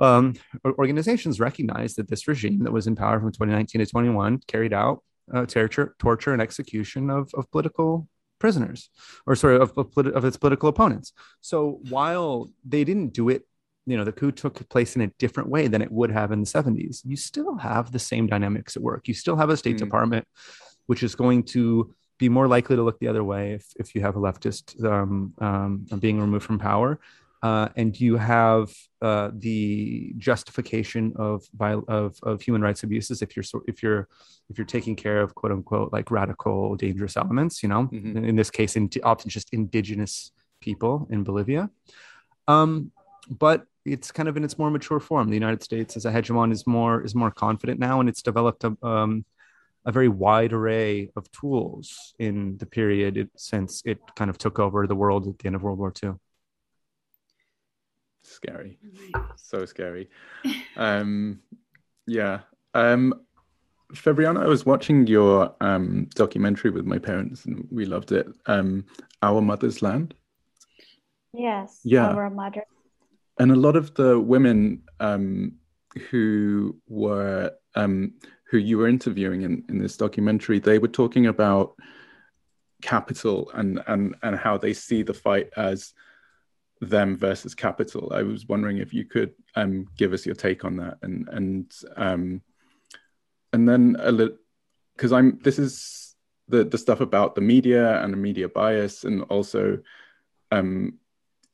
um, 0.00 0.34
organizations 0.64 1.38
recognize 1.38 1.94
that 1.94 2.08
this 2.08 2.26
regime 2.26 2.64
that 2.64 2.72
was 2.72 2.86
in 2.86 2.96
power 2.96 3.20
from 3.20 3.30
2019 3.30 3.80
to 3.80 3.86
21 3.86 4.40
carried 4.48 4.72
out 4.72 5.02
uh, 5.32 5.46
torture, 5.46 5.94
torture 5.98 6.32
and 6.32 6.42
execution 6.42 7.08
of, 7.10 7.32
of 7.34 7.50
political 7.50 8.08
prisoners 8.44 8.80
or 9.26 9.34
sorry 9.36 9.56
of, 9.64 9.68
of, 9.76 9.86
of 10.18 10.22
its 10.28 10.36
political 10.36 10.68
opponents. 10.68 11.08
So 11.40 11.56
while 11.96 12.50
they 12.72 12.82
didn't 12.90 13.12
do 13.20 13.24
it 13.34 13.42
you 13.90 13.96
know 13.96 14.04
the 14.04 14.18
coup 14.20 14.32
took 14.42 14.56
place 14.68 14.94
in 14.96 15.02
a 15.02 15.12
different 15.22 15.48
way 15.48 15.64
than 15.72 15.82
it 15.82 15.90
would 15.98 16.12
have 16.18 16.30
in 16.34 16.40
the 16.44 16.52
70s 16.56 16.94
you 17.04 17.16
still 17.16 17.56
have 17.68 17.84
the 17.90 18.04
same 18.10 18.26
dynamics 18.26 18.76
at 18.76 18.82
work. 18.90 19.08
You 19.08 19.14
still 19.14 19.36
have 19.42 19.50
a 19.50 19.56
state 19.56 19.76
mm. 19.76 19.84
department 19.86 20.24
which 20.86 21.02
is 21.02 21.14
going 21.14 21.40
to 21.56 21.94
be 22.18 22.28
more 22.28 22.48
likely 22.56 22.76
to 22.76 22.82
look 22.82 22.98
the 23.00 23.08
other 23.12 23.24
way 23.32 23.44
if, 23.58 23.64
if 23.82 23.94
you 23.94 24.00
have 24.06 24.16
a 24.16 24.24
leftist 24.28 24.64
um, 24.84 25.32
um, 25.38 25.86
being 25.98 26.20
removed 26.20 26.44
from 26.44 26.58
power 26.58 27.00
uh, 27.42 27.68
and 27.76 27.98
you 27.98 28.16
have 28.16 28.72
uh, 29.00 29.30
the 29.34 30.14
justification 30.16 31.12
of, 31.16 31.44
of 31.60 32.16
of 32.22 32.40
human 32.40 32.62
rights 32.62 32.84
abuses 32.84 33.20
if 33.20 33.36
you're 33.36 33.44
if 33.66 33.82
you're 33.82 34.08
if 34.48 34.58
you're 34.58 34.64
taking 34.64 34.94
care 34.94 35.20
of 35.20 35.34
quote 35.34 35.52
unquote 35.52 35.92
like 35.92 36.10
radical 36.10 36.76
dangerous 36.76 37.16
elements 37.16 37.62
you 37.62 37.68
know? 37.68 37.84
Mm-hmm. 37.84 38.16
in, 38.16 38.24
in, 38.24 38.36
this 38.36 38.50
case 38.50 38.76
in, 38.76 38.88
often 39.02 39.28
just 39.28 39.52
indigenous 39.52 40.30
people 40.60 41.08
in 41.10 41.24
bolivia. 41.24 41.68
Um, 42.46 42.92
but 43.28 43.64
it's 43.84 44.12
kind 44.12 44.28
of 44.28 44.36
in 44.36 44.44
its 44.44 44.58
more 44.58 44.70
mature 44.70 45.00
form. 45.00 45.28
The 45.28 45.34
united 45.34 45.64
states 45.64 45.96
as 45.96 46.04
a 46.04 46.12
hegemon 46.12 46.52
is 46.52 46.64
more 46.66 47.02
is 47.02 47.14
more 47.14 47.32
confident 47.32 47.80
now 47.80 47.98
and 47.98 48.08
it's 48.08 48.22
developed 48.22 48.62
a, 48.62 48.76
um, 48.86 49.24
a 49.84 49.90
very 49.90 50.08
wide 50.08 50.52
array 50.52 51.10
of 51.16 51.28
tools 51.32 52.14
in 52.20 52.56
the 52.58 52.66
period 52.66 53.16
it, 53.16 53.30
since 53.36 53.82
it 53.84 53.98
kind 54.14 54.30
of 54.30 54.38
took 54.38 54.60
over 54.60 54.86
the 54.86 54.94
world 54.94 55.26
at 55.26 55.38
the 55.38 55.46
end 55.46 55.56
of 55.56 55.62
world 55.64 55.80
war 55.80 55.92
ii 56.04 56.10
scary. 58.32 58.78
So 59.36 59.64
scary. 59.64 60.08
Um 60.76 61.40
yeah. 62.06 62.40
Um 62.74 63.14
febriana 63.92 64.42
i 64.42 64.46
was 64.46 64.64
watching 64.64 65.06
your 65.06 65.54
um 65.60 66.08
documentary 66.14 66.70
with 66.70 66.86
my 66.86 66.98
parents 66.98 67.44
and 67.44 67.68
we 67.70 67.84
loved 67.84 68.12
it. 68.12 68.26
Um 68.46 68.86
our 69.22 69.40
mother's 69.40 69.82
land. 69.82 70.14
Yes 71.32 71.80
yeah. 71.84 72.08
Our 72.08 72.30
mother. 72.30 72.64
And 73.38 73.52
a 73.52 73.56
lot 73.56 73.76
of 73.76 73.94
the 73.94 74.18
women 74.18 74.82
um 75.00 75.54
who 76.10 76.76
were 76.88 77.52
um 77.74 78.14
who 78.50 78.58
you 78.58 78.78
were 78.78 78.88
interviewing 78.88 79.42
in, 79.42 79.64
in 79.68 79.78
this 79.78 79.96
documentary 79.96 80.58
they 80.58 80.78
were 80.78 80.88
talking 80.88 81.26
about 81.26 81.74
capital 82.82 83.50
and 83.54 83.80
and 83.86 84.14
and 84.22 84.36
how 84.36 84.58
they 84.58 84.72
see 84.72 85.02
the 85.02 85.14
fight 85.14 85.48
as 85.56 85.94
them 86.82 87.16
versus 87.16 87.54
capital. 87.54 88.12
I 88.12 88.22
was 88.22 88.48
wondering 88.48 88.78
if 88.78 88.92
you 88.92 89.04
could 89.04 89.32
um, 89.54 89.86
give 89.96 90.12
us 90.12 90.26
your 90.26 90.34
take 90.34 90.64
on 90.64 90.76
that, 90.76 90.98
and 91.02 91.28
and 91.28 91.72
um, 91.96 92.42
and 93.52 93.68
then 93.68 93.96
a 94.00 94.10
little 94.10 94.36
because 94.96 95.12
I'm 95.12 95.38
this 95.42 95.58
is 95.58 96.14
the 96.48 96.64
the 96.64 96.78
stuff 96.78 97.00
about 97.00 97.34
the 97.34 97.40
media 97.40 98.02
and 98.02 98.12
the 98.12 98.18
media 98.18 98.48
bias, 98.48 99.04
and 99.04 99.22
also 99.24 99.78
um, 100.50 100.98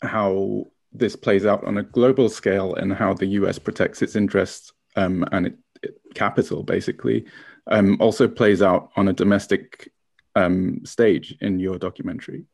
how 0.00 0.64
this 0.92 1.14
plays 1.14 1.44
out 1.44 1.62
on 1.64 1.76
a 1.76 1.82
global 1.82 2.30
scale, 2.30 2.74
and 2.74 2.92
how 2.92 3.12
the 3.12 3.26
U.S. 3.26 3.58
protects 3.58 4.00
its 4.00 4.16
interests 4.16 4.72
um, 4.96 5.26
and 5.30 5.48
it, 5.48 5.58
it, 5.82 5.98
capital, 6.14 6.62
basically, 6.62 7.26
um, 7.66 7.98
also 8.00 8.26
plays 8.26 8.62
out 8.62 8.90
on 8.96 9.08
a 9.08 9.12
domestic 9.12 9.92
um, 10.34 10.80
stage 10.86 11.36
in 11.42 11.58
your 11.58 11.78
documentary. 11.78 12.46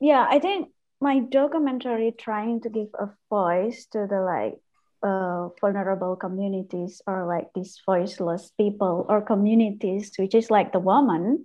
Yeah, 0.00 0.26
I 0.28 0.38
think 0.38 0.68
my 1.00 1.20
documentary 1.20 2.14
trying 2.18 2.60
to 2.62 2.70
give 2.70 2.88
a 2.98 3.10
voice 3.28 3.86
to 3.92 4.06
the 4.08 4.20
like 4.20 4.58
uh, 5.02 5.48
vulnerable 5.60 6.16
communities 6.16 7.02
or 7.06 7.26
like 7.26 7.48
these 7.54 7.80
voiceless 7.84 8.50
people 8.56 9.04
or 9.08 9.20
communities, 9.20 10.12
which 10.18 10.34
is 10.34 10.50
like 10.50 10.72
the 10.72 10.80
woman 10.80 11.44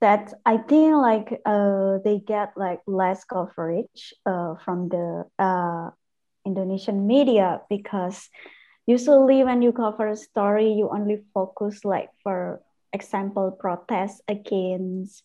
that 0.00 0.34
I 0.44 0.58
think 0.58 0.94
like 0.96 1.40
uh, 1.46 1.98
they 2.04 2.18
get 2.18 2.52
like 2.56 2.80
less 2.86 3.24
coverage 3.24 4.12
uh, 4.26 4.56
from 4.64 4.88
the 4.88 5.24
uh, 5.38 5.90
Indonesian 6.44 7.06
media 7.06 7.62
because 7.70 8.28
usually 8.86 9.44
when 9.44 9.62
you 9.62 9.72
cover 9.72 10.08
a 10.08 10.16
story, 10.16 10.72
you 10.72 10.90
only 10.92 11.22
focus 11.32 11.84
like 11.84 12.10
for 12.22 12.60
example 12.92 13.56
protests 13.58 14.20
against 14.28 15.22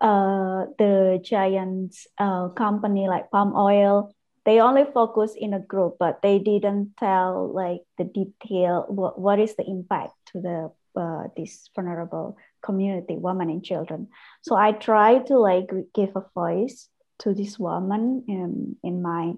uh, 0.00 0.66
the 0.78 1.20
giant 1.22 1.94
uh, 2.18 2.48
company 2.48 3.08
like 3.08 3.30
palm 3.30 3.54
oil. 3.56 4.14
They 4.44 4.60
only 4.60 4.84
focus 4.84 5.34
in 5.36 5.54
a 5.54 5.60
group 5.60 5.96
but 5.98 6.20
they 6.20 6.38
didn't 6.38 6.96
tell 6.98 7.50
like 7.52 7.80
the 7.96 8.04
detail 8.04 8.84
what, 8.88 9.18
what 9.18 9.38
is 9.38 9.56
the 9.56 9.64
impact 9.64 10.12
to 10.32 10.40
the 10.40 10.70
uh, 11.00 11.24
this 11.36 11.70
vulnerable 11.74 12.36
community 12.62 13.16
women 13.16 13.50
and 13.50 13.64
children. 13.64 14.08
So 14.42 14.54
i 14.54 14.72
try 14.72 15.18
to 15.18 15.38
like 15.38 15.70
give 15.94 16.14
a 16.14 16.24
voice 16.34 16.88
to 17.20 17.34
this 17.34 17.58
woman 17.58 18.24
in, 18.28 18.76
in 18.82 19.02
my 19.02 19.34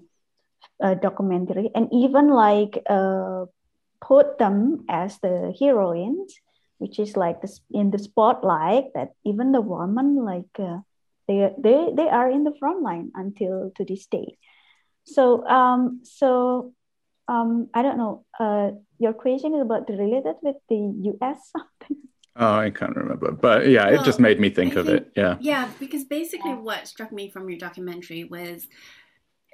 uh, 0.83 0.95
documentary 0.95 1.71
and 1.73 1.89
even 1.91 2.29
like 2.29 2.83
uh, 2.89 3.45
put 4.01 4.37
them 4.37 4.85
as 4.89 5.19
the 5.19 5.53
heroines 5.59 6.35
which 6.77 6.99
is 6.99 7.17
like 7.17 7.41
this 7.41 7.59
in 7.71 7.91
the 7.91 7.99
spotlight 7.99 8.93
that 8.93 9.11
even 9.25 9.51
the 9.51 9.61
women 9.61 10.15
like 10.23 10.53
uh, 10.59 10.79
they 11.27 11.51
they 11.57 11.89
they 11.95 12.09
are 12.09 12.29
in 12.29 12.43
the 12.43 12.55
front 12.59 12.81
line 12.81 13.11
until 13.15 13.71
to 13.75 13.85
this 13.85 14.05
day 14.07 14.37
so 15.03 15.45
um 15.47 16.01
so 16.03 16.73
um 17.27 17.67
i 17.73 17.81
don't 17.81 17.97
know 17.97 18.25
uh 18.39 18.71
your 18.99 19.13
question 19.13 19.53
is 19.53 19.61
about 19.61 19.89
related 19.89 20.35
with 20.41 20.57
the 20.69 21.17
us 21.21 21.39
something 21.51 21.97
Oh, 22.39 22.53
I 22.53 22.69
can't 22.69 22.95
remember, 22.95 23.31
but 23.31 23.67
yeah, 23.67 23.89
well, 23.89 23.99
it 23.99 24.05
just 24.05 24.19
made 24.19 24.39
me 24.39 24.51
think, 24.51 24.75
think 24.75 24.87
of 24.87 24.93
it. 24.93 25.11
Yeah, 25.15 25.37
yeah, 25.39 25.71
because 25.79 26.03
basically, 26.03 26.53
what 26.53 26.87
struck 26.87 27.11
me 27.11 27.31
from 27.31 27.49
your 27.49 27.57
documentary 27.57 28.25
was 28.25 28.67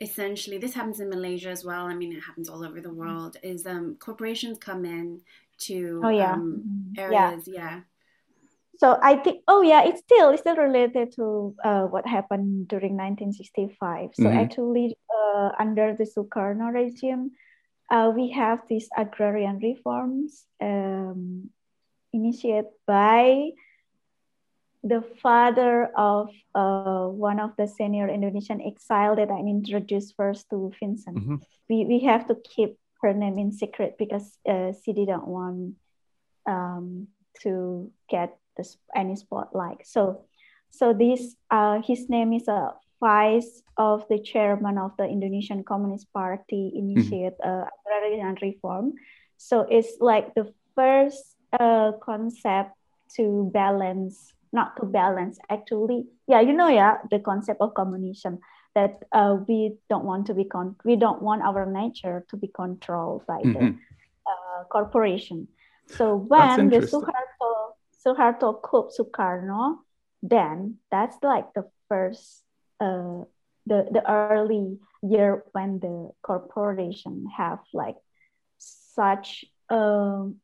essentially 0.01 0.57
this 0.57 0.74
happens 0.74 0.99
in 0.99 1.09
Malaysia 1.09 1.49
as 1.49 1.63
well. 1.63 1.86
I 1.86 1.95
mean, 1.95 2.11
it 2.11 2.19
happens 2.19 2.49
all 2.49 2.65
over 2.65 2.82
the 2.82 2.93
world. 2.93 3.38
Is 3.41 3.65
um, 3.65 3.95
corporations 3.99 4.57
come 4.57 4.84
in 4.84 5.21
to 5.68 6.01
oh, 6.03 6.09
yeah. 6.09 6.34
Um, 6.34 6.64
mm-hmm. 6.95 6.99
areas. 6.99 7.47
Yeah. 7.47 7.53
yeah. 7.53 7.80
So 8.78 8.97
I 9.01 9.16
think, 9.16 9.43
oh 9.47 9.61
yeah, 9.61 9.84
it's 9.84 10.01
still 10.01 10.32
it's 10.32 10.41
still 10.41 10.57
related 10.57 11.14
to 11.16 11.55
uh, 11.64 11.84
what 11.84 12.07
happened 12.07 12.68
during 12.68 12.97
1965. 12.97 14.09
So 14.14 14.24
mm-hmm. 14.24 14.38
actually, 14.38 14.97
uh, 15.07 15.51
under 15.59 15.95
the 15.95 16.05
Sukarno 16.05 16.74
regime, 16.74 17.32
uh, 17.91 18.11
we 18.14 18.32
have 18.32 18.59
these 18.68 18.89
agrarian 18.97 19.59
reforms 19.59 20.45
um, 20.59 21.49
initiated 22.11 22.66
by 22.88 23.51
the 24.84 25.01
father 25.22 25.86
of 25.95 26.30
uh, 26.53 27.07
one 27.07 27.39
of 27.39 27.51
the 27.57 27.68
senior 27.68 28.09
Indonesian 28.09 28.61
exile 28.61 29.16
that 29.16 29.32
I 29.32 29.39
introduced 29.39 30.14
first 30.18 30.49
to 30.49 30.72
Vincent. 30.80 31.18
Mm-hmm. 31.18 31.36
We, 31.70 31.86
we 31.86 31.99
have 32.01 32.28
to 32.28 32.36
keep 32.43 32.78
her 33.04 33.14
name 33.14 33.38
in 33.38 33.51
secret 33.51 33.95
because 33.99 34.38
uh, 34.49 34.72
she 34.84 34.93
didn't 34.93 35.28
want 35.28 35.76
um, 36.47 37.08
to 37.43 37.91
get 38.10 38.38
this, 38.58 38.78
any 38.95 39.16
spotlight. 39.16 39.86
So, 39.86 40.26
so 40.72 40.93
this 40.93 41.36
uh, 41.51 41.82
his 41.86 42.10
name 42.10 42.34
is 42.34 42.47
a 42.47 42.74
vice 42.99 43.62
of 43.78 44.08
the 44.10 44.18
chairman 44.18 44.78
of 44.78 44.95
the 44.97 45.04
Indonesian 45.04 45.64
Communist 45.64 46.12
Party 46.14 46.72
initiate 46.74 47.38
mm-hmm. 47.38 47.64
uh, 47.64 47.68
agrarian 47.84 48.38
reform. 48.41 48.93
So 49.38 49.68
it's 49.70 49.99
like 49.99 50.34
the 50.34 50.54
first 50.74 51.36
uh, 51.60 51.91
concept 52.01 52.72
to 53.18 53.51
balance, 53.54 54.34
not 54.51 54.78
to 54.78 54.86
balance 54.86 55.38
actually. 55.49 56.08
Yeah, 56.28 56.41
you 56.41 56.54
know, 56.54 56.70
yeah, 56.70 56.97
the 57.12 57.20
concept 57.20 57.60
of 57.60 57.74
communism 57.74 58.39
that 58.76 59.03
uh, 59.11 59.38
we 59.47 59.76
don't 59.89 60.05
want 60.05 60.28
to 60.28 60.34
be 60.34 60.45
con- 60.45 60.76
we 60.84 60.95
don't 60.95 61.21
want 61.21 61.43
our 61.43 61.65
nature 61.65 62.26
to 62.30 62.38
be 62.38 62.47
controlled 62.47 63.26
by 63.28 63.39
mm-hmm. 63.39 63.53
the 63.53 63.78
uh, 64.26 64.63
corporation. 64.69 65.47
So 65.88 66.15
when 66.15 66.69
the 66.69 66.80
Suharto 66.80 67.78
Suharto 68.05 68.61
coup 68.61 68.89
Sukarno, 68.89 69.80
then 70.21 70.78
that's 70.89 71.17
like 71.21 71.53
the 71.53 71.69
first 71.88 72.41
uh, 72.80 73.24
the 73.65 73.88
the 73.91 74.03
early 74.07 74.80
year 75.03 75.43
when 75.51 75.80
the 75.80 76.11
corporation 76.21 77.28
have 77.36 77.59
like 77.74 77.97
such 78.57 79.45
um, 79.69 80.38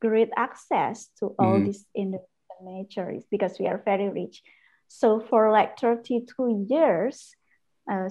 great 0.00 0.30
access 0.36 1.08
to 1.18 1.34
all 1.38 1.56
mm-hmm. 1.56 1.66
these 1.66 1.84
Indonesian 1.94 2.28
natures 2.62 3.24
because 3.30 3.58
we 3.58 3.66
are 3.66 3.82
very 3.84 4.08
rich. 4.08 4.42
So 4.88 5.20
for 5.20 5.52
like 5.52 5.78
32 5.78 6.66
years, 6.68 7.34
uh, 7.90 8.08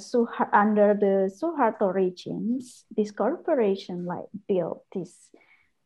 under 0.54 0.94
the 0.94 1.32
Suharto 1.32 1.94
regimes, 1.94 2.86
this 2.96 3.12
corporation 3.12 4.06
like 4.06 4.26
built 4.48 4.84
this 4.94 5.30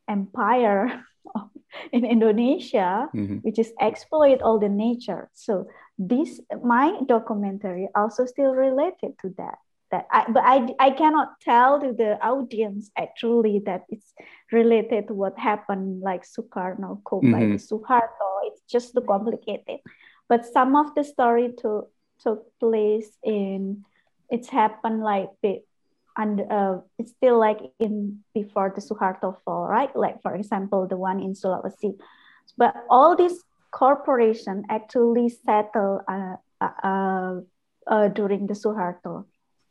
empire 0.08 1.04
in 1.92 2.06
Indonesia, 2.06 3.10
mm-hmm. 3.14 3.38
which 3.38 3.60
is 3.60 3.74
exploit 3.80 4.42
all 4.42 4.60
the 4.60 4.70
nature. 4.70 5.30
So 5.34 5.68
this 5.98 6.40
my 6.64 7.00
documentary 7.06 7.90
also 7.96 8.26
still 8.26 8.54
related 8.54 9.18
to 9.22 9.34
that. 9.38 9.58
That 9.92 10.08
I, 10.12 10.26
but 10.32 10.44
I, 10.44 10.74
I 10.80 10.90
cannot 10.90 11.40
tell 11.42 11.80
to 11.80 11.94
the 11.94 12.18
audience 12.18 12.90
actually 12.98 13.62
that 13.66 13.84
it's 13.90 14.14
related 14.52 15.08
to 15.08 15.14
what 15.14 15.38
happened 15.38 16.02
like 16.02 16.24
Sukarno 16.26 17.02
mm-hmm. 17.04 17.32
by 17.32 17.42
Suharto. 17.62 18.30
It's 18.46 18.62
just 18.70 18.96
too 18.96 19.02
complicated. 19.02 19.80
But 20.30 20.46
some 20.46 20.76
of 20.76 20.96
the 20.96 21.04
story 21.04 21.54
to 21.62 21.86
took 22.24 22.48
place 22.60 23.10
in 23.24 23.84
it's 24.30 24.50
happened 24.50 25.04
like 25.04 25.30
and 26.18 26.42
uh, 26.50 26.78
it's 26.98 27.12
still 27.12 27.40
like 27.40 27.60
in 27.80 28.20
before 28.34 28.72
the 28.74 28.82
Suharto 28.82 29.38
fall, 29.44 29.66
right? 29.68 29.94
Like 29.96 30.22
for 30.22 30.36
example, 30.36 30.88
the 30.88 30.98
one 30.98 31.20
in 31.20 31.34
Sulawesi. 31.34 31.98
But 32.58 32.76
all 32.90 33.16
these 33.16 33.44
corporation 33.72 34.64
actually 34.70 35.30
settle 35.30 36.02
uh, 36.08 36.36
uh, 36.62 37.42
uh, 37.88 38.08
during 38.10 38.48
the 38.48 38.54
Suharto 38.54 39.26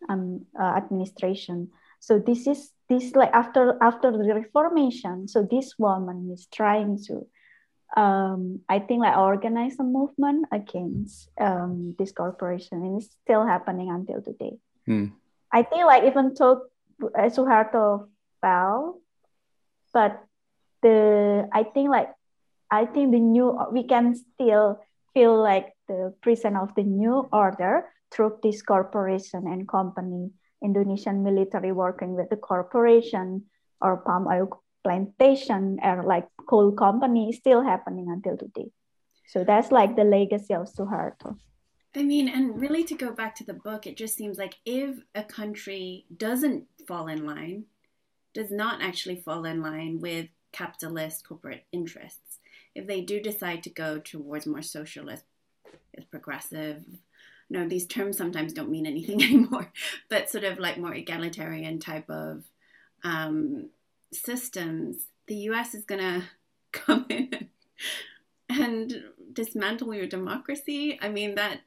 um, 0.09 0.47
uh, 0.59 0.75
administration. 0.77 1.71
So 2.01 2.19
this 2.19 2.47
is 2.47 2.73
this 2.89 3.15
like 3.15 3.31
after 3.33 3.79
after 3.81 4.11
the 4.11 4.35
reformation. 4.35 5.29
So 5.29 5.47
this 5.49 5.79
woman 5.79 6.31
is 6.33 6.49
trying 6.53 6.99
to, 7.07 7.27
um, 7.97 8.61
I 8.69 8.79
think 8.79 9.01
like 9.01 9.17
organize 9.17 9.79
a 9.79 9.85
movement 9.85 10.47
against 10.53 11.29
um, 11.39 11.95
this 11.99 12.13
corporation, 12.13 12.83
and 12.83 13.01
it's 13.01 13.11
still 13.25 13.45
happening 13.45 13.91
until 13.91 14.23
today. 14.23 14.57
Hmm. 14.87 15.17
I 15.53 15.63
think 15.63 15.85
like 15.85 16.05
even 16.05 16.33
though 16.39 16.63
uh, 17.03 17.29
Suharto 17.29 18.09
fell, 18.41 19.01
but 19.93 20.25
the 20.81 21.49
I 21.53 21.65
think 21.65 21.91
like 21.91 22.11
I 22.71 22.87
think 22.87 23.13
the 23.13 23.21
new 23.21 23.59
we 23.71 23.85
can 23.85 24.17
still 24.17 24.81
feel 25.13 25.37
like 25.37 25.77
the 25.89 26.15
presence 26.23 26.57
of 26.61 26.75
the 26.75 26.85
new 26.85 27.29
order 27.33 27.93
through 28.11 28.39
this 28.43 28.63
corporation 28.63 29.45
and 29.47 29.69
company, 29.69 30.31
Indonesian 30.65 31.23
military 31.23 31.73
working 31.73 32.15
with 32.15 32.31
the 32.31 32.37
corporation 32.37 33.45
or 33.81 33.99
palm 33.99 34.27
oil 34.27 34.63
plantation 34.85 35.79
or 35.83 36.05
like 36.05 36.29
coal 36.49 36.73
company 36.73 37.33
still 37.33 37.63
happening 37.63 38.09
until 38.09 38.37
today. 38.37 38.71
So 39.29 39.45
that's 39.45 39.73
like 39.73 39.97
the 39.97 40.05
legacy 40.05 40.55
of 40.55 40.67
Suharto. 40.73 41.39
I 41.95 42.03
mean, 42.03 42.29
and 42.29 42.61
really 42.61 42.85
to 42.85 42.95
go 42.95 43.13
back 43.13 43.35
to 43.37 43.45
the 43.45 43.55
book, 43.55 43.87
it 43.87 43.97
just 43.97 44.17
seems 44.17 44.39
like 44.39 44.55
if 44.65 44.97
a 45.15 45.23
country 45.23 46.07
doesn't 46.17 46.65
fall 46.89 47.09
in 47.09 47.27
line, 47.27 47.65
does 48.35 48.51
not 48.51 48.83
actually 48.83 49.17
fall 49.17 49.45
in 49.45 49.63
line 49.63 50.01
with 50.01 50.29
capitalist 50.53 51.27
corporate 51.27 51.65
interests, 51.73 52.39
if 52.75 52.87
they 52.87 53.01
do 53.01 53.21
decide 53.21 53.63
to 53.63 53.71
go 53.71 53.99
towards 53.99 54.47
more 54.47 54.63
socialist, 54.63 55.25
progressive, 56.11 56.85
no, 57.51 57.69
these 57.69 57.87
terms 57.87 58.17
sometimes 58.17 58.53
don't 58.53 58.71
mean 58.71 58.87
anything 58.87 59.23
anymore, 59.23 59.71
but 60.09 60.31
sort 60.31 60.45
of 60.45 60.59
like 60.59 60.79
more 60.79 60.95
egalitarian 60.95 61.79
type 61.79 62.09
of 62.09 62.45
um, 63.05 63.69
systems, 64.13 65.07
the 65.27 65.37
US 65.51 65.75
is 65.75 65.85
going 65.85 66.01
to 66.23 66.23
come 66.73 67.07
in 67.09 67.49
and 68.49 69.05
dismantle 69.33 69.95
your 69.95 70.07
democracy. 70.07 70.99
I 71.01 71.09
mean, 71.09 71.35
that 71.37 71.61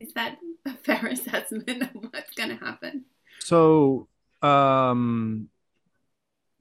is 0.00 0.12
that 0.14 0.38
a 0.64 0.74
fair 0.74 1.06
assessment 1.10 1.82
of 1.82 1.90
what's 1.94 2.34
going 2.34 2.50
to 2.50 2.64
happen? 2.64 3.04
So, 3.40 4.08
um, 4.42 5.48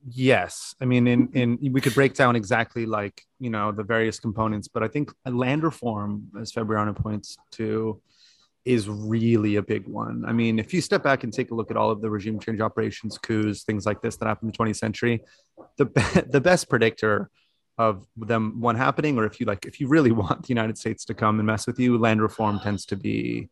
yes 0.09 0.73
i 0.79 0.85
mean 0.85 1.05
in 1.07 1.27
in 1.33 1.59
we 1.73 1.81
could 1.81 1.93
break 1.93 2.13
down 2.13 2.35
exactly 2.35 2.85
like 2.85 3.25
you 3.39 3.49
know 3.49 3.71
the 3.71 3.83
various 3.83 4.19
components 4.19 4.67
but 4.67 4.81
i 4.81 4.87
think 4.87 5.11
land 5.25 5.63
reform 5.63 6.27
as 6.39 6.51
febriana 6.51 6.95
points 6.95 7.37
to 7.51 7.99
is 8.67 8.89
really 8.89 9.55
a 9.55 9.61
big 9.61 9.87
one 9.87 10.23
i 10.27 10.31
mean 10.31 10.59
if 10.59 10.73
you 10.73 10.81
step 10.81 11.03
back 11.03 11.23
and 11.23 11.33
take 11.33 11.51
a 11.51 11.55
look 11.55 11.71
at 11.71 11.77
all 11.77 11.89
of 11.89 12.01
the 12.01 12.09
regime 12.09 12.39
change 12.39 12.59
operations 12.59 13.17
coups 13.17 13.63
things 13.63 13.85
like 13.85 14.01
this 14.01 14.17
that 14.17 14.27
happened 14.27 14.49
in 14.49 14.65
the 14.65 14.71
20th 14.71 14.77
century 14.77 15.21
the 15.77 15.85
be- 15.85 16.21
the 16.29 16.41
best 16.41 16.69
predictor 16.69 17.29
of 17.77 18.05
them 18.15 18.59
one 18.59 18.75
happening 18.75 19.17
or 19.17 19.25
if 19.25 19.39
you 19.39 19.45
like 19.45 19.65
if 19.65 19.79
you 19.79 19.87
really 19.87 20.11
want 20.21 20.41
the 20.43 20.49
united 20.49 20.77
states 20.77 21.05
to 21.05 21.13
come 21.13 21.39
and 21.39 21.47
mess 21.47 21.65
with 21.67 21.79
you 21.79 21.97
land 21.97 22.21
reform 22.21 22.59
tends 22.59 22.85
to 22.85 22.95
be 22.95 23.49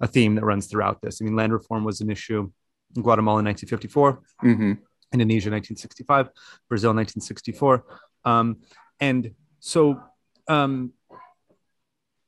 a 0.00 0.06
theme 0.06 0.34
that 0.34 0.44
runs 0.44 0.66
throughout 0.66 1.00
this 1.02 1.20
i 1.20 1.24
mean 1.24 1.34
land 1.34 1.52
reform 1.52 1.84
was 1.84 2.00
an 2.00 2.10
issue 2.10 2.50
in 2.96 3.02
guatemala 3.02 3.40
in 3.40 3.46
1954 3.46 4.20
Mm-hmm. 4.44 4.72
Indonesia 5.12 5.50
1965, 5.50 6.28
Brazil 6.68 6.90
1964. 6.90 7.84
Um, 8.24 8.58
and 9.00 9.32
so 9.60 10.00
um, 10.48 10.92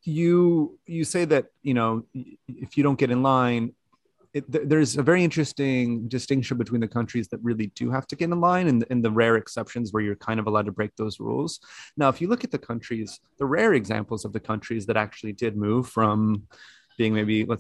you 0.05 0.79
you 0.87 1.05
say 1.05 1.25
that 1.27 1.47
you 1.63 1.75
know 1.75 2.05
if 2.49 2.77
you 2.77 2.83
don't 2.83 2.99
get 2.99 3.11
in 3.11 3.23
line, 3.23 3.75
it, 4.33 4.51
th- 4.51 4.65
there's 4.67 4.97
a 4.97 5.03
very 5.03 5.25
interesting 5.25 6.09
distinction 6.09 6.57
between 6.57 6.81
the 6.81 6.89
countries 6.89 7.29
that 7.29 7.41
really 7.43 7.67
do 7.69 7.91
have 7.91 8.07
to 8.09 8.17
get 8.17 8.31
in 8.31 8.41
line 8.41 8.69
and, 8.69 8.85
and 8.91 9.05
the 9.05 9.11
rare 9.11 9.37
exceptions 9.37 9.93
where 9.93 10.03
you're 10.03 10.17
kind 10.17 10.39
of 10.39 10.47
allowed 10.47 10.67
to 10.67 10.73
break 10.73 10.95
those 10.97 11.21
rules. 11.21 11.61
Now, 11.97 12.09
if 12.09 12.21
you 12.21 12.29
look 12.29 12.45
at 12.45 12.51
the 12.51 12.59
countries, 12.59 13.21
the 13.39 13.47
rare 13.47 13.75
examples 13.75 14.25
of 14.25 14.33
the 14.33 14.41
countries 14.41 14.87
that 14.87 14.97
actually 14.97 15.33
did 15.33 15.57
move 15.57 15.89
from 15.89 16.47
being 17.01 17.15
maybe 17.15 17.39
uh, 17.49 17.57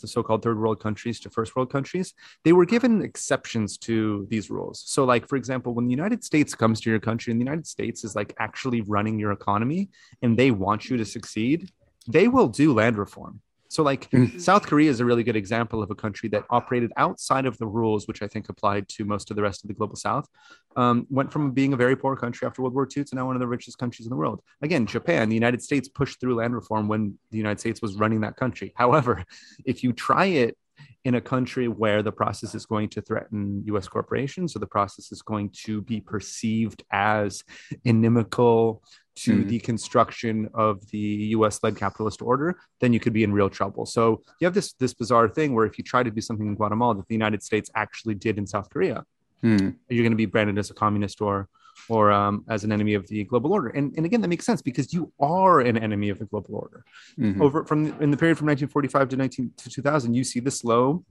the 0.00 0.08
so-called 0.14 0.42
third 0.42 0.58
world 0.58 0.80
countries 0.80 1.20
to 1.20 1.28
first 1.28 1.54
world 1.54 1.70
countries, 1.70 2.14
they 2.42 2.54
were 2.54 2.64
given 2.74 3.02
exceptions 3.02 3.76
to 3.76 4.26
these 4.30 4.46
rules. 4.56 4.82
So, 4.86 5.04
like 5.04 5.28
for 5.28 5.36
example, 5.36 5.74
when 5.74 5.86
the 5.88 5.96
United 6.00 6.24
States 6.24 6.54
comes 6.54 6.80
to 6.80 6.88
your 6.88 7.02
country 7.08 7.30
and 7.30 7.38
the 7.38 7.44
United 7.48 7.66
States 7.66 8.02
is 8.02 8.16
like 8.20 8.32
actually 8.38 8.80
running 8.94 9.18
your 9.18 9.32
economy 9.40 9.90
and 10.22 10.38
they 10.38 10.50
want 10.50 10.88
you 10.88 10.96
to 10.96 11.04
succeed, 11.04 11.70
they 12.16 12.28
will 12.28 12.48
do 12.48 12.72
land 12.72 12.96
reform. 12.96 13.34
So, 13.72 13.82
like 13.82 14.10
mm-hmm. 14.10 14.38
South 14.38 14.66
Korea 14.66 14.90
is 14.90 15.00
a 15.00 15.04
really 15.06 15.24
good 15.24 15.34
example 15.34 15.82
of 15.82 15.90
a 15.90 15.94
country 15.94 16.28
that 16.28 16.44
operated 16.50 16.92
outside 16.98 17.46
of 17.46 17.56
the 17.56 17.66
rules, 17.66 18.06
which 18.06 18.20
I 18.20 18.28
think 18.28 18.50
applied 18.50 18.86
to 18.90 19.06
most 19.06 19.30
of 19.30 19.36
the 19.36 19.42
rest 19.42 19.64
of 19.64 19.68
the 19.68 19.72
global 19.72 19.96
South. 19.96 20.28
Um, 20.76 21.06
went 21.08 21.32
from 21.32 21.52
being 21.52 21.72
a 21.72 21.76
very 21.76 21.96
poor 21.96 22.14
country 22.14 22.46
after 22.46 22.60
World 22.60 22.74
War 22.74 22.86
II 22.94 23.04
to 23.04 23.14
now 23.14 23.24
one 23.24 23.34
of 23.34 23.40
the 23.40 23.48
richest 23.48 23.78
countries 23.78 24.04
in 24.04 24.10
the 24.10 24.16
world. 24.16 24.42
Again, 24.60 24.84
Japan, 24.84 25.30
the 25.30 25.34
United 25.34 25.62
States 25.62 25.88
pushed 25.88 26.20
through 26.20 26.34
land 26.34 26.54
reform 26.54 26.86
when 26.86 27.18
the 27.30 27.38
United 27.38 27.60
States 27.60 27.80
was 27.80 27.96
running 27.96 28.20
that 28.20 28.36
country. 28.36 28.74
However, 28.76 29.24
if 29.64 29.82
you 29.82 29.94
try 29.94 30.26
it 30.26 30.58
in 31.04 31.14
a 31.14 31.20
country 31.20 31.66
where 31.66 32.02
the 32.02 32.12
process 32.12 32.54
is 32.54 32.66
going 32.66 32.90
to 32.90 33.00
threaten 33.00 33.62
US 33.66 33.88
corporations 33.88 34.54
or 34.54 34.58
the 34.58 34.66
process 34.66 35.12
is 35.12 35.22
going 35.22 35.48
to 35.64 35.80
be 35.80 36.00
perceived 36.00 36.82
as 36.92 37.42
inimical 37.84 38.82
to 39.14 39.38
mm. 39.38 39.48
the 39.48 39.58
construction 39.58 40.48
of 40.54 40.86
the 40.90 41.32
US 41.36 41.62
led 41.62 41.76
capitalist 41.76 42.22
order, 42.22 42.56
then 42.80 42.92
you 42.92 43.00
could 43.00 43.12
be 43.12 43.24
in 43.24 43.32
real 43.32 43.50
trouble. 43.50 43.86
So 43.86 44.22
you 44.40 44.46
have 44.46 44.54
this 44.54 44.72
this 44.74 44.94
bizarre 44.94 45.28
thing 45.28 45.54
where 45.54 45.66
if 45.66 45.78
you 45.78 45.84
try 45.84 46.02
to 46.02 46.10
do 46.10 46.20
something 46.20 46.46
in 46.46 46.54
Guatemala 46.54 46.96
that 46.96 47.08
the 47.08 47.14
United 47.14 47.42
States 47.42 47.70
actually 47.74 48.14
did 48.14 48.38
in 48.38 48.46
South 48.46 48.70
Korea, 48.70 49.04
mm. 49.42 49.74
you're 49.88 50.02
going 50.02 50.12
to 50.12 50.16
be 50.16 50.26
branded 50.26 50.58
as 50.58 50.70
a 50.70 50.74
communist 50.74 51.20
or 51.20 51.48
or 51.88 52.12
um, 52.12 52.44
as 52.48 52.64
an 52.64 52.72
enemy 52.72 52.94
of 52.94 53.06
the 53.08 53.24
global 53.24 53.52
order. 53.52 53.68
And, 53.68 53.94
and 53.96 54.06
again, 54.06 54.20
that 54.20 54.28
makes 54.28 54.46
sense 54.46 54.62
because 54.62 54.92
you 54.92 55.12
are 55.20 55.60
an 55.60 55.76
enemy 55.78 56.10
of 56.10 56.18
the 56.18 56.26
global 56.26 56.54
order. 56.54 56.84
Mm-hmm. 57.18 57.42
Over 57.42 57.64
from 57.64 57.86
in 58.00 58.10
the 58.10 58.16
period 58.16 58.38
from 58.38 58.46
1945 58.46 59.08
to 59.10 59.16
19 59.16 59.52
to 59.56 59.70
2000, 59.70 60.14
you 60.14 60.24
see 60.24 60.40
the 60.40 60.50
slow 60.50 61.04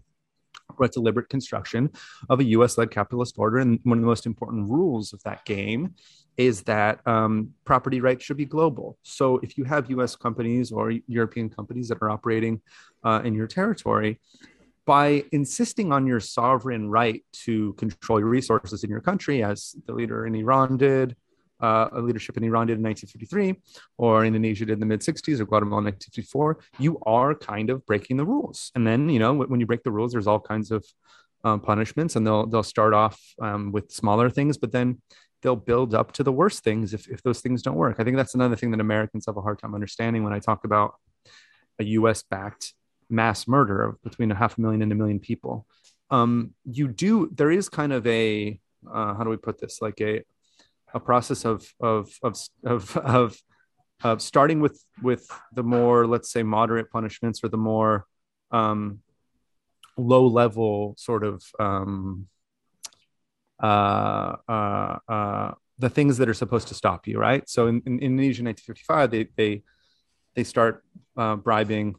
deliberate 0.88 1.30
construction 1.30 1.90
of 2.30 2.40
a 2.40 2.44
US 2.46 2.78
led 2.78 2.92
capitalist 2.92 3.36
order. 3.38 3.58
And 3.58 3.80
one 3.84 3.98
of 3.98 4.02
the 4.02 4.08
most 4.08 4.26
important 4.26 4.70
rules 4.70 5.14
of 5.14 5.22
that 5.24 5.46
game 5.46 5.96
is 6.38 6.64
that 6.64 7.06
um, 7.06 7.52
property 7.66 8.02
rights 8.02 8.24
should 8.24 8.38
be 8.38 8.46
global. 8.46 8.98
So 9.04 9.38
if 9.44 9.58
you 9.58 9.64
have 9.66 9.90
US 9.92 10.16
companies 10.16 10.72
or 10.72 10.92
European 11.08 11.50
companies 11.50 11.90
that 11.90 12.00
are 12.02 12.10
operating 12.10 12.62
uh, 13.04 13.22
in 13.24 13.34
your 13.34 13.48
territory, 13.48 14.20
by 14.86 15.24
insisting 15.32 15.92
on 15.92 16.08
your 16.08 16.20
sovereign 16.20 16.90
right 16.90 17.24
to 17.32 17.74
control 17.74 18.20
your 18.20 18.30
resources 18.30 18.84
in 18.84 18.90
your 18.90 19.02
country, 19.02 19.44
as 19.44 19.76
the 19.86 19.94
leader 19.94 20.26
in 20.26 20.34
Iran 20.36 20.78
did, 20.78 21.16
uh, 21.62 21.90
a 21.92 22.02
leadership 22.02 22.38
in 22.38 22.44
Iran 22.44 22.68
did 22.68 22.78
in 22.78 22.84
1953, 22.84 23.62
or 23.98 24.26
Indonesia 24.26 24.66
did 24.66 24.74
in 24.74 24.80
the 24.80 24.86
mid 24.86 25.02
60s, 25.02 25.40
or 25.40 25.46
Guatemala 25.46 25.82
in 25.82 25.86
1954, 25.86 26.60
you 26.80 27.00
are 27.06 27.36
kind 27.36 27.70
of 27.70 27.86
breaking 27.86 28.18
the 28.18 28.26
rules. 28.26 28.72
And 28.76 28.86
then, 28.86 29.10
you 29.10 29.20
know, 29.20 29.34
when 29.34 29.60
you 29.60 29.66
break 29.66 29.84
the 29.84 29.92
rules, 29.92 30.12
there's 30.12 30.28
all 30.28 30.40
kinds 30.40 30.72
of 30.72 30.86
um, 31.44 31.60
punishments, 31.60 32.16
and 32.16 32.26
they'll 32.26 32.46
they'll 32.46 32.64
start 32.64 32.94
off 32.94 33.20
um, 33.42 33.72
with 33.72 33.92
smaller 33.92 34.30
things, 34.30 34.58
but 34.58 34.72
then 34.72 35.02
they'll 35.42 35.56
build 35.56 35.94
up 35.94 36.12
to 36.14 36.24
the 36.24 36.32
worst 36.32 36.64
things 36.64 36.94
if, 36.94 37.08
if 37.08 37.24
those 37.24 37.42
things 37.42 37.62
don't 37.62 37.76
work. 37.76 37.96
I 38.00 38.04
think 38.04 38.18
that's 38.18 38.36
another 38.36 38.56
thing 38.56 38.72
that 38.72 38.80
Americans 38.80 39.26
have 39.26 39.38
a 39.38 39.42
hard 39.42 39.60
time 39.60 39.74
understanding 39.74 40.24
when 40.24 40.34
I 40.34 40.40
talk 40.40 40.66
about 40.66 40.96
a 41.80 41.84
US 41.84 42.24
backed 42.24 42.74
mass 43.10 43.48
murder 43.48 43.84
of 43.84 44.02
between 44.04 44.32
a 44.32 44.36
half 44.36 44.58
a 44.58 44.62
million 44.62 44.82
and 44.82 44.92
a 44.92 44.96
million 44.96 45.20
people. 45.20 45.66
Um, 46.10 46.54
you 46.66 46.88
do, 46.88 47.30
there 47.34 47.52
is 47.52 47.70
kind 47.70 47.94
of 47.94 48.06
a, 48.06 48.60
uh, 48.90 49.14
how 49.16 49.24
do 49.24 49.30
we 49.30 49.38
put 49.38 49.60
this? 49.60 49.82
Like 49.82 50.00
a, 50.02 50.24
a 50.94 51.00
process 51.00 51.46
of, 51.46 51.68
of, 51.80 52.10
of, 52.24 52.38
of, 52.64 52.98
of, 52.98 53.38
of 54.04 54.22
starting 54.22 54.60
with, 54.60 54.84
with 55.02 55.28
the 55.54 55.64
more, 55.64 56.08
let's 56.08 56.32
say, 56.32 56.44
moderate 56.44 56.92
punishments 56.92 57.44
or 57.44 57.50
the 57.50 57.58
more 57.58 58.06
um, 58.52 59.00
low 59.98 60.28
level 60.28 60.96
sort 60.98 61.24
of 61.24 61.44
um, 61.60 62.28
uh, 63.62 64.36
uh, 64.48 64.98
uh, 65.08 65.52
the 65.78 65.90
things 65.90 66.18
that 66.18 66.30
are 66.30 66.34
supposed 66.34 66.68
to 66.70 66.74
stop 66.74 67.08
you, 67.08 67.18
right? 67.18 67.48
So 67.50 67.68
in, 67.68 67.82
in 67.86 68.00
Indonesia, 68.00 68.44
1955, 68.44 69.12
they 69.12 69.28
they 69.36 69.64
they 70.36 70.44
start 70.44 70.84
uh, 71.18 71.36
bribing 71.36 71.96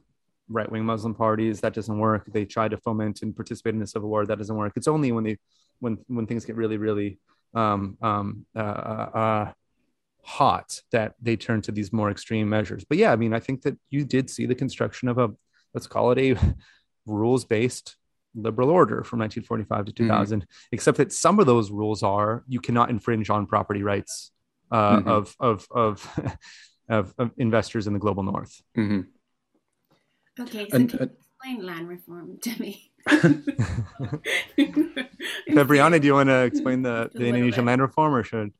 right 0.48 0.70
wing 0.70 0.84
Muslim 0.84 1.14
parties. 1.14 1.60
That 1.60 1.74
doesn't 1.74 1.98
work. 1.98 2.26
They 2.26 2.44
try 2.44 2.68
to 2.68 2.76
foment 2.76 3.22
and 3.22 3.34
participate 3.34 3.74
in 3.74 3.80
the 3.80 3.86
civil 3.86 4.08
war. 4.08 4.26
That 4.26 4.38
doesn't 4.38 4.56
work. 4.56 4.72
It's 4.76 4.88
only 4.88 5.12
when 5.12 5.24
they 5.24 5.38
when 5.80 5.98
when 6.06 6.26
things 6.26 6.44
get 6.44 6.56
really 6.56 6.78
really 6.78 7.18
um, 7.54 7.96
um, 8.00 8.46
uh, 8.56 8.58
uh, 8.58 9.52
hot 10.22 10.80
that 10.92 11.14
they 11.20 11.36
turn 11.36 11.62
to 11.62 11.72
these 11.72 11.92
more 11.92 12.10
extreme 12.10 12.48
measures. 12.48 12.84
But 12.88 12.98
yeah, 12.98 13.12
I 13.12 13.16
mean, 13.16 13.34
I 13.34 13.40
think 13.40 13.62
that 13.62 13.76
you 13.90 14.04
did 14.04 14.30
see 14.30 14.46
the 14.46 14.54
construction 14.54 15.08
of 15.08 15.18
a 15.18 15.30
let's 15.74 15.86
call 15.86 16.12
it 16.12 16.18
a 16.18 16.54
rules 17.06 17.44
based 17.44 17.96
liberal 18.34 18.70
order 18.70 19.04
from 19.04 19.18
1945 19.18 19.86
to 19.86 19.92
2000 19.92 20.40
mm-hmm. 20.40 20.46
except 20.70 20.96
that 20.98 21.12
some 21.12 21.38
of 21.38 21.46
those 21.46 21.70
rules 21.70 22.02
are 22.02 22.44
you 22.48 22.60
cannot 22.60 22.88
infringe 22.88 23.28
on 23.28 23.46
property 23.46 23.82
rights 23.82 24.30
uh, 24.70 24.96
mm-hmm. 24.96 25.08
of, 25.08 25.36
of, 25.38 25.66
of, 25.70 26.18
of, 26.88 27.14
of, 27.18 27.30
investors 27.36 27.86
in 27.86 27.92
the 27.92 27.98
global 27.98 28.22
north 28.22 28.62
mm-hmm. 28.76 29.00
okay 30.40 30.66
so 30.70 30.76
and, 30.76 30.88
can 30.88 30.98
you 30.98 31.04
explain 31.04 31.66
land 31.66 31.88
reform 31.88 32.38
to 32.40 32.58
me 32.58 32.91
Febriana, 35.48 36.00
do 36.00 36.06
you 36.06 36.14
want 36.14 36.28
to 36.28 36.42
explain 36.44 36.82
the, 36.82 37.10
the 37.12 37.26
Indonesian 37.26 37.64
land 37.64 37.80
reform 37.80 38.14
or 38.14 38.22
should? 38.22 38.52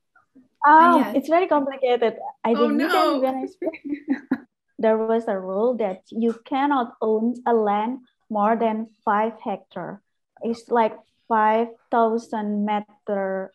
Um, 0.67 1.01
yes. 1.01 1.17
It's 1.17 1.29
very 1.29 1.47
complicated. 1.47 2.17
I 2.45 2.55
oh, 2.55 2.69
think 2.69 2.79
no. 2.79 3.19
when 3.21 3.35
I 3.35 3.47
there 4.79 4.99
was 4.99 5.27
a 5.29 5.39
rule 5.39 5.77
that 5.79 6.03
you 6.11 6.39
cannot 6.45 6.95
own 7.01 7.35
a 7.47 7.55
land 7.55 8.01
more 8.31 8.57
than 8.57 8.89
five 9.05 9.35
hectare. 9.43 10.03
It's 10.43 10.69
like 10.69 10.95
five 11.29 11.69
thousand 11.91 12.67
meter. 12.67 13.53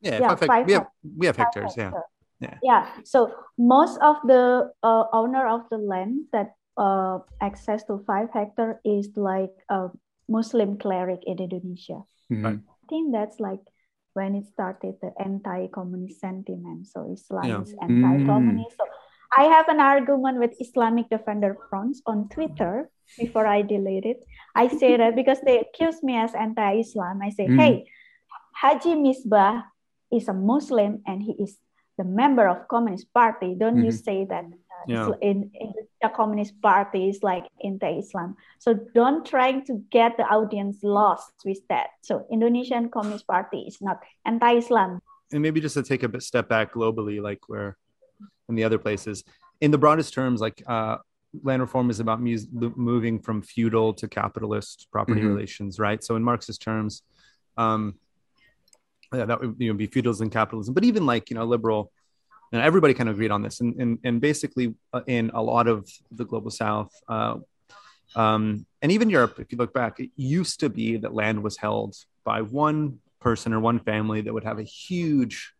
Yeah, 0.00 0.20
yeah 0.20 0.34
five, 0.34 0.48
five, 0.48 0.66
we 0.66 0.72
have 0.74 0.86
we 1.16 1.26
have 1.26 1.36
hectares. 1.36 1.74
Yeah. 1.76 1.92
yeah. 2.40 2.58
Yeah. 2.62 2.88
So 3.04 3.32
most 3.56 3.98
of 4.00 4.16
the 4.24 4.72
uh, 4.82 5.04
owner 5.12 5.46
of 5.48 5.68
the 5.70 5.78
land 5.78 6.28
that 6.32 6.56
uh, 6.76 7.18
access 7.40 7.84
to 7.84 8.02
five 8.06 8.28
hectare 8.32 8.80
is 8.84 9.10
like 9.16 9.54
a 9.68 9.88
Muslim 10.28 10.78
cleric 10.78 11.20
in 11.26 11.38
Indonesia. 11.38 12.02
Mm-hmm. 12.32 12.46
I 12.46 12.84
think 12.88 13.12
that's 13.12 13.38
like 13.38 13.60
when 14.14 14.34
it 14.34 14.46
started 14.46 14.94
the 15.02 15.12
anti-communist 15.18 16.20
sentiment. 16.20 16.86
So 16.86 17.10
Islam 17.12 17.44
yeah. 17.44 17.62
is 17.62 17.74
anti-communist. 17.82 18.76
So 18.78 18.86
I 19.36 19.44
have 19.50 19.68
an 19.68 19.80
argument 19.80 20.38
with 20.38 20.54
Islamic 20.60 21.10
Defender 21.10 21.58
Front 21.68 21.98
on 22.06 22.28
Twitter 22.28 22.90
before 23.18 23.46
I 23.46 23.62
delete 23.62 24.06
it. 24.06 24.24
I 24.54 24.68
say 24.68 24.96
that 24.96 25.16
because 25.20 25.40
they 25.42 25.58
accuse 25.58 26.02
me 26.02 26.16
as 26.16 26.34
anti-Islam. 26.34 27.20
I 27.22 27.30
say, 27.30 27.46
mm. 27.46 27.58
hey, 27.58 27.90
Haji 28.54 28.94
Misbach 28.94 29.64
is 30.12 30.28
a 30.28 30.32
Muslim 30.34 31.02
and 31.06 31.22
he 31.22 31.34
is 31.42 31.58
the 31.98 32.04
member 32.04 32.46
of 32.46 32.68
Communist 32.68 33.12
Party. 33.12 33.54
Don't 33.58 33.82
mm-hmm. 33.82 33.90
you 33.90 33.92
say 33.92 34.26
that 34.30 34.44
yeah. 34.86 35.10
in, 35.20 35.50
in 35.54 35.72
the 36.02 36.08
Communist 36.08 36.60
Party 36.60 37.08
is 37.08 37.22
like 37.22 37.44
anti-Islam. 37.62 38.36
So 38.58 38.74
don't 38.94 39.24
try 39.26 39.60
to 39.60 39.82
get 39.90 40.16
the 40.16 40.24
audience 40.24 40.78
lost 40.82 41.32
with 41.44 41.60
that. 41.68 41.88
So 42.02 42.26
Indonesian 42.30 42.90
Communist 42.90 43.26
Party 43.26 43.60
is 43.66 43.80
not 43.80 44.00
anti-Islam. 44.24 45.00
And 45.32 45.42
maybe 45.42 45.60
just 45.60 45.74
to 45.74 45.82
take 45.82 46.02
a 46.02 46.20
step 46.20 46.48
back 46.48 46.74
globally, 46.74 47.20
like 47.22 47.48
where 47.48 47.76
in 48.48 48.54
the 48.54 48.64
other 48.64 48.78
places, 48.78 49.24
in 49.60 49.70
the 49.70 49.78
broadest 49.78 50.12
terms, 50.12 50.40
like 50.40 50.62
uh, 50.66 50.98
land 51.42 51.62
reform 51.62 51.90
is 51.90 52.00
about 52.00 52.20
moving 52.20 53.18
from 53.18 53.42
feudal 53.42 53.94
to 53.94 54.08
capitalist 54.08 54.88
property 54.92 55.20
mm-hmm. 55.20 55.34
relations, 55.34 55.78
right? 55.78 56.02
So 56.04 56.16
in 56.16 56.22
Marxist 56.22 56.62
terms, 56.62 57.02
um, 57.56 57.94
yeah, 59.12 59.26
that 59.26 59.40
would 59.40 59.56
you 59.58 59.68
know, 59.68 59.74
be 59.74 59.86
feudalism, 59.86 60.30
capitalism, 60.30 60.74
but 60.74 60.84
even 60.84 61.06
like 61.06 61.30
you 61.30 61.36
know 61.36 61.44
liberal, 61.44 61.92
and 62.54 62.62
everybody 62.62 62.94
kind 62.94 63.08
of 63.08 63.16
agreed 63.16 63.32
on 63.32 63.42
this, 63.42 63.60
and 63.60 63.74
and, 63.80 63.98
and 64.04 64.20
basically 64.20 64.74
uh, 64.92 65.00
in 65.06 65.30
a 65.34 65.42
lot 65.42 65.66
of 65.66 65.90
the 66.10 66.24
global 66.24 66.50
South. 66.50 66.92
Uh, 67.08 67.38
um, 68.16 68.64
and 68.80 68.92
even 68.92 69.10
Europe, 69.10 69.40
if 69.40 69.50
you 69.50 69.58
look 69.58 69.74
back, 69.74 69.98
it 69.98 70.10
used 70.14 70.60
to 70.60 70.68
be 70.68 70.96
that 70.98 71.12
land 71.12 71.42
was 71.42 71.56
held 71.56 71.96
by 72.22 72.42
one 72.42 73.00
person 73.20 73.52
or 73.52 73.58
one 73.58 73.80
family 73.80 74.20
that 74.20 74.32
would 74.32 74.44
have 74.44 74.60
a 74.60 74.62
huge 74.62 75.52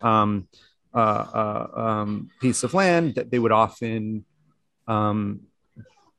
um, 0.00 0.46
uh, 0.94 0.98
uh, 0.98 1.80
um, 1.80 2.30
piece 2.40 2.62
of 2.62 2.72
land 2.72 3.16
that 3.16 3.30
they 3.30 3.38
would 3.38 3.50
often 3.52 4.24
um, 4.86 5.40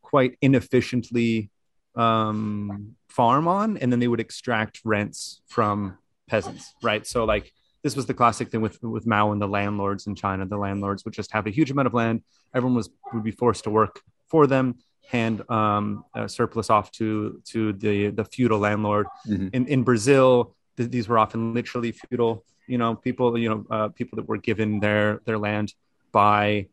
quite 0.01 0.37
inefficiently 0.41 1.49
um, 1.95 2.95
farm 3.07 3.47
on, 3.47 3.77
and 3.77 3.91
then 3.91 3.99
they 3.99 4.07
would 4.07 4.19
extract 4.19 4.81
rents 4.83 5.41
from 5.47 5.97
peasants, 6.27 6.73
right? 6.83 7.07
So 7.07 7.23
like 7.23 7.53
this 7.83 7.95
was 7.95 8.05
the 8.05 8.13
classic 8.13 8.49
thing 8.51 8.61
with 8.61 8.81
with 8.83 9.05
Mao 9.05 9.31
and 9.31 9.41
the 9.41 9.47
landlords 9.47 10.07
in 10.07 10.15
China. 10.15 10.45
The 10.45 10.57
landlords 10.57 11.05
would 11.05 11.13
just 11.13 11.31
have 11.31 11.47
a 11.47 11.49
huge 11.49 11.71
amount 11.71 11.87
of 11.87 11.93
land. 11.93 12.23
Everyone 12.53 12.75
was 12.75 12.89
would 13.13 13.23
be 13.23 13.31
forced 13.31 13.63
to 13.65 13.69
work 13.69 14.01
for 14.27 14.47
them, 14.47 14.75
hand 15.07 15.49
um, 15.49 16.05
surplus 16.27 16.69
off 16.69 16.91
to 16.93 17.41
to 17.45 17.73
the 17.73 18.09
the 18.09 18.25
feudal 18.25 18.59
landlord. 18.59 19.07
Mm-hmm. 19.27 19.47
In 19.53 19.67
in 19.67 19.83
Brazil, 19.83 20.55
th- 20.77 20.89
these 20.89 21.07
were 21.07 21.17
often 21.17 21.53
literally 21.53 21.91
feudal. 21.91 22.45
You 22.67 22.77
know, 22.77 22.95
people 22.95 23.37
you 23.37 23.49
know 23.49 23.65
uh, 23.69 23.87
people 23.89 24.17
that 24.17 24.27
were 24.27 24.37
given 24.37 24.79
their 24.79 25.21
their 25.25 25.37
land 25.37 25.73
by 26.11 26.67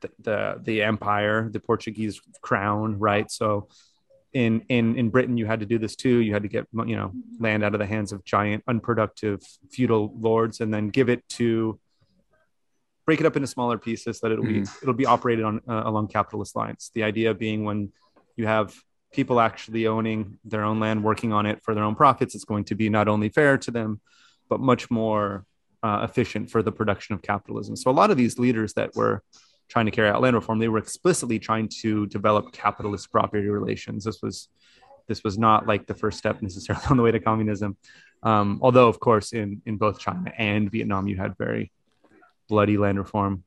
the, 0.00 0.10
the 0.20 0.60
the 0.62 0.82
empire, 0.82 1.48
the 1.48 1.60
Portuguese 1.60 2.20
crown, 2.42 2.98
right? 2.98 3.30
So 3.30 3.68
in 4.32 4.62
in 4.68 4.96
in 4.96 5.10
Britain 5.10 5.36
you 5.36 5.46
had 5.46 5.60
to 5.60 5.66
do 5.66 5.78
this 5.78 5.96
too. 5.96 6.18
You 6.18 6.32
had 6.32 6.42
to 6.42 6.48
get 6.48 6.66
you 6.72 6.96
know 6.96 7.12
land 7.38 7.64
out 7.64 7.74
of 7.74 7.78
the 7.78 7.86
hands 7.86 8.12
of 8.12 8.24
giant 8.24 8.64
unproductive 8.66 9.40
feudal 9.70 10.12
lords 10.18 10.60
and 10.60 10.72
then 10.72 10.88
give 10.88 11.08
it 11.08 11.26
to 11.30 11.78
break 13.06 13.20
it 13.20 13.26
up 13.26 13.36
into 13.36 13.46
smaller 13.46 13.78
pieces 13.78 14.18
so 14.18 14.26
that 14.28 14.32
it'll 14.34 14.44
mm-hmm. 14.44 14.64
be 14.64 14.70
it'll 14.82 14.94
be 14.94 15.06
operated 15.06 15.44
on 15.44 15.60
uh, 15.68 15.82
along 15.86 16.08
capitalist 16.08 16.54
lines. 16.54 16.90
The 16.94 17.04
idea 17.04 17.32
being 17.34 17.64
when 17.64 17.92
you 18.36 18.46
have 18.46 18.74
people 19.12 19.40
actually 19.40 19.86
owning 19.86 20.38
their 20.44 20.62
own 20.62 20.78
land, 20.78 21.02
working 21.02 21.32
on 21.32 21.46
it 21.46 21.62
for 21.62 21.74
their 21.74 21.84
own 21.84 21.94
profits, 21.94 22.34
it's 22.34 22.44
going 22.44 22.64
to 22.64 22.74
be 22.74 22.90
not 22.90 23.08
only 23.08 23.30
fair 23.30 23.56
to 23.56 23.70
them, 23.70 24.00
but 24.50 24.60
much 24.60 24.90
more 24.90 25.46
uh, 25.82 26.06
efficient 26.08 26.50
for 26.50 26.62
the 26.62 26.72
production 26.72 27.14
of 27.14 27.22
capitalism. 27.22 27.76
So 27.76 27.90
a 27.90 27.92
lot 27.92 28.10
of 28.10 28.16
these 28.16 28.38
leaders 28.38 28.74
that 28.74 28.94
were 28.94 29.22
trying 29.68 29.86
to 29.86 29.92
carry 29.92 30.08
out 30.08 30.20
land 30.20 30.34
reform, 30.34 30.58
they 30.58 30.68
were 30.68 30.78
explicitly 30.78 31.38
trying 31.38 31.68
to 31.82 32.06
develop 32.06 32.52
capitalist 32.52 33.10
property 33.12 33.48
relations. 33.48 34.04
This 34.04 34.22
was 34.22 34.48
this 35.06 35.24
was 35.24 35.38
not 35.38 35.66
like 35.66 35.86
the 35.86 35.94
first 35.94 36.18
step 36.18 36.42
necessarily 36.42 36.84
on 36.90 36.96
the 36.96 37.02
way 37.02 37.10
to 37.10 37.20
communism. 37.20 37.76
Um, 38.22 38.58
although, 38.62 38.88
of 38.88 39.00
course, 39.00 39.32
in 39.32 39.62
in 39.66 39.76
both 39.76 40.00
China 40.00 40.32
and 40.36 40.70
Vietnam, 40.70 41.08
you 41.08 41.16
had 41.16 41.36
very 41.36 41.72
bloody 42.48 42.78
land 42.78 42.98
reform 42.98 43.44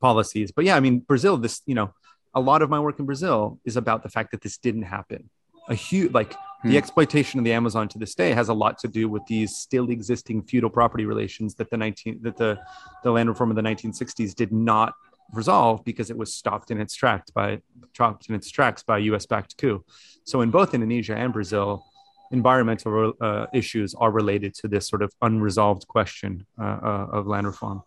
policies. 0.00 0.52
But 0.52 0.64
yeah, 0.64 0.76
I 0.76 0.80
mean, 0.80 1.00
Brazil. 1.00 1.36
This 1.36 1.62
you 1.66 1.74
know, 1.74 1.94
a 2.34 2.40
lot 2.40 2.62
of 2.62 2.70
my 2.70 2.80
work 2.80 2.98
in 2.98 3.06
Brazil 3.06 3.58
is 3.64 3.76
about 3.76 4.02
the 4.02 4.08
fact 4.08 4.30
that 4.32 4.42
this 4.42 4.58
didn't 4.58 4.82
happen. 4.82 5.30
A 5.68 5.74
huge 5.74 6.12
like 6.12 6.34
the 6.64 6.70
hmm. 6.70 6.76
exploitation 6.76 7.38
of 7.38 7.44
the 7.44 7.52
Amazon 7.52 7.88
to 7.88 7.98
this 7.98 8.14
day 8.14 8.32
has 8.32 8.48
a 8.48 8.54
lot 8.54 8.78
to 8.78 8.88
do 8.88 9.08
with 9.08 9.24
these 9.26 9.54
still 9.54 9.90
existing 9.90 10.42
feudal 10.42 10.70
property 10.70 11.04
relations 11.04 11.54
that 11.56 11.70
the 11.70 11.76
19 11.76 12.20
that 12.22 12.36
the 12.36 12.58
the 13.02 13.10
land 13.10 13.28
reform 13.28 13.50
of 13.50 13.56
the 13.56 13.62
1960s 13.62 14.34
did 14.34 14.50
not 14.50 14.94
resolve 15.32 15.84
because 15.84 16.10
it 16.10 16.16
was 16.16 16.32
stopped 16.32 16.70
in 16.70 16.80
its 16.80 16.94
tracks 16.94 17.30
by 17.30 17.60
stopped 17.92 18.28
in 18.28 18.34
its 18.34 18.50
tracks 18.50 18.82
by 18.82 18.98
U.S. 18.98 19.26
backed 19.26 19.58
coup. 19.58 19.84
So 20.24 20.40
in 20.40 20.50
both 20.50 20.74
Indonesia 20.74 21.14
and 21.14 21.32
Brazil, 21.32 21.84
environmental 22.30 23.12
uh, 23.20 23.46
issues 23.52 23.94
are 23.94 24.10
related 24.10 24.54
to 24.54 24.68
this 24.68 24.88
sort 24.88 25.02
of 25.02 25.12
unresolved 25.20 25.86
question 25.86 26.46
uh, 26.58 26.64
uh, 26.64 27.06
of 27.12 27.26
land 27.26 27.46
reform. 27.46 27.82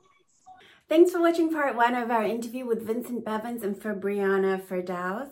Thanks 0.87 1.11
for 1.11 1.19
watching 1.19 1.51
part 1.51 1.75
one 1.75 1.95
of 1.95 2.11
our 2.11 2.23
interview 2.23 2.65
with 2.65 2.81
Vincent 2.83 3.25
Bevins 3.25 3.63
and 3.63 3.75
Febriana 3.75 4.61
Firdaus. 4.61 5.31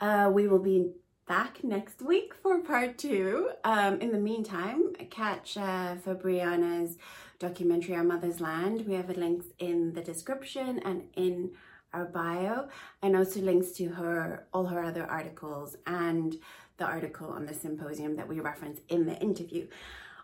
Uh, 0.00 0.30
we 0.32 0.48
will 0.48 0.58
be 0.58 0.90
back 1.30 1.62
next 1.62 2.02
week 2.02 2.34
for 2.42 2.58
part 2.58 2.98
two. 2.98 3.50
Um, 3.62 4.00
in 4.00 4.10
the 4.10 4.18
meantime, 4.18 4.92
catch 5.10 5.56
uh, 5.56 5.94
Febriana's 6.04 6.98
documentary 7.38 7.94
Our 7.94 8.02
Mother's 8.02 8.40
Land. 8.40 8.84
We 8.84 8.94
have 8.94 9.16
links 9.16 9.46
in 9.60 9.92
the 9.92 10.00
description 10.00 10.80
and 10.80 11.04
in 11.14 11.52
our 11.92 12.06
bio, 12.06 12.66
and 13.00 13.16
also 13.16 13.38
links 13.42 13.70
to 13.74 13.90
her 13.90 14.48
all 14.52 14.66
her 14.66 14.82
other 14.82 15.06
articles 15.06 15.76
and 15.86 16.34
the 16.78 16.84
article 16.84 17.28
on 17.28 17.46
the 17.46 17.54
symposium 17.54 18.16
that 18.16 18.26
we 18.26 18.40
reference 18.40 18.80
in 18.88 19.06
the 19.06 19.16
interview. 19.20 19.68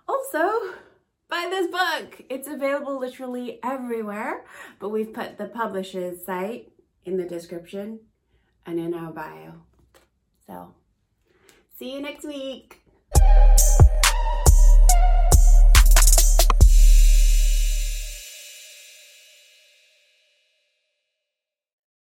Also, 0.08 0.74
buy 1.28 1.46
this 1.48 1.68
book. 1.68 2.20
It's 2.28 2.48
available 2.48 2.98
literally 2.98 3.60
everywhere, 3.62 4.44
but 4.80 4.88
we've 4.88 5.12
put 5.12 5.38
the 5.38 5.46
publisher's 5.46 6.24
site 6.24 6.72
in 7.04 7.16
the 7.16 7.28
description 7.28 8.00
and 8.66 8.80
in 8.80 8.92
our 8.92 9.12
bio. 9.12 9.52
So 10.48 10.74
See 11.78 11.92
you 11.92 12.00
next 12.00 12.24
week. 12.24 12.80